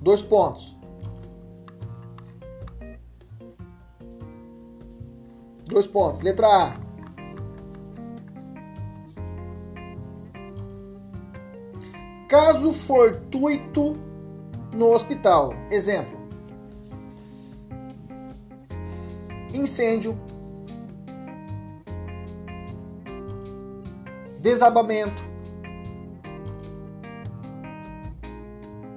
Dois 0.00 0.22
pontos. 0.22 0.76
Dois 5.66 5.86
pontos. 5.86 6.20
Letra 6.20 6.46
A. 6.46 6.76
Caso 12.28 12.72
fortuito 12.72 13.96
no 14.72 14.92
hospital. 14.92 15.54
Exemplo: 15.70 16.18
incêndio, 19.52 20.18
desabamento, 24.42 25.22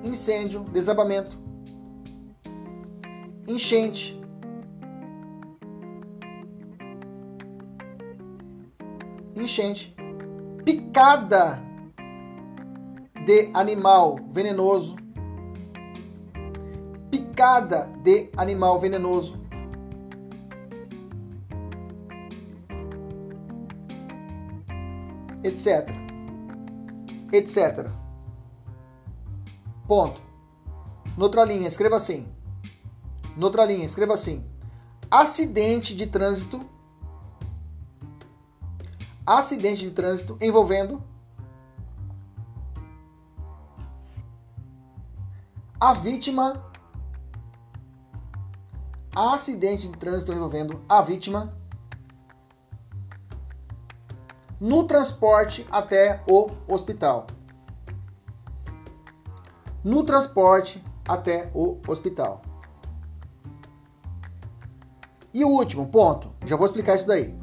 incêndio, 0.03 0.61
desabamento, 0.71 1.37
enchente, 3.47 4.19
enchente, 9.35 9.95
picada 10.65 11.61
de 13.23 13.51
animal 13.53 14.15
venenoso, 14.31 14.95
picada 17.11 17.87
de 18.01 18.31
animal 18.35 18.79
venenoso, 18.79 19.44
etc. 25.47 25.89
etc. 27.31 27.89
Ponto. 29.87 30.21
Noutra 31.17 31.43
linha, 31.45 31.67
escreva 31.67 31.95
assim. 31.95 32.27
Noutra 33.37 33.65
linha, 33.65 33.85
escreva 33.85 34.13
assim. 34.13 34.43
Acidente 35.09 35.95
de 35.95 36.07
trânsito. 36.07 36.59
Acidente 39.25 39.85
de 39.85 39.91
trânsito 39.91 40.37
envolvendo 40.41 41.01
a 45.79 45.93
vítima. 45.93 46.63
Acidente 49.15 49.87
de 49.87 49.97
trânsito 49.97 50.33
envolvendo 50.33 50.81
a 50.89 51.01
vítima 51.01 51.55
no 54.59 54.83
transporte 54.83 55.65
até 55.69 56.21
o 56.27 56.49
hospital. 56.67 57.27
No 59.83 60.03
transporte 60.03 60.83
até 61.07 61.49
o 61.53 61.79
hospital. 61.87 62.41
E 65.33 65.43
o 65.43 65.49
último 65.49 65.87
ponto, 65.87 66.31
já 66.45 66.55
vou 66.55 66.65
explicar 66.65 66.95
isso 66.95 67.05
daí. 67.05 67.37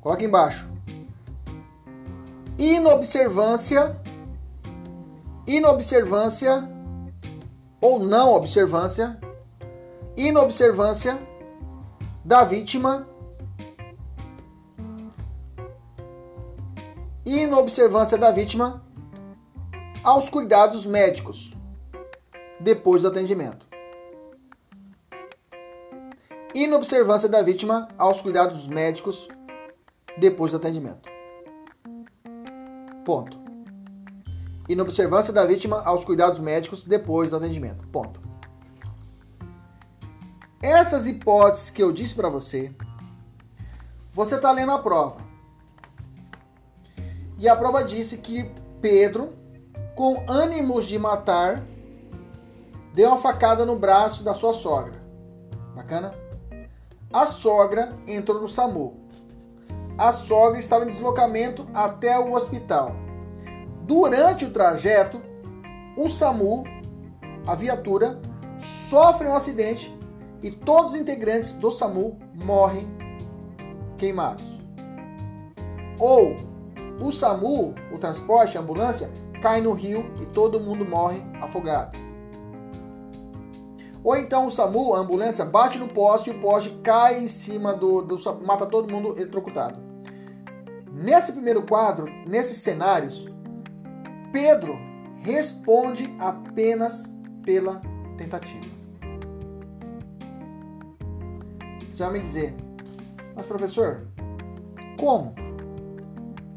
Coloca 0.00 0.24
embaixo. 0.24 0.68
Inobservância, 2.58 4.00
inobservância 5.46 6.68
ou 7.80 7.98
não 7.98 8.32
observância, 8.32 9.18
inobservância 10.16 11.18
da 12.24 12.42
vítima 12.42 13.06
inobservância 17.24 18.18
da 18.18 18.30
vítima 18.30 18.84
aos 20.02 20.28
cuidados 20.28 20.84
médicos 20.84 21.50
depois 22.60 23.00
do 23.00 23.08
atendimento. 23.08 23.66
Inobservância 26.54 27.28
da 27.28 27.40
vítima 27.40 27.88
aos 27.96 28.20
cuidados 28.20 28.68
médicos 28.68 29.26
depois 30.18 30.52
do 30.52 30.58
atendimento. 30.58 31.08
Ponto. 33.04 33.42
Inobservância 34.68 35.32
da 35.32 35.46
vítima 35.46 35.82
aos 35.82 36.04
cuidados 36.04 36.38
médicos 36.38 36.84
depois 36.84 37.30
do 37.30 37.36
atendimento. 37.36 37.86
Ponto. 37.88 38.20
Essas 40.62 41.06
hipóteses 41.06 41.70
que 41.70 41.82
eu 41.82 41.90
disse 41.90 42.14
para 42.14 42.28
você, 42.28 42.74
você 44.12 44.36
está 44.36 44.52
lendo 44.52 44.72
a 44.72 44.78
prova. 44.78 45.23
E 47.38 47.48
a 47.48 47.56
prova 47.56 47.82
disse 47.82 48.18
que 48.18 48.50
Pedro, 48.80 49.32
com 49.96 50.24
ânimos 50.28 50.86
de 50.86 50.98
matar, 50.98 51.62
deu 52.94 53.08
uma 53.08 53.18
facada 53.18 53.64
no 53.64 53.76
braço 53.76 54.22
da 54.22 54.34
sua 54.34 54.52
sogra. 54.52 55.02
Bacana? 55.74 56.14
A 57.12 57.26
sogra 57.26 57.96
entrou 58.06 58.40
no 58.40 58.48
SAMU. 58.48 58.94
A 59.96 60.12
sogra 60.12 60.58
estava 60.58 60.84
em 60.84 60.88
deslocamento 60.88 61.66
até 61.72 62.18
o 62.18 62.34
hospital. 62.34 62.92
Durante 63.82 64.44
o 64.44 64.50
trajeto, 64.50 65.22
o 65.96 66.08
SAMU, 66.08 66.64
a 67.46 67.54
viatura, 67.54 68.20
sofre 68.58 69.28
um 69.28 69.34
acidente 69.34 69.96
e 70.42 70.50
todos 70.50 70.94
os 70.94 71.00
integrantes 71.00 71.52
do 71.54 71.70
SAMU 71.70 72.18
morrem 72.34 72.86
queimados. 73.96 74.58
Ou 75.98 76.53
o 77.00 77.10
SAMU, 77.10 77.74
o 77.92 77.98
transporte, 77.98 78.56
a 78.56 78.60
ambulância, 78.60 79.10
cai 79.42 79.60
no 79.60 79.72
rio 79.72 80.10
e 80.20 80.26
todo 80.26 80.60
mundo 80.60 80.84
morre 80.84 81.22
afogado. 81.40 81.98
Ou 84.02 84.16
então 84.16 84.46
o 84.46 84.50
SAMU, 84.50 84.94
a 84.94 84.98
ambulância, 84.98 85.44
bate 85.44 85.78
no 85.78 85.88
poste 85.88 86.30
e 86.30 86.32
o 86.32 86.40
poste 86.40 86.70
cai 86.82 87.22
em 87.22 87.26
cima 87.26 87.74
do, 87.74 88.02
do 88.02 88.18
mata 88.44 88.66
todo 88.66 88.92
mundo 88.92 89.16
eletrocutado. 89.16 89.78
Nesse 90.92 91.32
primeiro 91.32 91.62
quadro, 91.62 92.06
nesses 92.26 92.58
cenários, 92.58 93.26
Pedro 94.32 94.76
responde 95.16 96.14
apenas 96.18 97.04
pela 97.44 97.80
tentativa. 98.16 98.64
Você 101.90 102.02
vai 102.02 102.12
me 102.12 102.20
dizer, 102.20 102.54
mas 103.34 103.46
professor, 103.46 104.06
como? 104.98 105.43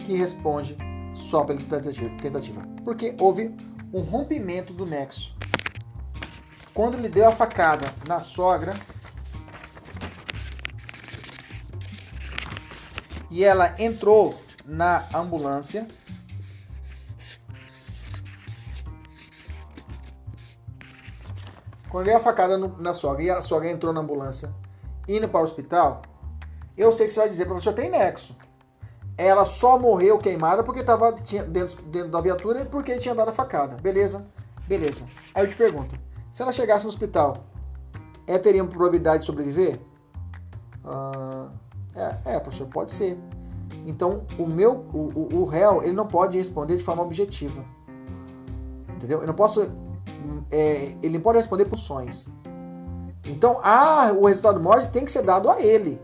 Que 0.08 0.16
responde 0.16 0.78
só 1.14 1.44
pela 1.44 1.60
tentativa. 1.60 2.62
Porque 2.86 3.14
houve 3.20 3.54
um 3.94 4.00
rompimento 4.00 4.72
do 4.72 4.86
nexo. 4.86 5.36
Quando 6.74 6.98
ele 6.98 7.10
deu 7.10 7.28
a 7.28 7.32
facada 7.34 7.94
na 8.08 8.22
sogra 8.22 8.80
e 13.30 13.44
ela 13.44 13.76
entrou 13.78 14.34
na 14.66 15.06
ambulância, 15.14 15.86
Quando 21.90 22.08
deu 22.08 22.18
a 22.18 22.20
facada 22.20 22.58
no, 22.58 22.78
na 22.80 22.94
sogra 22.94 23.24
e 23.24 23.30
a 23.30 23.42
sogra 23.42 23.72
entrou 23.72 23.94
na 23.94 24.02
ambulância 24.02 24.54
indo 25.08 25.28
para 25.30 25.40
o 25.40 25.44
hospital, 25.44 26.02
eu 26.78 26.92
sei 26.92 27.08
que 27.08 27.14
você 27.14 27.22
vai 27.22 27.30
dizer, 27.30 27.46
professor, 27.46 27.74
tem 27.74 27.90
nexo 27.90 28.36
ela 29.18 29.46
só 29.46 29.80
morreu 29.80 30.20
queimada 30.20 30.64
porque 30.64 30.82
estava 30.82 31.12
dentro, 31.12 31.82
dentro 31.84 32.10
da 32.10 32.22
viatura 32.22 32.62
e 32.62 32.66
porque 32.66 32.98
tinha 33.00 33.16
dado 33.16 33.30
a 33.30 33.34
facada. 33.34 33.76
Beleza? 33.78 34.26
Beleza. 34.68 35.06
Aí 35.34 35.44
eu 35.44 35.50
te 35.50 35.56
pergunto, 35.56 35.98
se 36.30 36.42
ela 36.42 36.52
chegasse 36.52 36.86
no 36.86 36.90
hospital, 36.90 37.38
ela 38.28 38.38
teria 38.38 38.62
uma 38.62 38.70
probabilidade 38.70 39.22
de 39.22 39.26
sobreviver? 39.26 39.80
Ah, 40.86 41.48
é, 41.96 42.36
é, 42.36 42.40
professor, 42.40 42.68
pode 42.68 42.92
ser. 42.92 43.18
Então, 43.86 44.24
o 44.38 44.46
meu, 44.46 44.86
o, 44.94 45.12
o, 45.16 45.42
o 45.42 45.46
réu, 45.46 45.82
ele 45.82 45.94
não 45.94 46.06
pode 46.06 46.38
responder 46.38 46.78
de 46.78 46.84
forma 46.84 47.02
objetiva. 47.02 47.64
Entendeu? 48.96 49.22
Eu 49.22 49.28
não 49.28 49.34
posso, 49.34 49.72
é, 50.52 50.96
ele 51.02 51.16
não 51.16 51.22
pode 51.22 51.40
responder 51.40 51.66
por 51.66 51.78
sonhos. 51.78 52.28
Então, 53.26 53.60
ah, 53.64 54.12
o 54.12 54.26
resultado 54.26 54.60
morte 54.60 54.92
tem 54.92 55.04
que 55.04 55.12
ser 55.12 55.24
dado 55.24 55.50
a 55.50 55.62
ele. 55.62 56.00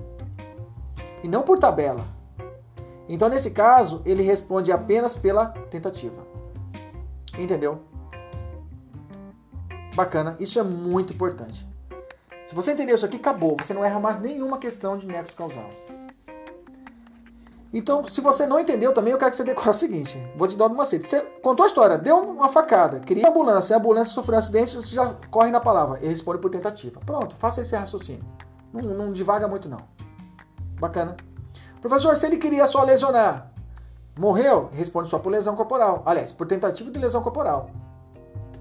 E 1.22 1.28
não 1.28 1.44
por 1.44 1.60
tabela. 1.60 2.13
Então, 3.08 3.30
nesse 3.30 3.52
caso, 3.52 4.02
ele 4.06 4.24
responde 4.24 4.72
apenas 4.72 5.16
pela 5.16 5.48
tentativa. 5.70 6.26
Entendeu? 7.38 7.82
Bacana, 9.96 10.36
isso 10.40 10.60
é 10.60 10.64
muito 10.64 11.14
importante. 11.14 11.68
Se 12.46 12.56
você 12.56 12.74
entendeu 12.74 12.96
isso 12.96 13.06
aqui, 13.06 13.18
acabou. 13.18 13.58
Você 13.62 13.74
não 13.74 13.84
erra 13.84 14.00
mais 14.00 14.20
nenhuma 14.20 14.58
questão 14.58 14.98
de 14.98 15.08
nexo 15.08 15.36
causal. 15.36 15.70
Então, 17.74 18.08
se 18.08 18.22
você 18.22 18.46
não 18.46 18.60
entendeu 18.60 18.94
também, 18.94 19.12
eu 19.12 19.18
quero 19.18 19.32
que 19.32 19.38
você 19.38 19.44
decore 19.44 19.70
o 19.70 19.74
seguinte. 19.74 20.22
Vou 20.36 20.48
te 20.48 20.56
dar 20.56 20.68
uma 20.68 20.76
macete. 20.76 21.08
Você 21.08 21.22
contou 21.42 21.64
a 21.64 21.68
história, 21.68 21.98
deu 21.98 22.18
uma 22.18 22.48
facada, 22.48 23.00
queria 23.00 23.28
ambulância, 23.28 23.76
a 23.76 23.80
ambulância 23.80 24.14
sofreu 24.14 24.36
um 24.36 24.40
acidente, 24.40 24.76
você 24.76 24.94
já 24.94 25.12
corre 25.32 25.50
na 25.50 25.60
palavra 25.60 26.00
e 26.00 26.08
responde 26.08 26.40
por 26.40 26.52
tentativa. 26.52 27.00
Pronto, 27.04 27.36
faça 27.38 27.62
esse 27.62 27.76
raciocínio. 27.76 28.24
Não, 28.72 28.82
não 28.82 29.12
divaga 29.12 29.48
muito, 29.48 29.68
não. 29.68 29.80
Bacana. 30.80 31.18
Professor, 31.84 32.16
se 32.16 32.26
ele 32.26 32.38
queria 32.38 32.66
só 32.66 32.82
lesionar, 32.82 33.52
morreu? 34.18 34.70
Responde 34.72 35.10
só 35.10 35.20
por 35.20 35.30
lesão 35.30 35.54
corporal. 35.54 36.02
Aliás, 36.06 36.32
por 36.32 36.48
tentativa 36.48 36.90
de 36.90 36.98
lesão 36.98 37.22
corporal. 37.22 37.72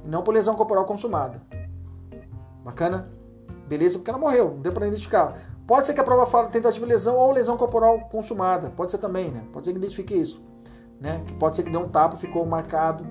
Não 0.04 0.24
por 0.24 0.34
lesão 0.34 0.56
corporal 0.56 0.84
consumada. 0.84 1.40
Bacana? 2.64 3.08
Beleza? 3.68 3.96
Porque 3.96 4.10
ela 4.10 4.18
morreu, 4.18 4.54
não 4.54 4.60
deu 4.60 4.72
para 4.72 4.88
identificar. 4.88 5.38
Pode 5.68 5.86
ser 5.86 5.94
que 5.94 6.00
a 6.00 6.04
prova 6.04 6.26
fale 6.26 6.48
tentativa 6.48 6.84
de 6.84 6.92
lesão 6.92 7.14
ou 7.16 7.30
lesão 7.30 7.56
corporal 7.56 8.00
consumada. 8.10 8.70
Pode 8.70 8.90
ser 8.90 8.98
também, 8.98 9.30
né? 9.30 9.44
Pode 9.52 9.66
ser 9.66 9.72
que 9.72 9.78
identifique 9.78 10.20
isso. 10.20 10.42
Né? 11.00 11.24
Pode 11.38 11.54
ser 11.54 11.62
que 11.62 11.70
deu 11.70 11.82
um 11.82 11.88
tapa, 11.88 12.16
ficou 12.16 12.44
marcado. 12.44 13.06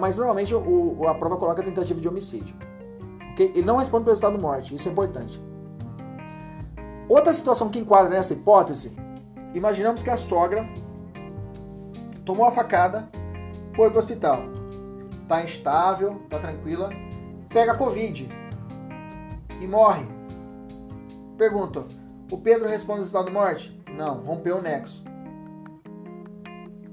Mas 0.00 0.14
normalmente 0.14 0.54
o, 0.54 1.08
a 1.08 1.14
prova 1.14 1.36
coloca 1.36 1.64
tentativa 1.64 2.00
de 2.00 2.06
homicídio. 2.06 2.54
Okay? 3.32 3.50
Ele 3.56 3.66
não 3.66 3.76
responde 3.76 4.04
pelo 4.04 4.12
resultado 4.12 4.36
de 4.36 4.40
morte. 4.40 4.72
Isso 4.72 4.88
é 4.88 4.92
importante. 4.92 5.42
Outra 7.08 7.32
situação 7.32 7.68
que 7.68 7.80
enquadra 7.80 8.08
nessa 8.08 8.34
hipótese, 8.34 8.96
imaginamos 9.54 10.02
que 10.02 10.10
a 10.10 10.16
sogra 10.16 10.66
tomou 12.24 12.46
a 12.46 12.52
facada, 12.52 13.08
foi 13.74 13.88
para 13.90 13.96
o 13.96 14.00
hospital. 14.00 14.42
Está 15.22 15.42
instável, 15.42 16.20
está 16.24 16.38
tranquila, 16.38 16.90
pega 17.48 17.74
Covid 17.74 18.28
e 19.60 19.66
morre. 19.66 20.06
Pergunta: 21.36 21.84
o 22.30 22.38
Pedro 22.38 22.68
responde 22.68 23.00
o 23.00 23.04
estado 23.04 23.26
de 23.26 23.32
morte? 23.32 23.82
Não, 23.96 24.20
rompeu 24.22 24.56
o 24.56 24.62
nexo. 24.62 25.04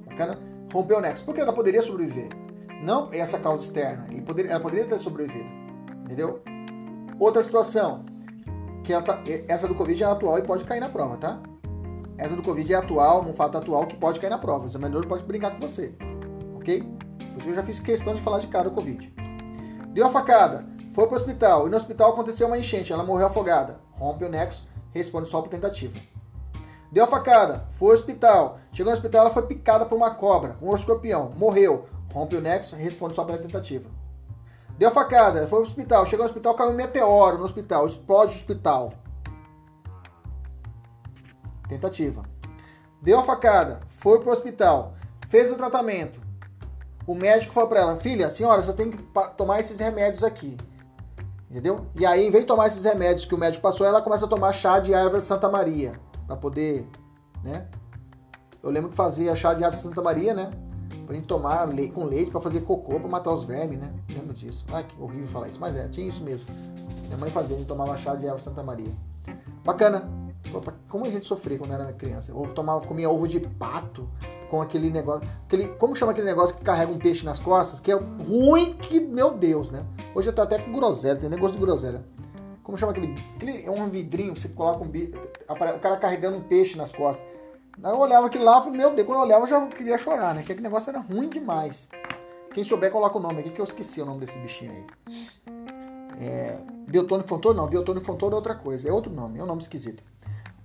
Bacana? 0.05 0.37
Rompeu 0.73 0.97
o 0.97 1.01
nexo. 1.01 1.23
Porque 1.23 1.41
ela 1.41 1.53
poderia 1.53 1.81
sobreviver. 1.81 2.29
Não 2.83 3.09
essa 3.11 3.39
causa 3.39 3.63
externa. 3.63 4.07
Poderia, 4.25 4.51
ela 4.51 4.59
poderia 4.59 4.85
ter 4.85 4.99
sobrevivido. 4.99 5.49
Entendeu? 6.03 6.41
Outra 7.19 7.41
situação. 7.41 8.05
Que 8.83 8.93
tá, 9.01 9.21
essa 9.47 9.67
do 9.67 9.75
Covid 9.75 10.03
é 10.03 10.05
atual 10.07 10.39
e 10.39 10.43
pode 10.43 10.63
cair 10.63 10.79
na 10.79 10.89
prova, 10.89 11.17
tá? 11.17 11.39
Essa 12.19 12.35
do 12.35 12.43
Covid 12.43 12.71
é 12.71 12.75
atual, 12.75 13.21
um 13.21 13.33
fato 13.33 13.57
atual 13.57 13.87
que 13.87 13.95
pode 13.95 14.19
cair 14.19 14.29
na 14.29 14.37
prova. 14.37 14.65
O 14.65 14.67
examinador 14.67 15.07
pode 15.07 15.23
brincar 15.23 15.51
com 15.51 15.59
você. 15.59 15.95
Ok? 16.55 16.83
Porque 17.33 17.49
eu 17.49 17.55
já 17.55 17.63
fiz 17.63 17.79
questão 17.79 18.13
de 18.13 18.21
falar 18.21 18.39
de 18.39 18.47
cara 18.47 18.67
o 18.67 18.71
Covid. 18.71 19.11
Deu 19.93 20.05
a 20.05 20.09
facada, 20.09 20.67
foi 20.93 21.07
para 21.07 21.13
o 21.13 21.17
hospital 21.17 21.67
e 21.67 21.71
no 21.71 21.77
hospital 21.77 22.11
aconteceu 22.11 22.45
uma 22.45 22.57
enchente, 22.57 22.93
ela 22.93 23.03
morreu 23.03 23.27
afogada 23.27 23.89
rompe 23.99 24.23
o 24.23 24.29
nexo, 24.29 24.65
responde 24.93 25.29
só 25.29 25.41
por 25.41 25.49
tentativa. 25.49 25.93
Deu 26.91 27.03
a 27.03 27.07
facada, 27.07 27.67
foi 27.73 27.89
ao 27.89 27.95
hospital. 27.95 28.59
Chegou 28.71 28.91
no 28.91 28.97
hospital, 28.97 29.21
ela 29.25 29.33
foi 29.33 29.45
picada 29.45 29.85
por 29.85 29.95
uma 29.95 30.11
cobra, 30.11 30.57
um 30.61 30.73
escorpião, 30.73 31.31
morreu. 31.37 31.85
Rompe 32.11 32.35
o 32.35 32.41
nexo, 32.41 32.75
responde 32.75 33.13
só 33.13 33.23
pela 33.23 33.37
tentativa. 33.37 33.87
Deu 34.77 34.87
a 34.87 34.91
facada, 34.91 35.45
foi 35.45 35.59
ao 35.59 35.63
hospital. 35.63 36.05
Chegou 36.07 36.23
no 36.23 36.29
hospital, 36.31 36.55
caiu 36.55 36.71
um 36.71 36.73
meteoro 36.73 37.37
no 37.37 37.43
hospital, 37.43 37.85
explode 37.85 38.33
o 38.33 38.35
hospital. 38.35 38.93
Tentativa. 41.69 42.23
Deu 43.01 43.19
a 43.19 43.23
facada, 43.23 43.79
foi 43.89 44.19
pro 44.19 44.31
hospital, 44.31 44.95
fez 45.29 45.49
o 45.51 45.55
tratamento. 45.55 46.19
O 47.07 47.15
médico 47.15 47.53
falou 47.53 47.69
para 47.69 47.79
ela: 47.79 47.95
Filha, 47.95 48.29
senhora, 48.29 48.61
você 48.61 48.73
tem 48.73 48.91
que 48.91 49.03
tomar 49.37 49.59
esses 49.59 49.79
remédios 49.79 50.23
aqui. 50.23 50.57
Entendeu? 51.49 51.87
E 51.95 52.05
aí, 52.05 52.27
em 52.27 52.29
vez 52.29 52.43
de 52.43 52.47
tomar 52.47 52.67
esses 52.67 52.83
remédios 52.83 53.25
que 53.25 53.33
o 53.33 53.37
médico 53.37 53.61
passou, 53.61 53.85
ela 53.85 54.01
começa 54.01 54.25
a 54.25 54.27
tomar 54.27 54.51
chá 54.51 54.79
de 54.79 54.93
árvore 54.93 55.21
Santa 55.21 55.47
Maria. 55.49 55.99
Pra 56.27 56.35
poder, 56.35 56.87
né? 57.43 57.67
Eu 58.61 58.69
lembro 58.69 58.89
que 58.89 58.95
fazia 58.95 59.35
chá 59.35 59.53
de 59.53 59.63
árvore 59.63 59.81
Santa 59.81 60.01
Maria, 60.01 60.33
né? 60.33 60.51
Pra 61.05 61.15
gente 61.15 61.25
tomar 61.25 61.67
com 61.93 62.03
leite 62.05 62.29
pra 62.29 62.41
fazer 62.41 62.61
cocô, 62.61 62.99
pra 62.99 63.09
matar 63.09 63.33
os 63.33 63.43
vermes, 63.43 63.79
né? 63.79 63.91
Lembro 64.09 64.33
disso. 64.33 64.63
Ai, 64.71 64.83
que 64.83 65.01
horrível 65.01 65.27
falar 65.27 65.47
isso. 65.47 65.59
Mas 65.59 65.75
é, 65.75 65.87
tinha 65.87 66.07
isso 66.07 66.23
mesmo. 66.23 66.45
Minha 67.05 67.17
mãe 67.17 67.31
fazia, 67.31 67.55
a 67.55 67.59
gente 67.59 67.67
tomava 67.67 67.97
chá 67.97 68.13
de 68.13 68.25
árvore 68.25 68.43
Santa 68.43 68.61
Maria. 68.61 68.93
Bacana. 69.63 70.18
Como 70.87 71.05
a 71.05 71.09
gente 71.09 71.25
sofria 71.25 71.57
quando 71.57 71.73
era 71.73 71.91
criança. 71.93 72.31
Eu 72.31 72.53
tomava, 72.53 72.85
comia 72.85 73.09
ovo 73.09 73.27
de 73.27 73.39
pato 73.39 74.09
com 74.49 74.61
aquele 74.61 74.89
negócio. 74.89 75.27
Aquele, 75.45 75.67
como 75.75 75.95
chama 75.95 76.11
aquele 76.11 76.27
negócio 76.27 76.55
que 76.55 76.63
carrega 76.63 76.91
um 76.91 76.97
peixe 76.97 77.23
nas 77.23 77.39
costas? 77.39 77.79
Que 77.79 77.91
é 77.91 77.95
ruim 77.95 78.73
que, 78.73 78.99
meu 78.99 79.31
Deus, 79.31 79.69
né? 79.69 79.85
Hoje 80.15 80.29
eu 80.29 80.33
tô 80.33 80.41
até 80.41 80.57
com 80.57 80.71
groselha, 80.71 81.19
tem 81.19 81.29
negócio 81.29 81.55
de 81.55 81.61
groselha. 81.61 82.03
Como 82.63 82.77
chama 82.77 82.91
aquele. 82.91 83.15
aquele 83.35 83.65
é 83.65 83.71
um 83.71 83.89
vidrinho 83.89 84.33
que 84.33 84.41
você 84.41 84.49
coloca 84.49 84.83
um 84.83 84.87
o 84.87 85.79
cara 85.79 85.97
carregando 85.97 86.37
um 86.37 86.41
peixe 86.41 86.77
nas 86.77 86.91
costas. 86.91 87.27
Aí 87.81 87.91
eu 87.91 87.99
olhava 87.99 88.27
aquilo 88.27 88.43
lá 88.43 88.63
meu 88.69 88.93
Deus, 88.93 89.07
quando 89.07 89.19
eu 89.19 89.23
olhava 89.23 89.43
eu 89.43 89.47
já 89.47 89.65
queria 89.67 89.97
chorar, 89.97 90.33
né? 90.33 90.43
Que 90.43 90.51
aquele 90.51 90.67
negócio 90.67 90.89
era 90.89 90.99
ruim 90.99 91.29
demais. 91.29 91.87
Quem 92.53 92.63
souber, 92.63 92.91
coloca 92.91 93.17
o 93.17 93.21
nome 93.21 93.39
aqui, 93.39 93.51
que 93.51 93.61
eu 93.61 93.65
esqueci 93.65 94.01
o 94.01 94.05
nome 94.05 94.19
desse 94.21 94.37
bichinho 94.39 94.71
aí. 94.71 94.85
É, 96.19 96.59
Biotônio 96.87 97.25
Fontoura? 97.25 97.57
Não, 97.57 97.67
Biotônio 97.67 98.03
Fontoura 98.03 98.35
é 98.35 98.37
outra 98.37 98.55
coisa, 98.55 98.89
é 98.89 98.91
outro 98.91 99.11
nome, 99.11 99.39
é 99.39 99.43
um 99.43 99.45
nome 99.45 99.61
esquisito. 99.61 100.03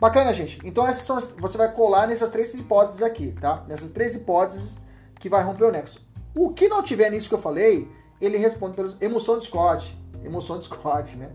Bacana, 0.01 0.35
gente. 0.35 0.61
Então 0.65 0.87
essas 0.87 1.05
são, 1.05 1.21
você 1.39 1.57
vai 1.57 1.73
colar 1.73 2.09
nessas 2.09 2.31
três 2.31 2.53
hipóteses 2.53 3.03
aqui, 3.03 3.33
tá? 3.41 3.65
Nessas 3.69 3.91
três 3.91 4.15
hipóteses 4.15 4.79
que 5.19 5.29
vai 5.29 5.43
romper 5.43 5.65
o 5.65 5.73
nexo. 5.73 6.05
O 6.35 6.51
que 6.51 6.69
não 6.69 6.83
tiver 6.83 7.11
nisso 7.11 7.29
que 7.29 7.35
eu 7.35 7.39
falei, 7.39 7.89
ele 8.21 8.37
responde 8.37 8.75
pela 8.75 8.93
emoção 9.01 9.39
de 9.39 9.47
Scott. 9.47 9.97
Emoção 10.23 10.59
de 10.59 10.65
Scott, 10.65 11.17
né? 11.17 11.31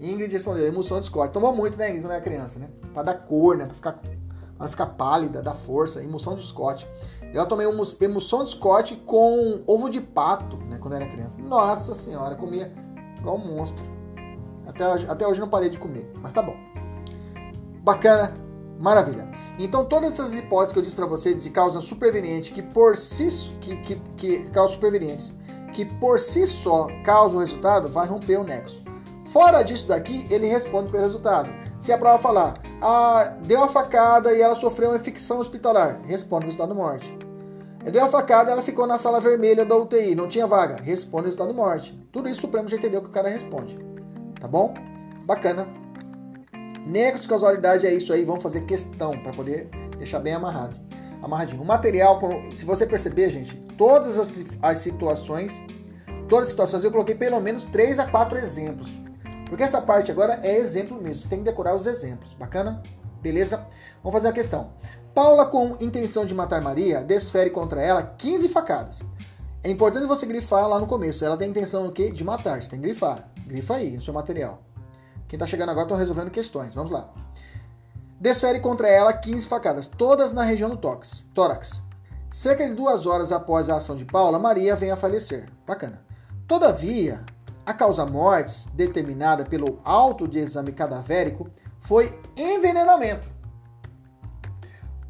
Ingrid 0.00 0.32
respondeu, 0.32 0.66
emoção 0.66 1.00
de 1.00 1.06
Scott. 1.06 1.32
Tomou 1.32 1.54
muito, 1.54 1.76
né, 1.76 1.88
Ingrid, 1.88 2.02
quando 2.02 2.12
era 2.12 2.22
criança, 2.22 2.58
né? 2.58 2.68
Pra 2.94 3.02
dar 3.02 3.14
cor, 3.14 3.56
né? 3.56 3.66
Pra 3.66 3.74
ficar, 3.74 4.00
pra 4.56 4.68
ficar 4.68 4.86
pálida, 4.86 5.42
dar 5.42 5.54
força. 5.54 6.02
Emoção 6.02 6.34
de 6.36 6.46
Scott. 6.46 6.86
Eu 7.32 7.44
tomei 7.46 7.66
emoção 8.00 8.44
de 8.44 8.50
Scott 8.50 8.96
com 9.04 9.62
ovo 9.66 9.90
de 9.90 10.00
pato, 10.00 10.56
né? 10.56 10.78
Quando 10.80 10.94
era 10.94 11.06
criança. 11.06 11.36
Nossa 11.38 11.94
senhora, 11.94 12.36
comia 12.36 12.72
igual 13.18 13.36
um 13.36 13.44
monstro. 13.44 13.84
Até 14.66 14.88
hoje, 14.88 15.06
até 15.08 15.26
hoje 15.26 15.40
não 15.40 15.48
parei 15.48 15.68
de 15.68 15.78
comer, 15.78 16.10
mas 16.22 16.32
tá 16.32 16.42
bom. 16.42 16.56
Bacana, 17.88 18.34
maravilha. 18.78 19.26
Então 19.58 19.82
todas 19.82 20.12
essas 20.12 20.34
hipóteses 20.34 20.74
que 20.74 20.78
eu 20.78 20.82
disse 20.82 20.94
para 20.94 21.06
você 21.06 21.32
de 21.32 21.48
causa 21.48 21.80
superveniente 21.80 22.52
que 22.52 22.60
por 22.60 22.98
si 22.98 23.28
que, 23.62 23.76
que, 23.78 23.96
que 24.14 24.38
causas 24.50 24.74
supervenientes 24.74 25.34
que 25.72 25.86
por 25.86 26.20
si 26.20 26.46
só 26.46 26.86
causam 27.02 27.38
o 27.38 27.40
resultado, 27.40 27.88
vai 27.88 28.06
romper 28.06 28.38
o 28.38 28.44
nexo. 28.44 28.82
Fora 29.32 29.62
disso 29.62 29.88
daqui, 29.88 30.26
ele 30.28 30.46
responde 30.46 30.92
pelo 30.92 31.02
resultado. 31.02 31.48
Se 31.78 31.90
a 31.90 31.96
prova 31.96 32.18
falar, 32.18 32.60
ah, 32.82 33.32
deu 33.42 33.64
a 33.64 33.68
facada 33.68 34.34
e 34.34 34.42
ela 34.42 34.54
sofreu 34.54 34.90
uma 34.90 34.98
infecção 34.98 35.38
hospitalar, 35.38 36.02
responde 36.04 36.44
o 36.44 36.48
resultado 36.48 36.74
de 36.74 36.78
morte. 36.78 37.18
Deu 37.90 38.04
a 38.04 38.08
facada, 38.08 38.52
ela 38.52 38.60
ficou 38.60 38.86
na 38.86 38.98
sala 38.98 39.18
vermelha 39.18 39.64
da 39.64 39.74
UTI, 39.74 40.14
não 40.14 40.28
tinha 40.28 40.46
vaga, 40.46 40.76
responde 40.82 41.22
o 41.22 41.26
resultado 41.26 41.48
de 41.48 41.56
morte. 41.56 42.08
Tudo 42.12 42.28
isso 42.28 42.40
o 42.40 42.42
Supremo 42.42 42.68
já 42.68 42.76
entendeu 42.76 43.00
que 43.00 43.08
o 43.08 43.12
cara 43.12 43.30
responde. 43.30 43.78
Tá 44.38 44.46
bom? 44.46 44.74
Bacana. 45.24 45.87
Nexo 46.88 47.20
de 47.20 47.28
causalidade 47.28 47.86
é 47.86 47.92
isso 47.92 48.10
aí, 48.14 48.24
vamos 48.24 48.42
fazer 48.42 48.62
questão 48.62 49.10
para 49.10 49.30
poder 49.30 49.68
deixar 49.98 50.20
bem 50.20 50.32
amarrado. 50.32 50.74
Amarradinho. 51.22 51.60
O 51.60 51.66
material, 51.66 52.18
se 52.50 52.64
você 52.64 52.86
perceber, 52.86 53.28
gente, 53.28 53.54
todas 53.76 54.18
as, 54.18 54.42
as 54.62 54.78
situações, 54.78 55.62
todas 56.30 56.44
as 56.44 56.48
situações 56.48 56.82
eu 56.82 56.90
coloquei 56.90 57.14
pelo 57.14 57.38
menos 57.40 57.66
3 57.66 57.98
a 57.98 58.06
4 58.06 58.38
exemplos. 58.38 58.88
Porque 59.50 59.62
essa 59.62 59.82
parte 59.82 60.10
agora 60.10 60.40
é 60.42 60.56
exemplo 60.56 60.96
mesmo, 60.96 61.22
você 61.22 61.28
tem 61.28 61.40
que 61.40 61.44
decorar 61.44 61.76
os 61.76 61.86
exemplos. 61.86 62.32
Bacana? 62.38 62.82
Beleza? 63.20 63.66
Vamos 64.02 64.14
fazer 64.14 64.28
uma 64.28 64.32
questão. 64.32 64.70
Paula, 65.14 65.44
com 65.44 65.76
intenção 65.80 66.24
de 66.24 66.34
matar 66.34 66.62
Maria, 66.62 67.02
desfere 67.02 67.50
contra 67.50 67.82
ela 67.82 68.02
15 68.02 68.48
facadas. 68.48 68.98
É 69.62 69.68
importante 69.68 70.06
você 70.06 70.24
grifar 70.24 70.66
lá 70.66 70.78
no 70.78 70.86
começo. 70.86 71.22
Ela 71.22 71.36
tem 71.36 71.50
intenção 71.50 71.86
o 71.86 71.92
quê? 71.92 72.10
De 72.10 72.24
matar. 72.24 72.62
Você 72.62 72.70
tem 72.70 72.80
que 72.80 72.86
grifar. 72.86 73.28
Grifa 73.46 73.74
aí 73.74 73.90
no 73.96 74.00
seu 74.00 74.14
material. 74.14 74.62
Quem 75.28 75.36
está 75.36 75.46
chegando 75.46 75.68
agora 75.68 75.84
estão 75.84 75.98
resolvendo 75.98 76.30
questões. 76.30 76.74
Vamos 76.74 76.90
lá. 76.90 77.12
Desfere 78.18 78.60
contra 78.60 78.88
ela 78.88 79.12
15 79.12 79.46
facadas, 79.46 79.86
todas 79.86 80.32
na 80.32 80.42
região 80.42 80.70
do 80.70 80.76
tórax. 80.76 81.24
tórax. 81.34 81.82
Cerca 82.30 82.66
de 82.66 82.74
duas 82.74 83.06
horas 83.06 83.30
após 83.30 83.68
a 83.68 83.76
ação 83.76 83.96
de 83.96 84.04
Paula, 84.04 84.38
Maria 84.38 84.74
vem 84.74 84.90
a 84.90 84.96
falecer. 84.96 85.48
Bacana. 85.66 86.02
Todavia, 86.46 87.24
a 87.64 87.74
causa 87.74 88.04
mortes, 88.06 88.66
determinada 88.74 89.44
pelo 89.44 89.80
auto 89.84 90.26
de 90.26 90.38
exame 90.38 90.72
cadavérico, 90.72 91.48
foi 91.80 92.18
envenenamento. 92.36 93.30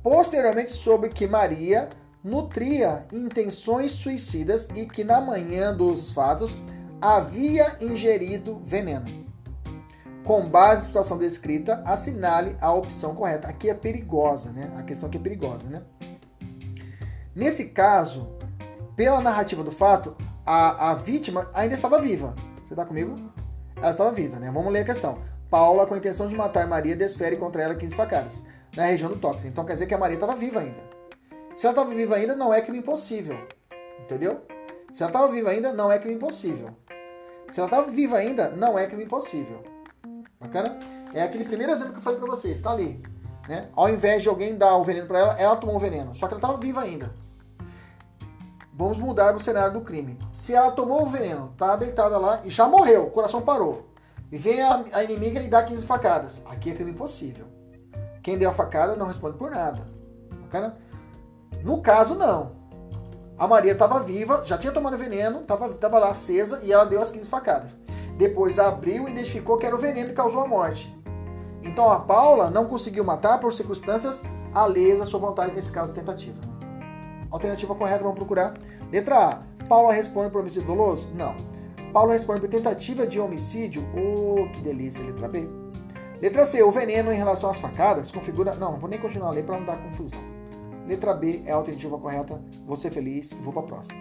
Posteriormente 0.03 0.73
soube 0.73 1.09
que 1.09 1.27
Maria 1.27 1.89
nutria 2.23 3.07
intenções 3.13 3.93
suicidas 3.93 4.69
e 4.75 4.85
que 4.85 5.03
na 5.05 5.21
manhã 5.21 5.75
dos 5.75 6.13
fatos 6.13 6.57
havia 7.01 7.77
ingerido 7.81 8.61
veneno 8.65 9.28
com 10.29 10.47
base 10.47 10.83
na 10.83 10.89
situação 10.89 11.17
descrita, 11.17 11.83
assinale 11.87 12.55
a 12.61 12.71
opção 12.71 13.15
correta. 13.15 13.49
Aqui 13.49 13.71
é 13.71 13.73
perigosa, 13.73 14.53
né? 14.53 14.71
A 14.77 14.83
questão 14.83 15.09
aqui 15.09 15.17
é 15.17 15.21
perigosa, 15.21 15.67
né? 15.71 15.83
Nesse 17.35 17.71
caso, 17.71 18.29
pela 18.95 19.23
narrativa 19.23 19.65
do 19.65 19.73
fato, 19.73 20.15
a, 20.45 20.91
a 20.91 20.95
vítima 20.95 21.51
ainda 21.55 21.75
estava 21.75 21.99
viva. 21.99 22.35
Você 22.63 22.75
tá 22.75 22.85
comigo? 22.85 23.15
Ela 23.77 23.91
estava 23.91 24.13
viva, 24.13 24.39
né? 24.39 24.51
Vamos 24.53 24.71
ler 24.71 24.81
a 24.81 24.85
questão. 24.85 25.19
Paula, 25.49 25.87
com 25.87 25.95
a 25.95 25.97
intenção 25.97 26.29
de 26.29 26.37
matar 26.37 26.67
Maria, 26.67 26.95
desfere 26.95 27.39
contra 27.39 27.63
ela 27.63 27.75
15 27.75 27.97
facadas 27.97 28.45
na 28.77 28.85
região 28.85 29.09
do 29.09 29.17
tórax. 29.17 29.47
Então 29.47 29.65
quer 29.65 29.73
dizer 29.73 29.87
que 29.87 29.95
a 29.95 29.99
Maria 29.99 30.17
estava 30.17 30.35
viva 30.35 30.61
ainda. 30.61 30.83
Se 31.55 31.65
ela 31.65 31.73
estava 31.73 31.89
viva 31.89 32.17
ainda, 32.17 32.37
não 32.37 32.53
é 32.53 32.61
crime 32.61 32.81
impossível. 32.81 33.39
Entendeu? 33.99 34.43
Se 34.93 35.03
ela 35.03 35.09
estava 35.09 35.29
viva 35.29 35.49
ainda, 35.49 35.73
não 35.73 35.91
é 35.91 35.99
crime 35.99 36.17
impossível. 36.17 36.77
Se 37.49 37.61
ela 37.61 37.67
estava 37.67 37.91
viva 37.91 38.19
ainda, 38.19 38.51
não 38.51 38.79
é 38.79 38.87
crime 38.87 39.05
impossível. 39.05 39.78
Bacana? 40.41 40.79
É 41.13 41.23
aquele 41.23 41.45
primeiro 41.45 41.73
exemplo 41.73 41.93
que 41.93 41.99
eu 41.99 42.03
falei 42.03 42.19
para 42.19 42.29
você. 42.29 42.55
Tá 42.55 42.71
ali. 42.71 43.03
Né? 43.49 43.69
Ao 43.75 43.89
invés 43.89 44.23
de 44.23 44.29
alguém 44.29 44.57
dar 44.57 44.77
o 44.77 44.85
veneno 44.85 45.07
para 45.07 45.19
ela, 45.19 45.33
ela 45.39 45.57
tomou 45.57 45.77
o 45.77 45.81
veneno. 45.81 46.15
Só 46.15 46.27
que 46.27 46.35
ela 46.35 46.39
estava 46.39 46.59
viva 46.59 46.83
ainda. 46.83 47.13
Vamos 48.73 48.99
mudar 48.99 49.35
o 49.35 49.41
cenário 49.41 49.73
do 49.73 49.81
crime. 49.81 50.19
Se 50.31 50.55
ela 50.55 50.71
tomou 50.71 51.03
o 51.03 51.07
veneno, 51.07 51.53
tá 51.57 51.75
deitada 51.75 52.17
lá 52.17 52.43
e 52.45 52.51
já 52.51 52.69
morreu, 52.69 53.07
o 53.07 53.11
coração 53.11 53.43
parou. 53.43 53.89
E 54.31 54.39
vem 54.39 54.63
a, 54.63 54.85
a 54.93 55.03
inimiga 55.03 55.41
e 55.41 55.49
dá 55.49 55.63
15 55.65 55.85
facadas. 55.85 56.41
Aqui 56.47 56.71
é 56.71 56.75
crime 56.75 56.93
impossível. 56.93 57.47
Quem 58.23 58.39
deu 58.39 58.51
a 58.51 58.53
facada 58.53 58.95
não 58.95 59.07
responde 59.07 59.37
por 59.37 59.51
nada. 59.51 59.85
Bacana? 60.43 60.77
No 61.65 61.81
caso, 61.81 62.15
não. 62.15 62.53
A 63.37 63.49
Maria 63.49 63.73
estava 63.73 64.01
viva, 64.01 64.43
já 64.45 64.59
tinha 64.59 64.73
tomado 64.73 64.99
veneno, 64.99 65.41
estava 65.41 65.73
tava 65.75 65.99
lá 65.99 66.11
acesa 66.11 66.61
e 66.63 66.73
ela 66.73 66.85
deu 66.85 67.01
as 67.01 67.11
15 67.11 67.29
facadas. 67.29 67.77
Depois 68.19 68.59
abriu 68.59 69.09
e 69.09 69.13
identificou 69.13 69.57
que 69.57 69.65
era 69.65 69.77
o 69.77 69.79
veneno 69.79 70.09
que 70.09 70.15
causou 70.15 70.43
a 70.43 70.47
morte. 70.47 70.93
Então 71.63 71.89
a 71.89 72.01
Paula 72.01 72.51
não 72.51 72.67
conseguiu 72.67 73.05
matar 73.05 73.39
por 73.39 73.53
circunstâncias 73.55 74.23
alheias 74.53 75.01
à 75.01 75.07
sua 75.07 75.21
vontade, 75.21 75.55
nesse 75.55 75.71
caso, 75.71 75.93
tentativa. 75.93 76.37
Alternativa 77.31 77.75
correta, 77.77 78.03
vamos 78.03 78.19
procurar. 78.19 78.55
Letra 78.91 79.17
A. 79.17 79.65
Paula 79.69 79.93
responde 79.93 80.31
por 80.31 80.41
homicídio 80.41 80.67
doloso? 80.67 81.09
Não. 81.15 81.37
Paula 81.93 82.15
responde 82.15 82.41
por 82.41 82.49
tentativa 82.49 83.07
de 83.07 83.21
homicídio. 83.21 83.85
Oh, 83.95 84.51
que 84.53 84.63
delícia. 84.63 85.05
Letra 85.05 85.29
B. 85.29 85.49
Letra 86.21 86.45
C. 86.45 86.61
O 86.63 86.73
veneno 86.73 87.13
em 87.13 87.17
relação 87.17 87.51
às 87.51 87.61
facadas 87.61 88.11
configura. 88.11 88.55
Não, 88.55 88.73
não 88.73 88.79
vou 88.81 88.91
nem 88.91 88.99
continuar 88.99 89.29
a 89.29 89.33
ler 89.33 89.45
para 89.45 89.59
não 89.59 89.65
dar 89.67 89.77
confusão. 89.77 90.21
Letra 90.89 91.15
B 91.15 91.43
é 91.47 91.53
a 91.53 91.57
alternativa 91.57 91.97
correta. 91.99 92.43
Vou 92.67 92.77
ser 92.77 92.91
feliz 92.91 93.31
e 93.31 93.35
vou 93.37 93.53
para 93.53 93.63
a 93.63 93.67
próxima. 93.67 93.99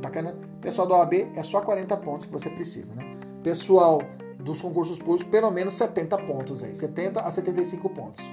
Bacana? 0.00 0.36
Pessoal 0.60 0.86
do 0.86 0.94
OAB 0.94 1.32
é 1.34 1.42
só 1.42 1.60
40 1.60 1.96
pontos 1.98 2.26
que 2.26 2.32
você 2.32 2.48
precisa, 2.48 2.94
né? 2.94 3.11
Pessoal 3.42 4.00
dos 4.38 4.60
concursos 4.60 4.98
públicos, 4.98 5.24
pelo 5.30 5.50
menos 5.50 5.74
70 5.74 6.18
pontos 6.18 6.62
aí. 6.62 6.74
70 6.74 7.20
a 7.20 7.30
75 7.30 7.88
pontos. 7.90 8.24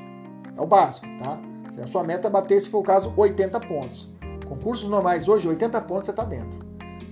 É 0.55 0.61
o 0.61 0.65
básico, 0.65 1.07
tá? 1.23 1.39
Se 1.73 1.81
a 1.81 1.87
sua 1.87 2.03
meta 2.03 2.27
é 2.27 2.31
bater, 2.31 2.59
se 2.61 2.69
for 2.69 2.79
o 2.79 2.83
caso, 2.83 3.13
80 3.15 3.59
pontos. 3.61 4.09
Concursos 4.47 4.89
normais 4.89 5.27
hoje, 5.27 5.47
80 5.47 5.81
pontos 5.81 6.05
você 6.05 6.11
está 6.11 6.23
dentro. 6.23 6.59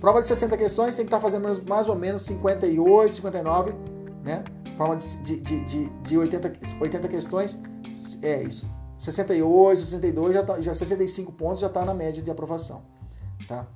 Prova 0.00 0.20
de 0.20 0.26
60 0.28 0.56
questões, 0.56 0.96
tem 0.96 1.04
que 1.04 1.08
estar 1.08 1.18
tá 1.18 1.22
fazendo 1.22 1.66
mais 1.68 1.88
ou 1.88 1.96
menos 1.96 2.22
58, 2.22 3.14
59, 3.14 3.74
né? 4.22 4.44
Prova 4.76 4.96
de, 4.96 5.40
de, 5.40 5.64
de, 5.64 5.88
de 5.88 6.18
80, 6.18 6.52
80 6.80 7.08
questões, 7.08 7.58
é 8.22 8.42
isso. 8.42 8.68
68, 8.98 9.80
62, 9.80 10.34
já, 10.34 10.42
tá, 10.44 10.60
já 10.60 10.74
65 10.74 11.32
pontos 11.32 11.60
já 11.60 11.68
está 11.68 11.84
na 11.84 11.94
média 11.94 12.22
de 12.22 12.30
aprovação, 12.30 12.82
tá? 13.46 13.66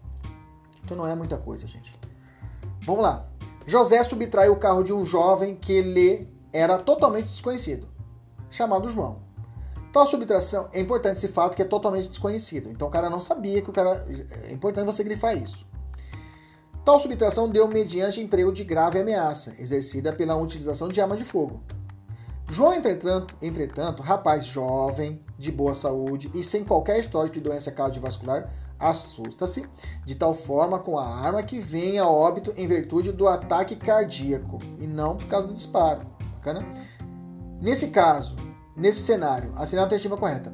Então 0.85 0.97
não 0.97 1.07
é 1.07 1.15
muita 1.15 1.37
coisa, 1.37 1.67
gente. 1.67 1.95
Vamos 2.85 3.03
lá. 3.03 3.29
José 3.67 4.03
subtrai 4.03 4.49
o 4.49 4.57
carro 4.57 4.83
de 4.83 4.93
um 4.93 5.05
jovem 5.05 5.55
que 5.55 5.81
lhe 5.81 6.29
era 6.53 6.79
totalmente 6.79 7.29
desconhecido, 7.29 7.89
chamado 8.51 8.89
João. 8.89 9.21
Tal 9.93 10.07
subtração, 10.07 10.69
é 10.73 10.81
importante 10.81 11.19
esse 11.19 11.29
fato 11.29 11.55
que 11.55 11.63
é 11.63 11.67
totalmente 11.67 12.09
desconhecido. 12.09 12.71
Então 12.71 12.89
o 12.89 12.91
cara 12.91 13.11
não 13.11 13.21
sabia 13.21 13.61
que 13.61 13.69
o 13.69 13.73
cara. 13.73 14.07
É 14.45 14.53
importante 14.53 14.87
você 14.87 15.05
grifar 15.05 15.37
isso. 15.37 15.67
Tal 16.85 16.99
subtração 16.99 17.49
deu 17.49 17.69
mediante 17.69 18.21
emprego 18.21 18.53
de 18.53 18.65
grave 18.65 18.99
ameaça, 18.99 19.55
exercida 19.59 20.13
pela 20.13 20.35
utilização 20.35 20.89
de 20.89 21.01
arma 21.01 21.17
de 21.17 21.25
fogo. 21.25 21.63
João, 22.51 22.75
entretanto, 22.75 23.37
entretanto, 23.41 24.03
rapaz 24.03 24.45
jovem, 24.45 25.23
de 25.39 25.53
boa 25.53 25.75
saúde 25.75 26.31
e 26.35 26.43
sem 26.43 26.65
qualquer 26.65 26.99
histórico 26.99 27.35
de 27.35 27.41
doença 27.41 27.71
cardiovascular, 27.71 28.51
assusta-se 28.83 29.65
de 30.05 30.15
tal 30.15 30.35
forma 30.35 30.79
com 30.79 30.99
a 30.99 31.07
arma 31.07 31.43
que 31.43 31.61
vem 31.61 31.99
a 31.99 32.09
óbito 32.09 32.53
em 32.57 32.67
virtude 32.67 33.13
do 33.13 33.29
ataque 33.29 33.77
cardíaco 33.77 34.59
e 34.81 34.87
não 34.87 35.17
por 35.17 35.27
causa 35.27 35.47
do 35.47 35.55
disparo. 35.55 36.05
Bacana? 36.35 36.67
Nesse 37.61 37.89
caso, 37.89 38.35
nesse 38.77 39.01
cenário, 39.03 39.53
a 39.55 39.61
alternativa 39.61 40.17
correta. 40.17 40.53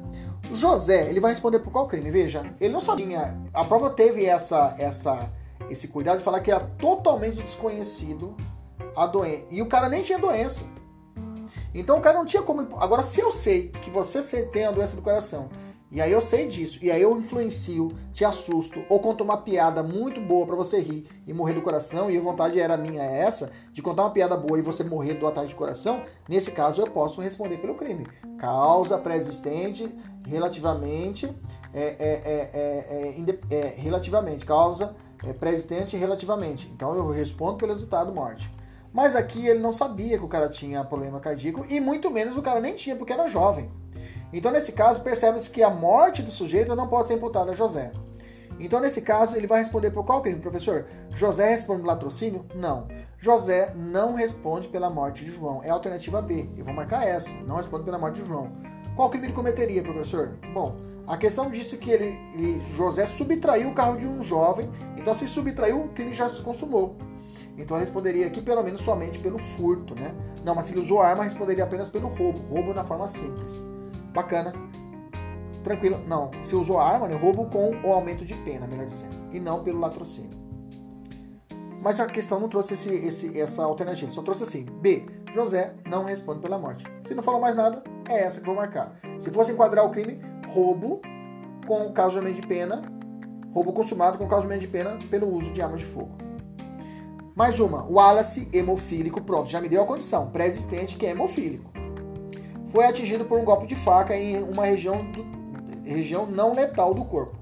O 0.51 0.55
José, 0.55 1.09
ele 1.09 1.19
vai 1.19 1.31
responder 1.31 1.59
por 1.59 1.71
qual 1.71 1.87
crime? 1.87 2.11
Veja, 2.11 2.43
ele 2.59 2.73
não 2.73 2.81
sabia. 2.81 3.35
A 3.53 3.65
prova 3.65 3.89
teve 3.89 4.25
essa, 4.25 4.75
essa, 4.77 5.31
esse 5.69 5.87
cuidado 5.87 6.19
de 6.19 6.23
falar 6.23 6.39
que 6.39 6.51
era 6.51 6.61
totalmente 6.77 7.37
desconhecido 7.37 8.35
a 8.95 9.05
doença. 9.05 9.45
E 9.49 9.61
o 9.61 9.67
cara 9.67 9.89
nem 9.89 10.01
tinha 10.01 10.19
doença. 10.19 10.63
Então 11.73 11.97
o 11.97 12.01
cara 12.01 12.17
não 12.17 12.25
tinha 12.25 12.41
como. 12.41 12.79
Agora, 12.79 13.03
se 13.03 13.19
eu 13.19 13.31
sei 13.31 13.69
que 13.69 13.89
você 13.89 14.43
tem 14.43 14.65
a 14.65 14.71
doença 14.71 14.95
do 14.95 15.01
coração 15.01 15.49
e 15.91 15.99
aí 16.01 16.11
eu 16.11 16.21
sei 16.21 16.47
disso. 16.47 16.79
E 16.81 16.91
aí 16.91 17.01
eu 17.01 17.17
influencio, 17.17 17.89
te 18.13 18.23
assusto, 18.23 18.83
ou 18.89 18.99
conto 18.99 19.23
uma 19.23 19.37
piada 19.37 19.81
muito 19.81 20.21
boa 20.21 20.45
para 20.45 20.55
você 20.55 20.79
rir 20.79 21.07
e 21.25 21.33
morrer 21.33 21.53
do 21.53 21.61
coração, 21.61 22.11
e 22.11 22.17
a 22.17 22.21
vontade 22.21 22.59
era 22.59 22.77
minha 22.77 23.01
é 23.01 23.21
essa, 23.21 23.51
de 23.71 23.81
contar 23.81 24.03
uma 24.03 24.11
piada 24.11 24.37
boa 24.37 24.59
e 24.59 24.61
você 24.61 24.83
morrer 24.83 25.15
do 25.15 25.25
ataque 25.25 25.47
de 25.47 25.55
coração, 25.55 26.03
nesse 26.27 26.51
caso 26.51 26.81
eu 26.81 26.87
posso 26.87 27.21
responder 27.21 27.57
pelo 27.57 27.75
crime. 27.75 28.05
Causa 28.37 28.97
pré-existente, 28.97 29.93
relativamente, 30.25 31.25
é, 31.73 31.95
é, 31.99 33.45
é, 33.49 33.73
relativamente, 33.77 34.45
causa 34.45 34.95
pré-existente 35.39 35.97
relativamente. 35.97 36.71
Então 36.73 36.95
eu 36.95 37.09
respondo 37.09 37.57
pelo 37.57 37.73
resultado 37.73 38.13
morte. 38.13 38.49
Mas 38.93 39.15
aqui 39.15 39.47
ele 39.47 39.59
não 39.59 39.73
sabia 39.73 40.17
que 40.17 40.23
o 40.23 40.27
cara 40.27 40.49
tinha 40.49 40.83
problema 40.83 41.19
cardíaco, 41.19 41.65
e 41.69 41.79
muito 41.79 42.09
menos 42.09 42.37
o 42.37 42.41
cara 42.41 42.59
nem 42.59 42.75
tinha, 42.75 42.95
porque 42.95 43.13
era 43.13 43.27
jovem. 43.27 43.69
Então, 44.31 44.51
nesse 44.51 44.71
caso, 44.71 45.01
percebe-se 45.01 45.49
que 45.49 45.63
a 45.63 45.69
morte 45.69 46.21
do 46.21 46.29
sujeito 46.29 46.75
não 46.75 46.87
pode 46.87 47.07
ser 47.07 47.15
imputada 47.15 47.51
a 47.51 47.55
José. 47.55 47.91
Então, 48.59 48.79
nesse 48.79 49.01
caso, 49.01 49.35
ele 49.35 49.47
vai 49.47 49.59
responder 49.59 49.89
por 49.89 50.05
qual 50.05 50.21
crime, 50.21 50.39
professor? 50.39 50.85
José 51.15 51.49
responde 51.49 51.81
pelo 51.81 51.87
latrocínio? 51.87 52.45
Não. 52.53 52.87
José 53.17 53.73
não 53.75 54.13
responde 54.13 54.67
pela 54.67 54.89
morte 54.89 55.25
de 55.25 55.31
João. 55.31 55.63
É 55.63 55.69
a 55.69 55.73
alternativa 55.73 56.21
B. 56.21 56.49
Eu 56.57 56.65
vou 56.65 56.73
marcar 56.73 57.07
essa. 57.07 57.33
Não 57.47 57.55
responde 57.55 57.85
pela 57.85 57.97
morte 57.97 58.21
de 58.21 58.27
João. 58.27 58.51
Qual 58.95 59.09
crime 59.09 59.27
ele 59.27 59.33
cometeria, 59.33 59.81
professor? 59.81 60.37
Bom, 60.53 60.75
a 61.07 61.17
questão 61.17 61.49
disse 61.49 61.77
que 61.77 61.89
ele, 61.89 62.19
ele, 62.33 62.61
José 62.75 63.05
subtraiu 63.05 63.69
o 63.69 63.73
carro 63.73 63.97
de 63.97 64.05
um 64.05 64.21
jovem. 64.21 64.69
Então, 64.95 65.13
se 65.13 65.27
subtraiu, 65.27 65.85
o 65.85 65.89
crime 65.89 66.13
já 66.13 66.29
se 66.29 66.41
consumou. 66.41 66.97
Então, 67.57 67.77
ele 67.77 67.85
responderia 67.85 68.27
aqui 68.27 68.41
pelo 68.41 68.61
menos 68.61 68.81
somente 68.81 69.19
pelo 69.19 69.39
furto, 69.39 69.95
né? 69.95 70.13
Não, 70.43 70.53
mas 70.53 70.65
se 70.65 70.73
ele 70.73 70.81
usou 70.81 71.01
arma, 71.01 71.23
responderia 71.23 71.63
apenas 71.63 71.89
pelo 71.89 72.09
roubo. 72.09 72.39
Roubo 72.53 72.73
na 72.73 72.83
forma 72.83 73.07
simples 73.07 73.78
bacana, 74.13 74.53
tranquilo. 75.63 75.99
Não, 76.07 76.31
se 76.43 76.55
usou 76.55 76.79
a 76.79 76.87
arma, 76.87 77.07
né? 77.07 77.15
Roubo 77.15 77.45
com 77.45 77.71
o 77.83 77.91
aumento 77.91 78.25
de 78.25 78.33
pena, 78.35 78.67
melhor 78.67 78.87
dizendo, 78.87 79.15
e 79.31 79.39
não 79.39 79.63
pelo 79.63 79.79
latrocínio. 79.79 80.37
Mas 81.81 81.99
a 81.99 82.07
questão 82.07 82.39
não 82.39 82.49
trouxe 82.49 82.73
esse, 82.73 82.93
esse, 82.93 83.39
essa 83.39 83.63
alternativa, 83.63 84.11
só 84.11 84.21
trouxe 84.21 84.43
assim: 84.43 84.65
B. 84.65 85.05
José 85.33 85.75
não 85.85 86.03
responde 86.03 86.39
pela 86.39 86.57
morte. 86.57 86.83
Se 87.05 87.13
não 87.13 87.23
falou 87.23 87.39
mais 87.39 87.55
nada, 87.55 87.83
é 88.09 88.23
essa 88.23 88.39
que 88.39 88.45
vou 88.45 88.55
marcar. 88.55 88.99
Se 89.19 89.29
fosse 89.29 89.51
enquadrar 89.51 89.85
o 89.85 89.91
crime, 89.91 90.19
roubo 90.47 91.01
com 91.67 91.93
causamento 91.93 92.41
de 92.41 92.47
pena, 92.47 92.81
roubo 93.53 93.71
consumado 93.71 94.17
com 94.17 94.27
causamento 94.27 94.61
de 94.61 94.67
pena 94.67 94.97
pelo 95.09 95.27
uso 95.27 95.51
de 95.51 95.61
armas 95.61 95.81
de 95.81 95.85
fogo. 95.85 96.17
Mais 97.35 97.59
uma, 97.59 97.85
o 97.85 97.93
Wallace 97.93 98.49
hemofílico, 98.51 99.21
pronto, 99.21 99.49
já 99.49 99.61
me 99.61 99.69
deu 99.69 99.81
a 99.81 99.85
condição, 99.85 100.29
pré-existente 100.29 100.97
que 100.97 101.05
é 101.05 101.11
hemofílico 101.11 101.78
foi 102.71 102.85
atingido 102.85 103.25
por 103.25 103.39
um 103.39 103.43
golpe 103.43 103.67
de 103.67 103.75
faca 103.75 104.15
em 104.15 104.41
uma 104.43 104.65
região, 104.65 105.03
do, 105.11 105.25
região 105.83 106.25
não 106.25 106.53
letal 106.53 106.93
do 106.93 107.05
corpo. 107.05 107.37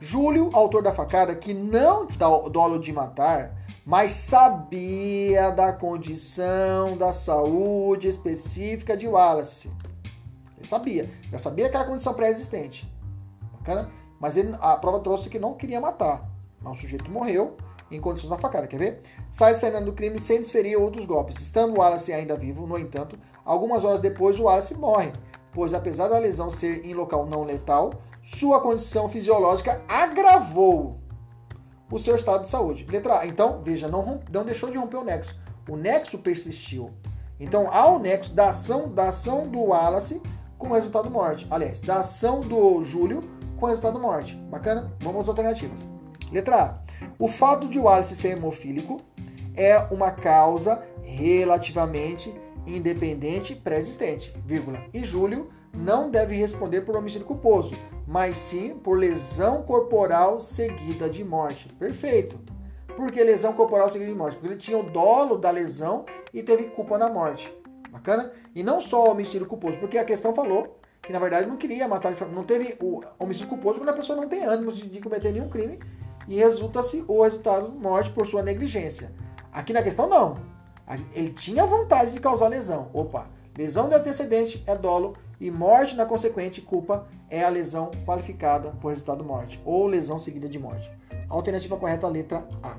Júlio, 0.00 0.50
autor 0.52 0.82
da 0.82 0.92
facada, 0.92 1.34
que 1.34 1.52
não 1.52 2.06
dá 2.06 2.28
dolo 2.48 2.78
de 2.78 2.92
matar, 2.92 3.54
mas 3.84 4.12
sabia 4.12 5.50
da 5.50 5.72
condição 5.72 6.96
da 6.96 7.12
saúde 7.12 8.06
específica 8.06 8.96
de 8.96 9.08
Wallace. 9.08 9.70
Ele 10.56 10.66
sabia, 10.66 11.10
já 11.30 11.38
sabia 11.38 11.68
que 11.68 11.76
era 11.76 11.84
condição 11.84 12.14
pré-existente. 12.14 12.90
Mas 14.20 14.36
ele, 14.36 14.54
a 14.60 14.76
prova 14.76 15.00
trouxe 15.00 15.28
que 15.28 15.38
não 15.38 15.54
queria 15.54 15.80
matar. 15.80 16.28
Mas 16.60 16.78
o 16.78 16.80
sujeito 16.80 17.10
morreu 17.10 17.56
em 17.90 18.00
condições 18.00 18.30
da 18.30 18.38
facada. 18.38 18.66
Quer 18.66 18.78
ver? 18.78 19.02
Sai 19.30 19.54
saindo 19.54 19.84
do 19.84 19.92
crime 19.92 20.18
sem 20.18 20.40
desferir 20.40 20.76
outros 20.76 21.06
golpes. 21.06 21.38
Estando 21.40 21.78
Wallace 21.78 22.12
ainda 22.12 22.36
vivo, 22.36 22.66
no 22.66 22.78
entanto, 22.78 23.18
algumas 23.44 23.84
horas 23.84 24.00
depois 24.00 24.38
o 24.38 24.44
Wallace 24.44 24.74
morre, 24.74 25.12
pois 25.52 25.74
apesar 25.74 26.08
da 26.08 26.18
lesão 26.18 26.50
ser 26.50 26.84
em 26.84 26.94
local 26.94 27.26
não 27.26 27.44
letal, 27.44 27.92
sua 28.22 28.60
condição 28.60 29.08
fisiológica 29.08 29.82
agravou 29.88 30.98
o 31.90 31.98
seu 31.98 32.14
estado 32.14 32.44
de 32.44 32.50
saúde. 32.50 32.86
Letra 32.88 33.20
A. 33.20 33.26
Então, 33.26 33.62
veja, 33.64 33.88
não, 33.88 34.20
não 34.30 34.44
deixou 34.44 34.70
de 34.70 34.76
romper 34.76 34.98
o 34.98 35.04
nexo. 35.04 35.38
O 35.68 35.76
nexo 35.76 36.18
persistiu. 36.18 36.90
Então, 37.40 37.68
há 37.72 37.86
o 37.86 37.98
nexo 37.98 38.34
da 38.34 38.50
ação, 38.50 38.88
da 38.88 39.08
ação 39.08 39.46
do 39.46 39.60
Wallace 39.60 40.20
com 40.58 40.72
resultado 40.72 41.10
morte. 41.10 41.46
Aliás, 41.50 41.80
da 41.80 42.00
ação 42.00 42.40
do 42.40 42.84
Júlio 42.84 43.22
com 43.58 43.66
resultado 43.66 43.98
morte. 43.98 44.34
Bacana? 44.50 44.92
Vamos 45.00 45.22
às 45.22 45.28
alternativas. 45.28 45.86
Letra 46.30 46.62
A. 46.62 46.87
O 47.18 47.28
fato 47.28 47.68
de 47.68 47.78
Wallace 47.78 48.16
ser 48.16 48.30
hemofílico 48.30 48.98
é 49.56 49.78
uma 49.90 50.10
causa 50.10 50.82
relativamente 51.02 52.32
independente 52.66 53.54
pré-existente. 53.54 54.32
E 54.92 55.04
Júlio 55.04 55.50
não 55.72 56.10
deve 56.10 56.36
responder 56.36 56.82
por 56.82 56.96
homicídio 56.96 57.26
culposo, 57.26 57.74
mas 58.06 58.36
sim 58.36 58.74
por 58.76 58.98
lesão 58.98 59.62
corporal 59.62 60.40
seguida 60.40 61.08
de 61.08 61.24
morte. 61.24 61.68
Perfeito. 61.74 62.38
Por 62.96 63.12
que 63.12 63.22
lesão 63.22 63.52
corporal 63.52 63.88
seguida 63.88 64.10
de 64.10 64.18
morte? 64.18 64.36
Porque 64.36 64.48
ele 64.48 64.56
tinha 64.56 64.78
o 64.78 64.90
dolo 64.90 65.38
da 65.38 65.50
lesão 65.50 66.04
e 66.32 66.42
teve 66.42 66.64
culpa 66.64 66.98
na 66.98 67.08
morte. 67.08 67.52
Bacana? 67.90 68.32
E 68.54 68.62
não 68.62 68.80
só 68.80 69.04
o 69.04 69.10
homicídio 69.10 69.46
culposo, 69.46 69.78
porque 69.78 69.98
a 69.98 70.04
questão 70.04 70.34
falou 70.34 70.78
que 71.02 71.12
na 71.12 71.18
verdade 71.18 71.46
não 71.46 71.56
queria 71.56 71.88
matar, 71.88 72.12
não 72.32 72.44
teve 72.44 72.76
o 72.82 73.00
homicídio 73.18 73.48
culposo 73.48 73.78
quando 73.78 73.90
a 73.90 73.94
pessoa 73.94 74.20
não 74.20 74.28
tem 74.28 74.44
ânimo 74.44 74.72
de 74.72 75.00
cometer 75.00 75.32
nenhum 75.32 75.48
crime 75.48 75.78
e 76.28 76.36
resulta-se 76.36 77.04
o 77.08 77.22
resultado 77.22 77.70
morte 77.70 78.10
por 78.10 78.26
sua 78.26 78.42
negligência. 78.42 79.10
Aqui 79.52 79.72
na 79.72 79.82
questão 79.82 80.08
não. 80.08 80.36
Ele 81.14 81.30
tinha 81.30 81.66
vontade 81.66 82.12
de 82.12 82.20
causar 82.20 82.48
lesão. 82.48 82.88
Opa, 82.92 83.26
lesão 83.56 83.88
de 83.88 83.94
antecedente 83.94 84.62
é 84.66 84.76
dolo 84.76 85.16
e 85.40 85.50
morte 85.50 85.96
na 85.96 86.06
consequente 86.06 86.60
culpa 86.60 87.06
é 87.30 87.44
a 87.44 87.48
lesão 87.48 87.90
qualificada 88.06 88.70
por 88.80 88.90
resultado 88.90 89.24
morte 89.24 89.60
ou 89.64 89.86
lesão 89.86 90.18
seguida 90.18 90.48
de 90.48 90.58
morte. 90.58 90.90
Alternativa 91.28 91.76
correta, 91.76 92.08
letra 92.08 92.46
A. 92.62 92.76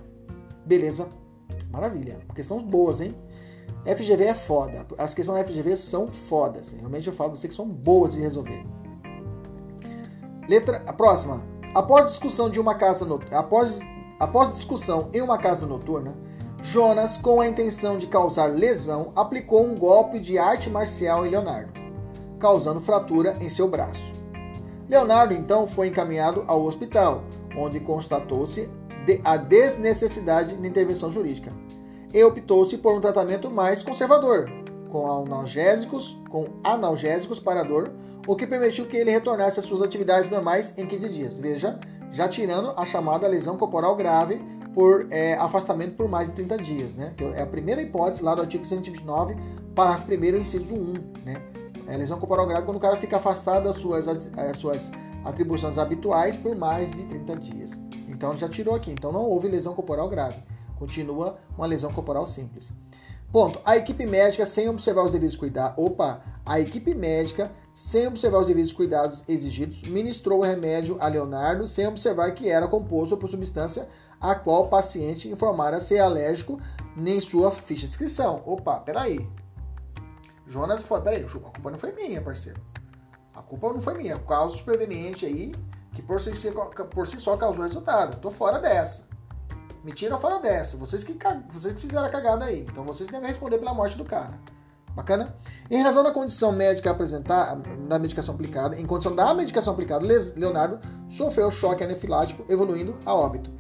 Beleza? 0.66 1.08
Maravilha. 1.72 2.20
Questões 2.34 2.64
boas, 2.64 3.02
hein? 3.02 3.16
FGV 3.86 4.24
é 4.26 4.34
foda. 4.34 4.86
As 4.98 5.14
questões 5.14 5.40
da 5.40 5.48
FGV 5.48 5.76
são 5.76 6.08
fodas. 6.08 6.72
Realmente 6.72 7.08
eu 7.08 7.14
falo 7.14 7.32
pra 7.32 7.40
você 7.40 7.48
que 7.48 7.54
são 7.54 7.68
boas 7.68 8.14
de 8.14 8.22
resolver. 8.22 8.66
Letra 10.48 10.84
a 10.86 10.94
próxima. 10.94 11.44
Após 11.74 12.08
discussão 12.08 12.50
de 12.50 12.60
uma 12.60 12.76
casa 12.76 13.06
not... 13.06 13.26
após 13.34 13.80
após 14.20 14.52
discussão 14.52 15.10
em 15.14 15.22
uma 15.22 15.38
casa 15.38 15.66
noturna, 15.66 16.18
Jonas, 16.62 17.16
com 17.16 17.40
a 17.40 17.48
intenção 17.48 17.98
de 17.98 18.06
causar 18.06 18.48
lesão, 18.48 19.14
aplicou 19.16 19.66
um 19.66 19.76
golpe 19.76 20.20
de 20.20 20.38
arte 20.38 20.70
marcial 20.70 21.26
em 21.26 21.30
Leonardo, 21.30 21.72
causando 22.38 22.82
fratura 22.82 23.38
em 23.40 23.48
seu 23.48 23.70
braço. 23.70 24.12
Leonardo 24.90 25.34
então 25.34 25.66
foi 25.66 25.88
encaminhado 25.88 26.44
ao 26.48 26.64
hospital, 26.64 27.24
onde 27.56 27.80
constatou-se 27.80 28.70
a 29.24 29.38
desnecessidade 29.38 30.56
de 30.56 30.68
intervenção 30.68 31.10
jurídica 31.10 31.54
e 32.14 32.24
optou-se 32.24 32.78
por 32.78 32.94
um 32.94 33.00
tratamento 33.00 33.50
mais 33.50 33.82
conservador, 33.82 34.50
com 34.90 35.10
analgésicos, 35.10 36.18
com 36.30 36.48
analgésicos 36.64 37.40
para 37.40 37.64
dor, 37.64 37.92
o 38.28 38.36
que 38.36 38.46
permitiu 38.46 38.86
que 38.86 38.98
ele 38.98 39.12
retornasse 39.12 39.60
às 39.60 39.66
suas 39.66 39.82
atividades 39.82 40.30
normais 40.30 40.74
em 40.78 40.86
15 40.86 41.10
dias. 41.10 41.38
Veja, 41.38 41.80
já 42.12 42.28
tirando 42.28 42.74
a 42.78 42.86
chamada 42.86 43.28
lesão 43.28 43.58
corporal 43.58 43.96
grave 43.96 44.42
por 44.74 45.08
é, 45.10 45.34
afastamento 45.36 45.96
por 45.96 46.08
mais 46.08 46.30
de 46.30 46.36
30 46.36 46.58
dias, 46.58 46.96
né? 46.96 47.14
Que 47.18 47.24
é 47.24 47.42
a 47.42 47.46
primeira 47.46 47.82
hipótese 47.82 48.24
lá 48.24 48.36
do 48.36 48.42
artigo 48.42 48.64
129, 48.64 49.36
parágrafo 49.74 50.12
1 50.12 50.38
inciso 50.38 50.76
1, 50.76 50.94
né? 51.26 51.42
É 51.88 51.98
lesão 51.98 52.20
corporal 52.20 52.46
grave 52.46 52.66
quando 52.66 52.78
o 52.78 52.80
cara 52.80 52.98
fica 52.98 53.18
afastado 53.18 53.64
das 53.64 53.78
suas, 53.78 54.06
das 54.06 54.58
suas 54.58 54.92
atribuições 55.26 55.78
habituais 55.78 56.36
por 56.36 56.56
mais 56.56 56.92
de 56.92 57.04
30 57.04 57.36
dias. 57.38 57.72
Então 58.08 58.38
já 58.38 58.48
tirou 58.48 58.76
aqui. 58.76 58.92
Então 58.92 59.12
não 59.12 59.22
houve 59.22 59.48
lesão 59.48 59.74
corporal 59.74 60.08
grave. 60.08 60.38
Continua 60.78 61.38
uma 61.58 61.66
lesão 61.66 61.92
corporal 61.92 62.26
simples. 62.26 62.72
Ponto. 63.32 63.60
A 63.64 63.78
equipe 63.78 64.06
médica, 64.06 64.46
sem 64.46 64.70
observar 64.70 65.04
os 65.04 65.12
devidos 65.12 65.36
cuidados. 65.36 65.84
Opa! 65.84 66.22
A 66.46 66.60
equipe 66.60 66.96
médica, 66.96 67.52
sem 67.74 68.08
observar 68.08 68.40
os 68.40 68.48
devidos 68.48 68.72
cuidados 68.72 69.24
exigidos, 69.28 69.84
ministrou 69.84 70.40
o 70.40 70.44
remédio 70.44 70.98
a 71.00 71.08
Leonardo 71.08 71.68
sem 71.68 71.88
observar 71.88 72.32
que 72.32 72.50
era 72.50 72.68
composto 72.68 73.16
por 73.16 73.30
substância 73.30 73.88
a 74.20 74.36
qual 74.36 74.66
o 74.66 74.68
paciente 74.68 75.30
informara 75.30 75.80
ser 75.80 76.00
alérgico 76.00 76.60
nem 76.96 77.20
sua 77.20 77.52
ficha 77.52 77.82
de 77.82 77.92
inscrição. 77.92 78.42
Opa, 78.46 78.80
peraí. 78.80 79.28
Jonas 80.46 80.82
falou, 80.82 81.04
peraí, 81.04 81.24
a 81.24 81.30
culpa 81.30 81.72
não 81.72 81.78
foi 81.78 81.92
minha, 81.94 82.22
parceiro. 82.22 82.60
A 83.34 83.42
culpa 83.42 83.72
não 83.72 83.82
foi 83.82 83.94
minha. 83.94 84.18
Caso 84.18 84.58
superveniente 84.58 85.26
aí, 85.26 85.54
que 85.94 86.02
por 86.02 86.20
si, 86.20 86.32
por 86.94 87.08
si 87.08 87.20
só 87.20 87.38
causou 87.38 87.64
resultado. 87.64 88.20
Tô 88.20 88.32
fora 88.32 88.60
dessa. 88.60 89.08
Me 89.84 89.94
tira 89.94 90.18
fora 90.18 90.40
dessa. 90.40 90.76
Vocês 90.76 91.04
que, 91.04 91.18
vocês 91.52 91.74
que 91.76 91.82
fizeram 91.82 92.06
a 92.06 92.10
cagada 92.10 92.46
aí. 92.46 92.62
Então 92.62 92.84
vocês 92.84 93.10
devem 93.10 93.28
responder 93.28 93.60
pela 93.60 93.74
morte 93.74 93.98
do 93.98 94.04
cara. 94.04 94.38
Bacana? 94.96 95.36
Em 95.70 95.82
razão 95.82 96.04
da 96.04 96.12
condição 96.12 96.52
médica 96.52 96.92
apresentar, 96.92 97.56
da 97.88 98.00
medicação 98.00 98.36
aplicada, 98.36 98.80
em 98.80 98.86
condição 98.86 99.16
da 99.16 99.34
medicação 99.34 99.74
aplicada, 99.74 100.06
Leonardo 100.36 100.80
sofreu 101.08 101.50
choque 101.52 101.84
anafilático, 101.84 102.44
evoluindo 102.50 102.98
a 103.06 103.14
óbito 103.14 103.52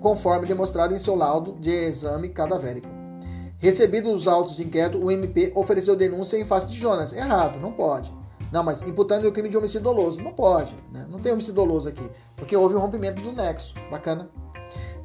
conforme 0.00 0.46
demonstrado 0.46 0.94
em 0.94 0.98
seu 0.98 1.14
laudo 1.14 1.54
de 1.54 1.70
exame 1.70 2.28
cadavérico. 2.28 2.88
Recebidos 3.58 4.12
os 4.12 4.28
autos 4.28 4.56
de 4.56 4.62
inquérito, 4.62 4.98
o 4.98 5.10
MP 5.10 5.52
ofereceu 5.54 5.96
denúncia 5.96 6.36
em 6.36 6.44
face 6.44 6.66
de 6.66 6.74
Jonas. 6.74 7.14
Errado, 7.14 7.58
não 7.58 7.72
pode. 7.72 8.12
Não, 8.52 8.62
mas 8.62 8.82
imputando 8.82 9.26
o 9.26 9.32
crime 9.32 9.48
de 9.48 9.56
homicídio 9.56 9.82
doloso. 9.82 10.20
Não 10.20 10.34
pode, 10.34 10.74
né? 10.92 11.06
Não 11.08 11.18
tem 11.18 11.32
homicídio 11.32 11.54
doloso 11.54 11.88
aqui, 11.88 12.06
porque 12.36 12.54
houve 12.54 12.74
um 12.74 12.78
rompimento 12.78 13.22
do 13.22 13.32
nexo. 13.32 13.74
Bacana. 13.90 14.28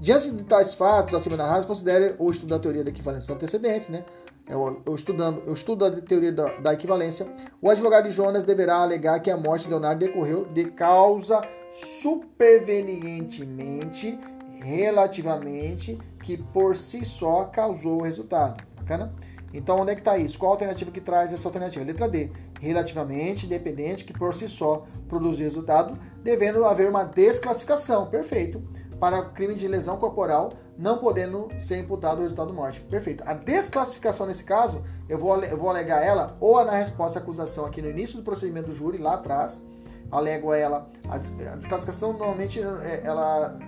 Diante 0.02 0.30
de 0.30 0.44
tais 0.44 0.76
fatos 0.76 1.14
acima 1.14 1.38
narrados, 1.38 1.66
considere 1.66 2.16
o 2.20 2.30
estudo 2.30 2.50
da 2.50 2.60
teoria 2.60 2.84
da 2.84 2.90
equivalência 2.90 3.28
dos 3.28 3.36
antecedentes, 3.36 3.88
né? 3.90 4.04
Eu, 4.50 4.82
eu, 4.84 4.96
estudando, 4.96 5.44
eu 5.46 5.54
estudo 5.54 5.86
a 5.86 5.92
teoria 6.02 6.32
da, 6.32 6.58
da, 6.58 6.74
equivalência. 6.74 7.32
O 7.62 7.70
advogado 7.70 8.06
de 8.06 8.12
Jonas 8.12 8.44
deverá 8.44 8.78
alegar 8.78 9.20
que 9.20 9.30
a 9.30 9.38
morte 9.38 9.66
de 9.66 9.70
Leonardo 9.70 10.04
decorreu 10.04 10.46
de 10.46 10.72
causa 10.72 11.40
supervenientemente 11.72 14.18
relativamente 14.60 16.00
que 16.24 16.36
por 16.36 16.76
si 16.76 17.06
só 17.06 17.46
causou 17.46 18.00
o 18.00 18.04
resultado. 18.04 18.64
Bacana? 18.76 19.14
Então, 19.54 19.80
onde 19.80 19.92
é 19.92 19.96
que 19.96 20.02
está 20.02 20.18
isso? 20.18 20.38
Qual 20.38 20.52
a 20.52 20.56
alternativa 20.56 20.92
que 20.92 21.02
traz 21.02 21.34
essa 21.34 21.48
alternativa? 21.48 21.86
Letra 21.86 22.08
D. 22.08 22.32
Relativamente 22.60 23.48
dependente 23.48 24.06
que 24.06 24.14
por 24.14 24.34
si 24.34 24.48
só 24.48 24.86
produziu 25.08 25.46
resultado, 25.46 25.98
devendo 26.24 26.66
haver 26.66 26.90
uma 26.90 27.04
desclassificação. 27.04 28.08
Perfeito. 28.08 28.62
Para 29.00 29.30
crime 29.30 29.56
de 29.56 29.68
lesão 29.68 29.98
corporal, 29.98 30.52
não 30.80 30.98
podendo 30.98 31.50
ser 31.60 31.78
imputado 31.78 32.20
o 32.20 32.22
resultado 32.22 32.54
morte. 32.54 32.80
Perfeito. 32.80 33.22
A 33.28 33.34
desclassificação 33.34 34.26
nesse 34.26 34.46
caso, 34.46 34.82
eu 35.10 35.18
vou, 35.18 35.38
eu 35.44 35.58
vou 35.58 35.70
alegar 35.70 36.02
ela 36.02 36.38
ou 36.40 36.64
na 36.64 36.72
resposta 36.72 37.20
à 37.20 37.22
acusação 37.22 37.66
aqui 37.66 37.82
no 37.82 37.90
início 37.90 38.16
do 38.16 38.24
procedimento 38.24 38.70
do 38.70 38.74
júri, 38.74 38.98
lá 38.98 39.16
atrás, 39.16 39.62
alego 40.10 40.54
ela. 40.54 40.90
A 41.10 41.18
desclassificação 41.18 42.14
normalmente, 42.14 42.62
é, 42.62 43.02
ela, 43.04 43.60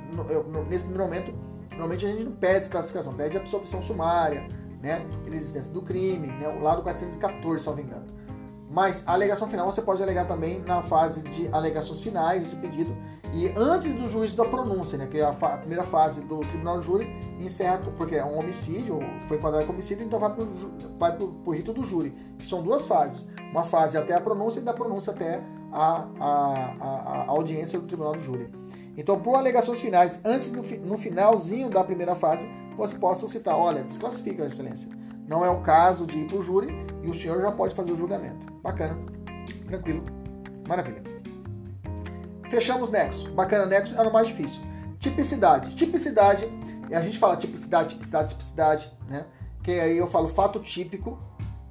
nesse 0.70 0.86
primeiro 0.86 1.04
momento, 1.04 1.34
normalmente 1.72 2.06
a 2.06 2.10
gente 2.10 2.24
não 2.24 2.32
pede 2.32 2.60
desclassificação, 2.60 3.14
pede 3.14 3.36
absorção 3.36 3.84
sumária, 3.84 4.48
né? 4.82 5.06
Existência 5.28 5.74
do 5.74 5.82
crime, 5.82 6.28
né? 6.28 6.48
O 6.48 6.64
lado 6.64 6.82
414, 6.82 7.66
salvo 7.66 7.82
engano. 7.82 8.06
Mas 8.72 9.04
a 9.06 9.12
alegação 9.12 9.50
final 9.50 9.70
você 9.70 9.82
pode 9.82 10.02
alegar 10.02 10.26
também 10.26 10.62
na 10.62 10.82
fase 10.82 11.22
de 11.24 11.50
alegações 11.52 12.00
finais, 12.00 12.42
esse 12.44 12.56
pedido, 12.56 12.96
e 13.34 13.50
antes 13.50 13.94
do 13.94 14.10
juízo 14.10 14.38
da 14.38 14.46
pronúncia, 14.46 14.98
né? 14.98 15.08
Que 15.08 15.20
é 15.20 15.24
a, 15.24 15.30
a 15.30 15.58
primeira 15.58 15.84
fase 15.84 16.22
do 16.22 16.40
tribunal 16.40 16.80
de 16.80 16.86
júri 16.86 17.08
encerra, 17.38 17.82
porque 17.98 18.16
é 18.16 18.24
um 18.24 18.40
homicídio, 18.40 19.00
foi 19.28 19.38
enquadrado 19.38 19.66
como 19.66 19.78
homicídio, 19.78 20.06
então 20.06 20.20
vai 20.20 21.16
para 21.18 21.26
o 21.26 21.52
rito 21.52 21.74
do 21.74 21.84
júri, 21.84 22.16
que 22.40 22.48
são 22.48 22.64
duas 22.64 22.86
fases. 22.86 23.28
Uma 23.52 23.66
fase 23.66 23.98
até 23.98 24.14
a 24.14 24.22
pronúncia 24.22 24.62
e 24.62 24.64
da 24.64 24.74
pronúncia 24.74 25.12
até 25.12 25.44
a, 25.70 26.08
a, 26.18 26.76
a, 26.80 27.24
a 27.24 27.30
audiência 27.30 27.78
do 27.78 27.86
tribunal 27.88 28.14
do 28.14 28.22
júri. 28.22 28.50
Então, 28.96 29.20
por 29.20 29.36
alegações 29.36 29.82
finais, 29.82 30.22
antes 30.24 30.50
no, 30.50 30.62
no 30.62 30.98
finalzinho 30.98 31.70
da 31.70 31.84
primeira 31.84 32.16
fase, 32.16 32.50
você 32.78 32.98
possa 32.98 33.28
citar, 33.28 33.58
olha, 33.58 33.84
desclassifica 33.84 34.46
excelência. 34.46 34.90
Não 35.32 35.46
é 35.46 35.50
o 35.50 35.62
caso 35.62 36.06
de 36.06 36.18
ir 36.18 36.28
para 36.28 36.40
o 36.40 36.42
júri 36.42 36.68
e 37.02 37.10
o 37.10 37.16
senhor 37.16 37.42
já 37.42 37.50
pode 37.54 37.74
fazer 37.74 37.94
o 37.94 37.96
julgamento. 37.96 38.52
Bacana, 38.62 39.00
tranquilo, 39.66 40.04
maravilha. 40.68 41.02
Fechamos 42.50 42.92
nexo. 42.92 43.32
Bacana, 43.32 43.66
nexo 43.66 43.96
era 43.98 44.10
o 44.10 44.12
mais 44.12 44.28
difícil. 44.28 44.60
Tipicidade. 45.00 45.74
Tipicidade, 45.74 46.50
a 46.92 47.00
gente 47.00 47.18
fala 47.18 47.38
tipicidade, 47.38 47.94
tipicidade, 47.94 48.28
tipicidade, 48.28 48.94
né? 49.08 49.26
Que 49.64 49.80
aí 49.80 49.98
eu 49.98 50.06
falo 50.06 50.28
fato 50.28 50.60
típico, 50.60 51.18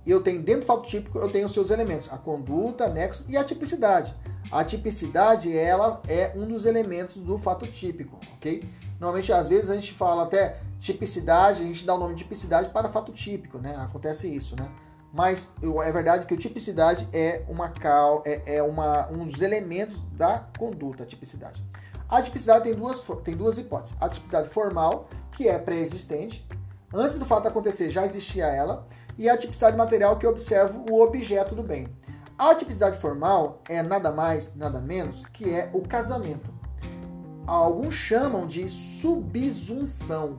eu 0.06 0.22
tenho 0.22 0.42
dentro 0.42 0.62
do 0.62 0.66
fato 0.66 0.88
típico, 0.88 1.18
eu 1.18 1.30
tenho 1.30 1.44
os 1.44 1.52
seus 1.52 1.68
elementos, 1.68 2.10
a 2.10 2.16
conduta, 2.16 2.88
nexo 2.88 3.26
e 3.28 3.36
a 3.36 3.44
tipicidade. 3.44 4.16
A 4.50 4.64
tipicidade, 4.64 5.56
ela 5.56 6.02
é 6.08 6.32
um 6.34 6.46
dos 6.46 6.64
elementos 6.64 7.16
do 7.16 7.38
fato 7.38 7.66
típico, 7.66 8.18
ok? 8.34 8.68
Normalmente, 8.98 9.32
às 9.32 9.48
vezes, 9.48 9.70
a 9.70 9.74
gente 9.74 9.92
fala 9.92 10.24
até 10.24 10.60
tipicidade, 10.80 11.62
a 11.62 11.66
gente 11.66 11.86
dá 11.86 11.94
o 11.94 11.98
nome 11.98 12.14
de 12.14 12.24
tipicidade 12.24 12.68
para 12.70 12.88
fato 12.88 13.12
típico, 13.12 13.58
né? 13.58 13.76
Acontece 13.76 14.28
isso, 14.28 14.56
né? 14.56 14.68
Mas 15.12 15.52
é 15.84 15.92
verdade 15.92 16.26
que 16.26 16.34
a 16.34 16.36
tipicidade 16.36 17.08
é, 17.12 17.44
uma, 17.48 17.72
é, 18.24 18.56
é 18.56 18.62
uma, 18.62 19.08
um 19.10 19.24
dos 19.24 19.40
elementos 19.40 19.96
da 20.12 20.46
conduta, 20.58 21.04
a 21.04 21.06
tipicidade. 21.06 21.64
A 22.08 22.20
tipicidade 22.20 22.64
tem 22.64 22.74
duas, 22.74 23.00
tem 23.22 23.36
duas 23.36 23.56
hipóteses. 23.56 23.96
A 24.00 24.08
tipicidade 24.08 24.48
formal, 24.48 25.08
que 25.32 25.48
é 25.48 25.58
pré-existente. 25.58 26.46
Antes 26.92 27.14
do 27.14 27.24
fato 27.24 27.46
acontecer, 27.46 27.88
já 27.88 28.04
existia 28.04 28.46
ela 28.46 28.86
e 29.16 29.28
a 29.28 29.36
tipicidade 29.36 29.76
material 29.76 30.16
que 30.16 30.26
observa 30.26 30.82
o 30.90 31.00
objeto 31.00 31.54
do 31.54 31.62
bem. 31.62 31.88
A 32.40 32.54
tipicidade 32.54 32.98
formal 32.98 33.60
é 33.68 33.82
nada 33.82 34.10
mais, 34.10 34.56
nada 34.56 34.80
menos 34.80 35.22
que 35.30 35.50
é 35.50 35.68
o 35.74 35.82
casamento. 35.86 36.50
Alguns 37.46 37.94
chamam 37.94 38.46
de 38.46 38.66
subsunção. 38.66 40.38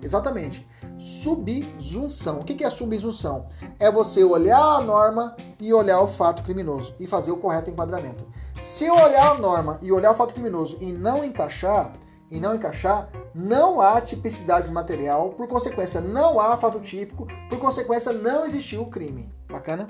Exatamente. 0.00 0.64
Subsunção. 0.96 2.38
O 2.38 2.44
que 2.44 2.62
é 2.62 2.70
subsunção? 2.70 3.48
É 3.80 3.90
você 3.90 4.22
olhar 4.22 4.62
a 4.62 4.80
norma 4.82 5.34
e 5.58 5.74
olhar 5.74 6.00
o 6.02 6.06
fato 6.06 6.44
criminoso 6.44 6.94
e 7.00 7.08
fazer 7.08 7.32
o 7.32 7.38
correto 7.38 7.70
enquadramento. 7.70 8.24
Se 8.62 8.84
eu 8.84 8.94
olhar 8.94 9.32
a 9.32 9.38
norma 9.38 9.80
e 9.82 9.90
olhar 9.90 10.12
o 10.12 10.14
fato 10.14 10.34
criminoso 10.34 10.78
e 10.80 10.92
não 10.92 11.24
encaixar, 11.24 11.92
e 12.30 12.38
não 12.38 12.54
encaixar, 12.54 13.10
não 13.34 13.80
há 13.80 14.00
tipicidade 14.00 14.70
material, 14.70 15.30
por 15.30 15.48
consequência, 15.48 16.00
não 16.00 16.38
há 16.38 16.56
fato 16.56 16.78
típico, 16.78 17.26
por 17.50 17.58
consequência, 17.58 18.12
não 18.12 18.46
existiu 18.46 18.82
o 18.82 18.90
crime. 18.90 19.28
Bacana? 19.50 19.88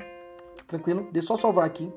Tranquilo? 0.72 1.06
Deixa 1.12 1.26
eu 1.30 1.36
só 1.36 1.42
salvar 1.42 1.66
aqui. 1.66 1.92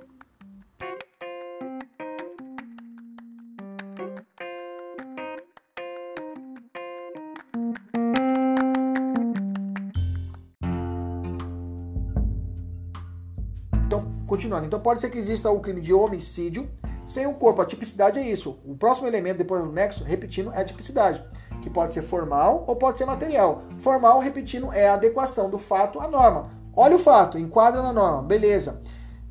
Então, 13.86 14.13
continuando. 14.28 14.65
Então, 14.65 14.82
pode 14.82 14.99
ser 14.99 15.09
que 15.09 15.17
exista 15.17 15.49
o 15.49 15.61
crime 15.61 15.80
de 15.80 15.93
homicídio 15.93 16.69
sem 17.05 17.26
o 17.26 17.34
corpo. 17.34 17.61
A 17.61 17.65
tipicidade 17.65 18.19
é 18.19 18.30
isso. 18.30 18.59
O 18.65 18.76
próximo 18.76 19.07
elemento 19.07 19.38
depois 19.38 19.63
do 19.63 19.71
nexo, 19.71 20.03
repetindo, 20.03 20.51
é 20.51 20.59
a 20.59 20.65
tipicidade, 20.65 21.23
que 21.61 21.69
pode 21.69 21.93
ser 21.93 22.01
formal 22.01 22.65
ou 22.67 22.76
pode 22.76 22.97
ser 22.97 23.05
material. 23.05 23.61
Formal, 23.78 24.19
repetindo, 24.19 24.73
é 24.73 24.89
a 24.89 24.95
adequação 24.95 25.49
do 25.49 25.57
fato 25.57 26.01
à 26.01 26.09
norma. 26.09 26.64
Olha 26.76 26.95
o 26.95 26.99
fato, 26.99 27.39
enquadra 27.39 27.82
na 27.82 27.93
norma, 27.93 28.21
beleza. 28.21 28.82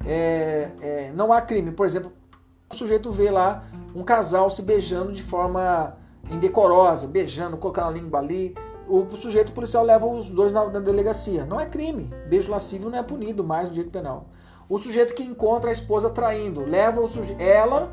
É, 0.07 0.71
é, 0.81 1.13
não 1.15 1.33
há 1.33 1.41
crime. 1.41 1.73
Por 1.73 1.85
exemplo, 1.85 2.13
o 2.73 2.77
sujeito 2.77 3.11
vê 3.11 3.31
lá 3.31 3.65
um 3.95 4.03
casal 4.03 4.51
se 4.51 4.63
beijando 4.63 5.13
de 5.13 5.23
forma 5.23 5.97
indecorosa, 6.31 7.07
beijando, 7.07 7.57
colocando 7.57 7.89
a 7.89 7.91
língua 7.91 8.19
ali. 8.19 8.55
O, 8.89 9.01
o 9.01 9.17
sujeito 9.17 9.53
policial 9.53 9.85
leva 9.85 10.07
os 10.07 10.31
dois 10.31 10.53
na, 10.53 10.67
na, 10.67 10.81
delegacia. 10.81 11.45
Não 11.45 11.61
é 11.61 11.67
crime. 11.67 12.11
Beijo 12.29 12.51
lascivo 12.51 12.91
não 12.91 12.99
é 12.99 13.03
punido 13.03 13.45
mais 13.45 13.69
no 13.69 13.75
direito 13.75 13.93
penal. 13.93 14.27
O 14.69 14.79
sujeito 14.79 15.15
que 15.15 15.23
encontra 15.23 15.71
a 15.71 15.73
esposa 15.73 16.09
traindo, 16.09 16.65
leva 16.65 17.01
o 17.01 17.09
ela 17.39 17.91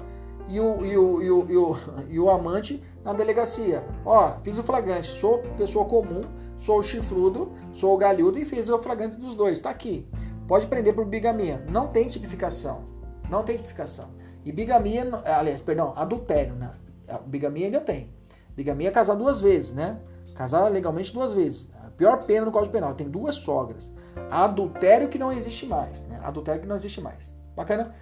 e 0.48 0.60
o, 0.60 0.86
e, 0.86 0.98
o, 0.98 1.22
e, 1.22 1.32
o, 1.32 1.46
e, 1.50 1.58
o, 1.58 1.78
e 2.10 2.20
o 2.20 2.30
amante 2.30 2.82
na 3.04 3.14
delegacia. 3.14 3.84
Ó, 4.06 4.34
fiz 4.44 4.58
o 4.58 4.64
flagrante, 4.64 5.08
sou 5.20 5.40
pessoa 5.58 5.86
comum, 5.86 6.22
sou 6.62 6.80
o 6.80 6.84
chifrudo, 6.84 7.52
sou 7.74 7.94
o 7.94 7.98
galhudo 7.98 8.40
e 8.40 8.46
fiz 8.46 8.70
o 8.70 8.80
flagrante 8.80 9.18
dos 9.18 9.36
dois. 9.36 9.58
Está 9.58 9.70
aqui. 9.70 10.08
Pode 10.48 10.68
prender 10.68 10.96
por 10.96 11.06
bigamia. 11.06 11.66
Não 11.70 11.88
tem 11.88 12.08
tipificação. 12.08 12.86
Não 13.30 13.44
tem 13.44 13.58
tipificação. 13.58 14.10
E 14.46 14.52
bigamia, 14.52 15.06
aliás, 15.26 15.62
perdão, 15.62 15.94
adultério, 15.96 16.56
né? 16.56 16.72
A 17.08 17.18
bigamia 17.18 17.66
ainda 17.66 17.82
tem. 17.82 18.14
Bigamia 18.56 18.90
é 18.90 18.92
casar 18.92 19.16
duas 19.16 19.42
vezes, 19.42 19.74
né? 19.74 20.00
Casar 20.36 20.70
legalmente 20.70 21.14
duas 21.14 21.34
vezes. 21.34 21.70
A 21.86 21.90
pior 21.90 22.24
pena 22.24 22.46
no 22.46 22.52
Código 22.52 22.72
Penal. 22.72 22.94
Tem 22.94 23.10
duas 23.10 23.36
sogras. 23.36 23.92
Adultério 24.30 25.10
que 25.10 25.20
não 25.20 25.32
existe 25.32 25.66
mais, 25.66 26.04
né? 26.04 26.20
Adultério 26.24 26.62
que 26.62 26.68
não 26.68 26.76
existe 26.76 27.02
mais. 27.02 27.34
Bacana? 27.56 27.94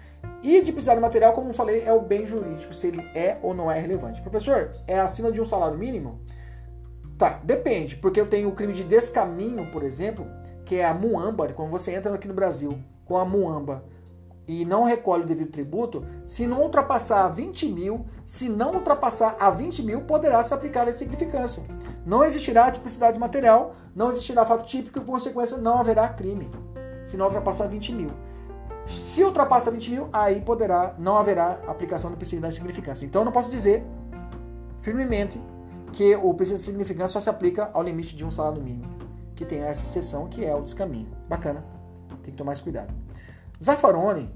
E 0.42 0.62
tipicidade 0.62 1.00
material, 1.00 1.32
como 1.32 1.50
eu 1.50 1.54
falei, 1.54 1.82
é 1.84 1.92
o 1.92 2.00
bem 2.00 2.26
jurídico, 2.26 2.72
se 2.72 2.86
ele 2.86 3.00
é 3.14 3.38
ou 3.42 3.54
não 3.54 3.70
é 3.70 3.78
relevante. 3.78 4.20
Professor, 4.22 4.70
é 4.86 4.98
acima 4.98 5.30
de 5.30 5.40
um 5.40 5.44
salário 5.44 5.78
mínimo? 5.78 6.20
Tá, 7.20 7.38
depende, 7.44 7.96
porque 7.96 8.18
eu 8.18 8.26
tenho 8.26 8.48
o 8.48 8.52
crime 8.52 8.72
de 8.72 8.82
descaminho, 8.82 9.70
por 9.70 9.82
exemplo, 9.82 10.26
que 10.64 10.76
é 10.76 10.86
a 10.86 10.94
muamba, 10.94 11.52
quando 11.52 11.70
você 11.70 11.92
entra 11.92 12.14
aqui 12.14 12.26
no 12.26 12.32
Brasil 12.32 12.82
com 13.04 13.18
a 13.18 13.26
muamba 13.26 13.84
e 14.48 14.64
não 14.64 14.84
recolhe 14.84 15.24
o 15.24 15.26
devido 15.26 15.50
tributo, 15.50 16.02
se 16.24 16.46
não 16.46 16.62
ultrapassar 16.62 17.26
a 17.26 17.28
20 17.28 17.68
mil, 17.68 18.06
se 18.24 18.48
não 18.48 18.72
ultrapassar 18.72 19.36
a 19.38 19.50
20 19.50 19.82
mil, 19.82 20.00
poderá 20.06 20.42
se 20.42 20.54
aplicar 20.54 20.88
a 20.88 20.92
significância. 20.94 21.62
Não 22.06 22.24
existirá 22.24 22.70
tipicidade 22.70 23.18
material, 23.18 23.74
não 23.94 24.10
existirá 24.10 24.46
fato 24.46 24.64
típico 24.64 24.98
e, 24.98 25.02
por 25.02 25.12
consequência, 25.12 25.58
não 25.58 25.78
haverá 25.78 26.08
crime, 26.08 26.50
se 27.04 27.18
não 27.18 27.26
ultrapassar 27.26 27.66
20 27.66 27.92
mil. 27.92 28.10
Se 28.86 29.22
ultrapassa 29.22 29.70
20 29.70 29.90
mil, 29.90 30.08
aí 30.10 30.40
poderá, 30.40 30.94
não 30.98 31.18
haverá 31.18 31.60
aplicação 31.68 32.10
da 32.10 32.50
significância. 32.50 33.04
Então, 33.04 33.20
eu 33.20 33.26
não 33.26 33.32
posso 33.32 33.50
dizer 33.50 33.84
firmemente 34.80 35.38
que 35.92 36.14
o 36.16 36.32
princípio 36.34 36.58
de 36.58 36.64
significância 36.64 37.08
só 37.08 37.20
se 37.20 37.30
aplica 37.30 37.70
ao 37.72 37.82
limite 37.82 38.14
de 38.14 38.24
um 38.24 38.30
salário 38.30 38.62
mínimo, 38.62 38.88
que 39.34 39.44
tem 39.44 39.60
essa 39.60 39.82
exceção 39.82 40.28
que 40.28 40.44
é 40.44 40.54
o 40.54 40.62
descaminho. 40.62 41.08
Bacana, 41.28 41.64
tem 42.22 42.32
que 42.32 42.38
tomar 42.38 42.52
esse 42.52 42.62
cuidado. 42.62 42.92
Zaffaroni, 43.62 44.32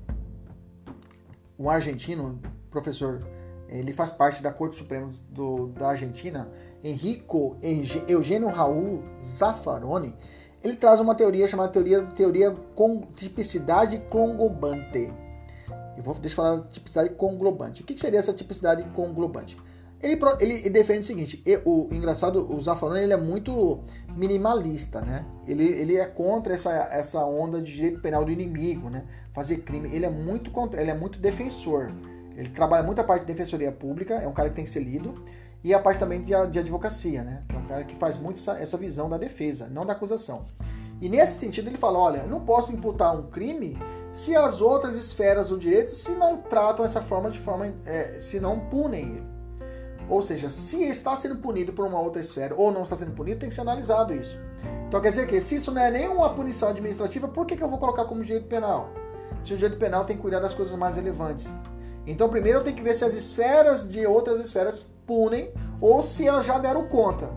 um 1.59 1.70
argentino, 1.70 2.40
professor, 2.70 3.22
ele 3.68 3.92
faz 3.92 4.11
parte 4.11 4.42
da 4.42 4.52
Corte 4.52 4.76
Suprema 4.76 5.11
do, 5.30 5.68
da 5.68 5.88
Argentina, 5.88 6.48
Enrico 6.82 7.57
Eugênio 8.09 8.48
Raul 8.48 9.02
Zaffaroni, 9.20 10.14
ele 10.62 10.76
traz 10.76 10.98
uma 10.98 11.14
teoria 11.14 11.46
chamada 11.46 11.72
teoria, 11.72 12.02
teoria 12.07 12.50
com 12.74 13.02
tipicidade 13.14 13.98
conglobante. 14.11 15.12
Eu 15.96 16.02
vou 16.02 16.14
deixa 16.14 16.32
eu 16.32 16.44
falar 16.44 16.61
tipicidade 16.68 17.11
conglobante. 17.11 17.82
O 17.82 17.84
que 17.84 17.98
seria 17.98 18.18
essa 18.18 18.32
tipicidade 18.32 18.82
conglobante? 18.90 19.57
Ele, 20.05 20.18
ele, 20.40 20.70
defende 20.70 21.00
o 21.00 21.05
seguinte, 21.05 21.42
o, 21.64 21.88
engraçado, 21.90 22.52
o 22.52 22.61
Zaffaroni 22.61 23.00
ele 23.00 23.12
é 23.12 23.16
muito 23.16 23.80
minimalista, 24.14 25.00
né? 25.00 25.24
Ele, 25.46 25.64
ele 25.64 25.96
é 25.96 26.05
contra 26.05 26.52
essa, 26.52 26.70
essa 26.92 27.24
onda 27.24 27.61
de 27.61 27.72
direito 27.72 28.00
penal 28.00 28.24
do 28.24 28.30
inimigo, 28.30 28.90
né? 28.90 29.05
Fazer 29.32 29.59
crime. 29.59 29.88
Ele 29.94 30.05
é 30.05 30.11
muito 30.11 30.50
contra, 30.50 30.80
ele 30.80 30.90
é 30.90 30.94
muito 30.94 31.18
defensor. 31.18 31.90
Ele 32.36 32.50
trabalha 32.50 32.82
muito 32.82 33.00
a 33.00 33.05
parte 33.05 33.22
de 33.22 33.32
defensoria 33.32 33.72
pública, 33.72 34.14
é 34.14 34.28
um 34.28 34.32
cara 34.32 34.50
que 34.50 34.57
tem 34.57 34.64
que 34.64 34.70
ser 34.70 34.80
lido, 34.80 35.14
e 35.62 35.72
a 35.72 35.78
parte 35.78 35.98
também 35.98 36.20
de, 36.20 36.32
de 36.50 36.59
advocacia, 36.59 37.22
né? 37.22 37.42
É 37.48 37.57
um 37.57 37.66
cara 37.66 37.84
que 37.84 37.96
faz 37.96 38.16
muito 38.16 38.36
essa, 38.36 38.59
essa 38.59 38.76
visão 38.76 39.09
da 39.09 39.16
defesa, 39.16 39.68
não 39.70 39.86
da 39.86 39.94
acusação. 39.94 40.44
E 41.00 41.09
nesse 41.09 41.38
sentido 41.38 41.68
ele 41.68 41.78
fala, 41.78 41.98
olha, 41.98 42.24
não 42.24 42.40
posso 42.40 42.72
imputar 42.72 43.16
um 43.16 43.22
crime 43.22 43.78
se 44.12 44.36
as 44.36 44.61
outras 44.61 44.96
esferas 44.96 45.48
do 45.48 45.59
direito 45.59 45.94
se 45.94 46.12
não 46.12 46.36
tratam 46.36 46.84
essa 46.84 47.00
forma 47.00 47.30
de 47.30 47.38
forma, 47.38 47.72
é, 47.84 48.20
se 48.20 48.38
não 48.38 48.61
punem 48.61 49.02
ele. 49.02 49.34
Ou 50.09 50.22
seja, 50.22 50.50
se 50.50 50.82
está 50.84 51.16
sendo 51.16 51.36
punido 51.36 51.72
por 51.72 51.86
uma 51.86 52.00
outra 52.00 52.20
esfera 52.20 52.55
ou 52.57 52.70
não 52.70 52.82
está 52.82 52.96
sendo 52.96 53.12
punido, 53.12 53.40
tem 53.40 53.48
que 53.48 53.55
ser 53.55 53.62
analisado 53.62 54.14
isso. 54.14 54.38
Então 54.88 55.00
quer 55.00 55.11
dizer 55.11 55.26
que 55.26 55.40
se 55.40 55.57
isso 55.57 55.72
não 55.72 55.82
é 55.82 55.90
nenhuma 55.90 56.32
punição 56.34 56.68
administrativa, 56.68 57.26
por 57.26 57.46
que, 57.46 57.57
que 57.57 57.62
eu 57.62 57.68
vou 57.68 57.78
colocar 57.78 58.05
como 58.05 58.22
direito 58.22 58.46
penal? 58.46 58.90
Se 59.42 59.52
o 59.52 59.57
direito 59.57 59.78
penal 59.78 60.05
tem 60.05 60.16
que 60.16 60.22
cuidar 60.22 60.40
das 60.40 60.55
coisas 60.55 60.76
mais 60.76 60.96
relevantes. 60.96 61.48
Então 62.07 62.28
primeiro 62.28 62.61
eu 62.61 62.64
tenho 62.64 62.76
que 62.76 62.82
ver 62.82 62.94
se 62.94 63.05
as 63.05 63.14
esferas 63.14 63.88
de 63.88 64.07
outras 64.07 64.38
esferas 64.40 64.86
punem 65.07 65.52
ou 65.80 66.02
se 66.02 66.28
elas 66.28 66.46
já 66.46 66.59
deram 66.59 66.86
conta. 66.86 67.30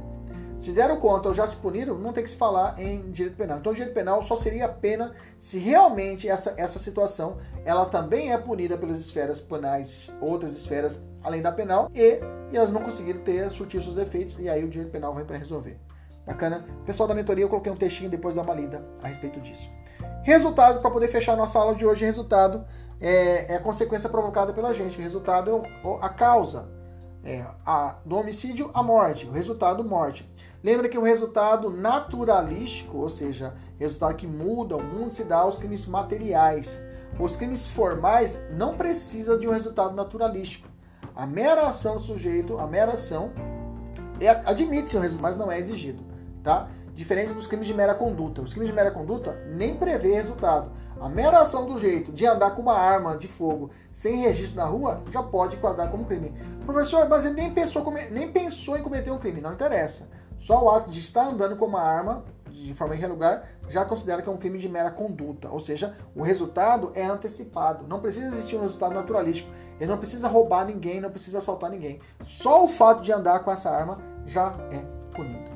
Se 0.57 0.71
deram 0.71 0.97
conta 0.97 1.27
ou 1.27 1.35
já 1.35 1.45
se 1.45 1.55
puniram, 1.57 1.97
não 1.99 2.11
tem 2.11 2.23
que 2.23 2.31
se 2.31 2.35
falar 2.35 2.79
em 2.79 3.11
direito 3.11 3.37
penal. 3.37 3.59
Então, 3.59 3.71
o 3.71 3.75
direito 3.75 3.93
penal 3.93 4.23
só 4.23 4.35
seria 4.35 4.67
pena 4.67 5.13
se 5.37 5.59
realmente 5.59 6.27
essa, 6.27 6.55
essa 6.57 6.79
situação 6.79 7.37
ela 7.63 7.85
também 7.85 8.33
é 8.33 8.37
punida 8.39 8.75
pelas 8.75 8.99
esferas 8.99 9.39
penais, 9.39 10.11
outras 10.19 10.55
esferas 10.55 10.99
além 11.27 11.41
da 11.41 11.51
penal, 11.51 11.91
e, 11.93 12.19
e 12.51 12.57
elas 12.57 12.71
não 12.71 12.81
conseguiram 12.81 13.19
ter 13.21 13.49
surtir 13.51 13.81
seus 13.83 13.97
efeitos, 13.97 14.39
e 14.39 14.49
aí 14.49 14.63
o 14.63 14.69
direito 14.69 14.91
penal 14.91 15.13
vem 15.13 15.25
para 15.25 15.37
resolver. 15.37 15.77
Bacana? 16.25 16.65
Pessoal 16.85 17.07
da 17.07 17.13
mentoria, 17.13 17.43
eu 17.43 17.49
coloquei 17.49 17.71
um 17.71 17.75
textinho 17.75 18.09
depois 18.09 18.33
de 18.33 18.41
dar 18.41 18.49
uma 18.49 18.81
a 19.01 19.07
respeito 19.07 19.39
disso. 19.41 19.69
Resultado, 20.23 20.81
para 20.81 20.91
poder 20.91 21.07
fechar 21.07 21.33
a 21.33 21.35
nossa 21.37 21.59
aula 21.59 21.75
de 21.75 21.85
hoje, 21.85 22.05
resultado 22.05 22.65
é, 22.99 23.53
é 23.53 23.55
a 23.55 23.59
consequência 23.59 24.09
provocada 24.09 24.51
pela 24.53 24.73
gente. 24.73 25.01
Resultado 25.01 25.63
é 25.65 25.97
a 26.01 26.09
causa. 26.09 26.69
É, 27.23 27.45
a, 27.65 27.97
do 28.05 28.17
homicídio, 28.17 28.69
a 28.73 28.81
morte. 28.81 29.25
O 29.25 29.31
resultado, 29.31 29.83
morte. 29.83 30.29
Lembra 30.63 30.89
que 30.89 30.97
o 30.97 31.03
resultado 31.03 31.69
naturalístico, 31.69 32.97
ou 32.97 33.09
seja, 33.09 33.53
resultado 33.79 34.15
que 34.15 34.27
muda 34.27 34.75
o 34.75 34.83
mundo, 34.83 35.11
se 35.11 35.23
dá 35.23 35.37
aos 35.37 35.57
crimes 35.57 35.85
materiais. 35.85 36.81
Os 37.19 37.35
crimes 37.35 37.67
formais 37.67 38.37
não 38.51 38.77
precisam 38.77 39.39
de 39.39 39.47
um 39.47 39.51
resultado 39.51 39.95
naturalístico. 39.95 40.67
A 41.17 41.25
mera 41.25 41.67
ação 41.67 41.95
do 41.95 41.99
sujeito, 41.99 42.59
a 42.59 42.67
mera 42.67 42.93
ação, 42.93 43.31
é, 44.21 44.29
admite-se 44.29 44.97
o 44.97 44.99
resultado, 44.99 45.23
mas 45.23 45.35
não 45.35 45.51
é 45.51 45.57
exigido. 45.57 46.03
Tá? 46.43 46.69
Diferente 46.93 47.33
dos 47.33 47.47
crimes 47.47 47.65
de 47.65 47.73
mera 47.73 47.95
conduta. 47.95 48.43
Os 48.43 48.53
crimes 48.53 48.69
de 48.69 48.75
mera 48.75 48.91
conduta 48.91 49.33
nem 49.47 49.75
prevê 49.75 50.13
resultado. 50.13 50.71
A 51.01 51.09
mera 51.09 51.39
ação 51.39 51.65
do 51.65 51.79
jeito 51.79 52.11
de 52.11 52.23
andar 52.27 52.51
com 52.51 52.61
uma 52.61 52.77
arma 52.77 53.17
de 53.17 53.27
fogo 53.27 53.71
sem 53.91 54.17
registro 54.17 54.57
na 54.57 54.65
rua 54.65 55.01
já 55.09 55.23
pode 55.23 55.55
enquadrar 55.55 55.89
como 55.89 56.05
crime. 56.05 56.35
Professor, 56.67 57.09
mas 57.09 57.25
ele 57.25 57.33
nem 57.33 57.51
pensou, 57.51 57.83
nem 58.11 58.31
pensou 58.31 58.77
em 58.77 58.83
cometer 58.83 59.09
um 59.09 59.17
crime. 59.17 59.41
Não 59.41 59.53
interessa. 59.53 60.07
Só 60.37 60.63
o 60.63 60.69
ato 60.69 60.91
de 60.91 60.99
estar 60.99 61.25
andando 61.25 61.55
com 61.55 61.65
uma 61.65 61.81
arma 61.81 62.25
de 62.65 62.73
forma 62.73 62.95
irregular 62.95 63.43
já 63.69 63.85
considera 63.85 64.21
que 64.21 64.29
é 64.29 64.31
um 64.31 64.37
crime 64.37 64.57
de 64.57 64.67
mera 64.67 64.91
conduta, 64.91 65.49
ou 65.49 65.59
seja, 65.59 65.95
o 66.15 66.23
resultado 66.23 66.91
é 66.95 67.05
antecipado. 67.05 67.87
Não 67.87 67.99
precisa 67.99 68.27
existir 68.27 68.55
um 68.55 68.61
resultado 68.61 68.93
naturalístico. 68.93 69.49
Ele 69.79 69.91
não 69.91 69.97
precisa 69.97 70.27
roubar 70.27 70.65
ninguém, 70.65 70.99
não 70.99 71.09
precisa 71.09 71.37
assaltar 71.37 71.69
ninguém. 71.69 71.99
Só 72.25 72.63
o 72.63 72.67
fato 72.67 73.01
de 73.01 73.11
andar 73.11 73.39
com 73.39 73.51
essa 73.51 73.69
arma 73.69 73.99
já 74.25 74.53
é 74.71 74.79
punido. 75.15 75.51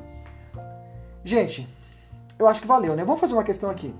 Gente, 1.23 1.67
eu 2.37 2.47
acho 2.47 2.61
que 2.61 2.67
valeu, 2.67 2.95
né? 2.95 3.03
Vamos 3.03 3.19
fazer 3.19 3.33
uma 3.33 3.43
questão 3.43 3.69
aqui. 3.69 3.93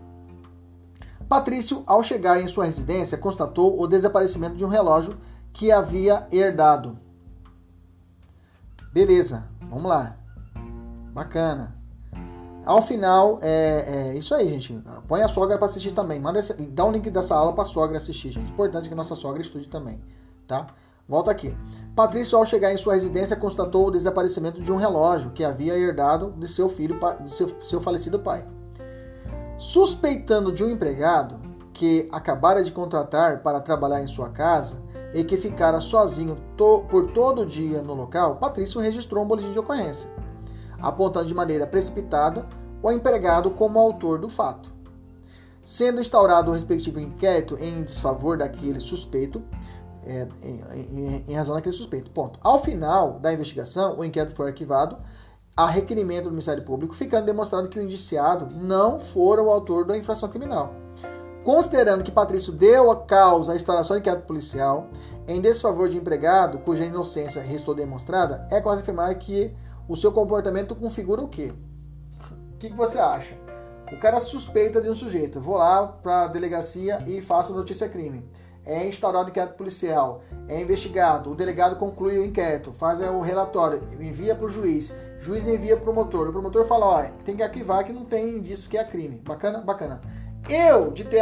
Patrício, 1.28 1.84
ao 1.88 2.04
chegar 2.04 2.42
em 2.42 2.48
sua 2.48 2.66
residência, 2.66 3.18
constatou 3.18 3.80
o 3.80 3.88
desaparecimento 3.88 4.56
de 4.56 4.66
um 4.66 4.68
relógio 4.68 5.18
que 5.54 5.72
havia 5.72 6.28
herdado. 6.32 7.00
Beleza, 8.92 9.46
vamos 9.62 9.90
lá. 9.90 10.18
Bacana. 11.14 11.81
Ao 12.66 12.82
final, 12.82 13.40
é, 13.42 14.12
é, 14.12 14.18
isso 14.18 14.36
aí, 14.36 14.48
gente. 14.48 14.84
Põe 15.08 15.22
a 15.22 15.28
sogra 15.28 15.58
para 15.58 15.66
assistir 15.66 15.92
também. 15.92 16.20
Manda 16.20 16.40
esse, 16.40 16.54
dá 16.54 16.86
um 16.86 16.92
link 16.92 17.10
dessa 17.10 17.36
aula 17.36 17.54
para 17.54 17.64
a 17.64 17.66
sogra 17.66 17.98
assistir, 17.98 18.32
gente. 18.32 18.52
Importante 18.52 18.88
que 18.88 18.94
nossa 18.94 19.16
sogra 19.16 19.42
estude 19.42 19.68
também, 19.68 20.00
tá? 20.48 20.68
Volta 21.10 21.32
aqui. 21.32 21.56
Patrício, 21.96 22.38
ao 22.38 22.46
chegar 22.46 22.72
em 22.72 22.78
sua 22.78 22.94
residência, 22.94 23.36
constatou 23.36 23.88
o 23.88 23.92
desaparecimento 23.92 24.62
de 24.62 24.72
um 24.72 24.76
relógio 24.76 25.32
que 25.32 25.44
havia 25.44 25.76
herdado 25.76 26.34
de 26.38 26.48
seu 26.48 26.70
filho, 26.70 27.00
de 27.22 27.32
seu, 27.32 27.50
seu 27.64 27.82
falecido 27.82 28.20
pai. 28.20 28.46
Suspeitando 29.58 30.52
de 30.52 30.64
um 30.64 30.70
empregado 30.70 31.40
que 31.74 32.08
acabara 32.12 32.64
de 32.64 32.72
contratar 32.72 33.42
para 33.42 33.60
trabalhar 33.60 34.04
em 34.04 34.08
sua 34.08 34.30
casa 34.30 34.78
e 35.14 35.24
que 35.24 35.36
ficara 35.36 35.82
sozinho 35.82 36.38
to 36.56 36.86
por 36.90 37.12
todo 37.12 37.42
o 37.42 37.46
dia 37.46 37.82
no 37.82 37.94
local, 37.94 38.36
Patrício 38.36 38.80
registrou 38.80 39.24
um 39.24 39.28
boletim 39.28 39.52
de 39.52 39.60
ocorrência 39.60 40.08
apontando 40.82 41.28
de 41.28 41.34
maneira 41.34 41.68
precipitada 41.68 42.48
o 42.82 42.92
empregado 42.92 43.52
como 43.52 43.80
autor 43.80 44.20
do 44.20 44.30
fato. 44.30 44.72
Sendo 45.64 46.02
instaurado 46.02 46.50
o 46.50 46.54
respectivo 46.54 47.00
inquérito 47.00 47.58
em 47.60 47.84
desfavor 47.84 48.38
daquele 48.38 48.80
suspeito, 48.80 49.44
é, 50.04 50.28
em, 50.42 50.62
em, 50.74 51.26
em, 51.28 51.36
razão 51.36 51.54
daquele 51.54 51.76
suspeito. 51.76 52.10
Ponto. 52.10 52.40
Ao 52.42 52.58
final 52.58 53.20
da 53.20 53.32
investigação, 53.32 54.00
o 54.00 54.04
inquérito 54.04 54.36
foi 54.36 54.48
arquivado 54.48 54.98
a 55.56 55.70
requerimento 55.70 56.24
do 56.24 56.32
Ministério 56.32 56.64
Público, 56.64 56.96
ficando 56.96 57.26
demonstrado 57.26 57.70
que 57.70 57.78
o 57.78 57.82
indiciado 57.82 58.48
não 58.56 59.00
fora 59.00 59.44
o 59.44 59.52
autor 59.52 59.86
da 59.86 59.98
infração 59.98 60.30
criminal. 60.30 60.74
Considerando 61.44 62.04
que 62.04 62.12
Patrício 62.12 62.52
deu 62.54 62.92
a 62.92 62.96
causa 62.96 63.54
à 63.54 63.56
instalação 63.56 63.96
do 63.96 64.00
inquérito 64.00 64.26
policial 64.26 64.88
em 65.28 65.42
desfavor 65.42 65.90
de 65.90 65.98
empregado 65.98 66.60
cuja 66.60 66.86
inocência 66.86 67.42
restou 67.42 67.74
demonstrada, 67.74 68.48
é 68.52 68.62
correto 68.62 68.84
afirmar 68.84 69.14
que 69.16 69.54
o 69.88 69.96
seu 69.96 70.12
comportamento 70.12 70.76
configura 70.76 71.22
o 71.22 71.28
quê? 71.28 71.54
O 72.54 72.58
que, 72.58 72.70
que 72.70 72.76
você 72.76 73.00
acha? 73.00 73.36
O 73.92 73.98
cara 73.98 74.20
suspeita 74.20 74.82
de 74.82 74.90
um 74.90 74.96
sujeito. 74.96 75.40
Vou 75.40 75.58
lá 75.58 75.86
para 75.86 76.24
a 76.24 76.28
delegacia 76.28 77.04
e 77.08 77.22
faço 77.22 77.54
notícia 77.54 77.90
crime. 77.90 78.26
É 78.64 78.88
instaurado 78.88 79.30
inquérito 79.30 79.56
policial. 79.56 80.22
É 80.48 80.62
investigado. 80.62 81.32
O 81.32 81.36
delegado 81.36 81.76
conclui 81.76 82.18
o 82.18 82.24
inquérito. 82.24 82.72
Faz 82.72 83.02
o 83.02 83.20
relatório. 83.20 83.82
Envia 84.00 84.36
para 84.36 84.46
o 84.46 84.50
juiz. 84.50 84.94
Juiz 85.20 85.48
envia 85.48 85.76
para 85.76 85.82
o 85.82 85.94
promotor. 85.94 86.30
O 86.30 86.32
promotor 86.32 86.66
fala: 86.66 86.86
ó, 86.86 87.04
tem 87.26 87.36
que 87.36 87.44
arquivar 87.44 87.84
que 87.84 87.92
não 87.92 88.06
tem 88.06 88.38
indício 88.38 88.70
que 88.70 88.78
é 88.78 88.84
crime. 88.84 89.22
Bacana? 89.26 89.60
Bacana. 89.60 90.02
Eu, 90.50 90.92
de 90.92 91.04
ter 91.04 91.22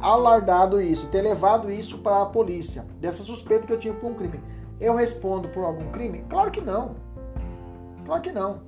alardado 0.00 0.80
isso, 0.80 1.08
ter 1.08 1.22
levado 1.22 1.70
isso 1.70 1.98
para 1.98 2.22
a 2.22 2.26
polícia, 2.26 2.86
dessa 3.00 3.22
suspeita 3.22 3.66
que 3.66 3.72
eu 3.72 3.78
tinha 3.78 3.92
por 3.92 4.10
um 4.10 4.14
crime, 4.14 4.40
eu 4.80 4.94
respondo 4.94 5.48
por 5.48 5.64
algum 5.64 5.90
crime? 5.90 6.24
Claro 6.28 6.50
que 6.50 6.60
não. 6.60 6.94
Claro 8.08 8.22
que 8.22 8.32
não. 8.32 8.62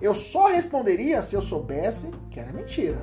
Eu 0.00 0.14
só 0.14 0.46
responderia 0.46 1.20
se 1.20 1.34
eu 1.34 1.42
soubesse 1.42 2.12
que 2.30 2.38
era 2.38 2.52
mentira. 2.52 2.96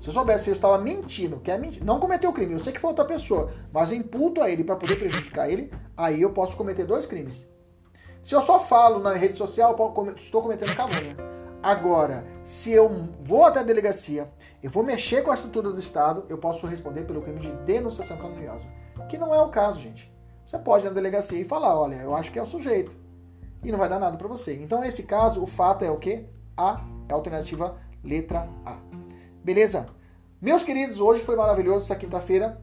Se 0.00 0.08
eu 0.08 0.12
soubesse 0.12 0.44
que 0.44 0.50
eu 0.50 0.54
estava 0.54 0.78
mentindo, 0.78 1.38
que 1.38 1.48
é 1.48 1.56
mentira, 1.56 1.84
não 1.84 2.00
cometeu 2.00 2.30
o 2.30 2.32
crime, 2.32 2.54
eu 2.54 2.60
sei 2.60 2.72
que 2.72 2.80
foi 2.80 2.90
outra 2.90 3.04
pessoa, 3.04 3.52
mas 3.72 3.92
eu 3.92 3.96
imputo 3.96 4.42
a 4.42 4.50
ele 4.50 4.64
para 4.64 4.74
poder 4.74 4.96
prejudicar 4.96 5.48
ele, 5.48 5.72
aí 5.96 6.20
eu 6.20 6.32
posso 6.32 6.56
cometer 6.56 6.84
dois 6.84 7.06
crimes. 7.06 7.46
Se 8.20 8.34
eu 8.34 8.42
só 8.42 8.58
falo 8.58 8.98
na 8.98 9.14
rede 9.14 9.38
social, 9.38 9.76
estou 10.16 10.42
cometendo 10.42 10.74
calúnia. 10.74 11.16
Agora, 11.62 12.26
se 12.42 12.72
eu 12.72 12.90
vou 13.22 13.44
até 13.44 13.60
a 13.60 13.62
delegacia, 13.62 14.28
eu 14.60 14.70
vou 14.70 14.82
mexer 14.82 15.22
com 15.22 15.30
a 15.30 15.34
estrutura 15.34 15.70
do 15.70 15.78
Estado, 15.78 16.24
eu 16.28 16.36
posso 16.36 16.66
responder 16.66 17.04
pelo 17.04 17.22
crime 17.22 17.38
de 17.38 17.52
denunciação 17.64 18.16
caluniosa. 18.16 18.66
Que 19.08 19.16
não 19.16 19.32
é 19.32 19.40
o 19.40 19.50
caso, 19.50 19.78
gente. 19.78 20.12
Você 20.44 20.58
pode 20.58 20.84
ir 20.84 20.88
na 20.88 20.94
delegacia 20.94 21.40
e 21.40 21.44
falar, 21.44 21.78
olha, 21.78 21.96
eu 21.96 22.14
acho 22.16 22.32
que 22.32 22.40
é 22.40 22.42
o 22.42 22.46
sujeito 22.46 23.03
e 23.64 23.72
não 23.72 23.78
vai 23.78 23.88
dar 23.88 23.98
nada 23.98 24.16
para 24.16 24.28
você. 24.28 24.54
Então, 24.62 24.80
nesse 24.80 25.04
caso, 25.04 25.42
o 25.42 25.46
fato 25.46 25.84
é 25.84 25.90
o 25.90 25.96
que? 25.96 26.26
A 26.56 26.84
é 27.08 27.12
a 27.12 27.16
alternativa 27.16 27.76
letra 28.02 28.48
A. 28.64 28.78
Beleza? 29.42 29.86
Meus 30.40 30.62
queridos, 30.62 31.00
hoje 31.00 31.22
foi 31.22 31.36
maravilhoso 31.36 31.86
essa 31.86 31.96
quinta-feira. 31.96 32.60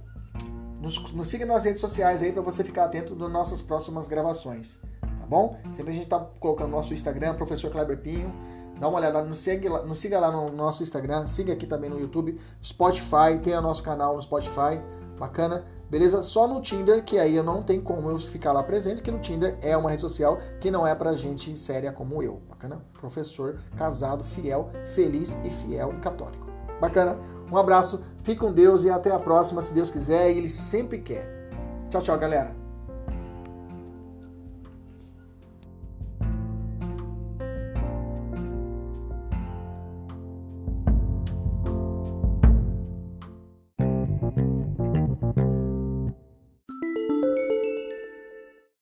Nos, 0.79 1.11
nos 1.13 1.27
siga 1.27 1.45
nas 1.45 1.63
redes 1.63 1.81
sociais 1.81 2.21
aí 2.21 2.31
para 2.31 2.41
você 2.41 2.63
ficar 2.63 2.85
atento 2.85 3.15
das 3.15 3.31
nossas 3.31 3.61
próximas 3.61 4.07
gravações. 4.07 4.79
Tá 5.01 5.25
bom? 5.27 5.57
Sempre 5.73 5.91
a 5.91 5.95
gente 5.95 6.07
tá 6.07 6.19
colocando 6.39 6.69
no 6.69 6.77
nosso 6.77 6.93
Instagram, 6.93 7.35
professor 7.35 7.71
Kleber 7.71 7.97
Pinho. 7.97 8.33
Dá 8.79 8.87
uma 8.87 8.97
olhada, 8.97 9.21
nos, 9.21 9.39
segue, 9.39 9.69
nos 9.69 9.99
siga 9.99 10.19
lá 10.19 10.31
no 10.31 10.51
nosso 10.51 10.81
Instagram, 10.81 11.27
siga 11.27 11.53
aqui 11.53 11.67
também 11.67 11.87
no 11.87 11.99
YouTube, 11.99 12.39
Spotify, 12.63 13.37
tem 13.43 13.55
o 13.55 13.61
nosso 13.61 13.83
canal 13.83 14.15
no 14.15 14.21
Spotify, 14.23 14.81
bacana. 15.19 15.65
Beleza? 15.91 16.23
Só 16.23 16.47
no 16.47 16.61
Tinder, 16.61 17.03
que 17.03 17.19
aí 17.19 17.35
eu 17.35 17.43
não 17.43 17.61
tenho 17.61 17.81
como 17.81 18.09
eu 18.09 18.17
ficar 18.17 18.53
lá 18.53 18.63
presente, 18.63 19.01
que 19.01 19.11
no 19.11 19.19
Tinder 19.19 19.57
é 19.61 19.75
uma 19.75 19.89
rede 19.89 20.01
social 20.01 20.39
que 20.61 20.71
não 20.71 20.87
é 20.87 20.95
pra 20.95 21.11
gente 21.17 21.57
séria 21.57 21.91
como 21.91 22.23
eu. 22.23 22.41
Bacana? 22.47 22.79
Professor, 22.93 23.59
casado, 23.75 24.23
fiel, 24.23 24.69
feliz 24.95 25.37
e 25.43 25.49
fiel 25.49 25.91
e 25.93 25.99
católico. 25.99 26.47
Bacana? 26.79 27.19
Um 27.51 27.57
abraço, 27.57 28.01
fique 28.23 28.39
com 28.39 28.53
Deus 28.53 28.85
e 28.85 28.89
até 28.89 29.11
a 29.11 29.19
próxima, 29.19 29.61
se 29.61 29.73
Deus 29.73 29.91
quiser, 29.91 30.31
e 30.31 30.37
Ele 30.37 30.49
sempre 30.49 30.97
quer. 30.97 31.49
Tchau, 31.89 32.01
tchau, 32.01 32.17
galera. 32.17 32.60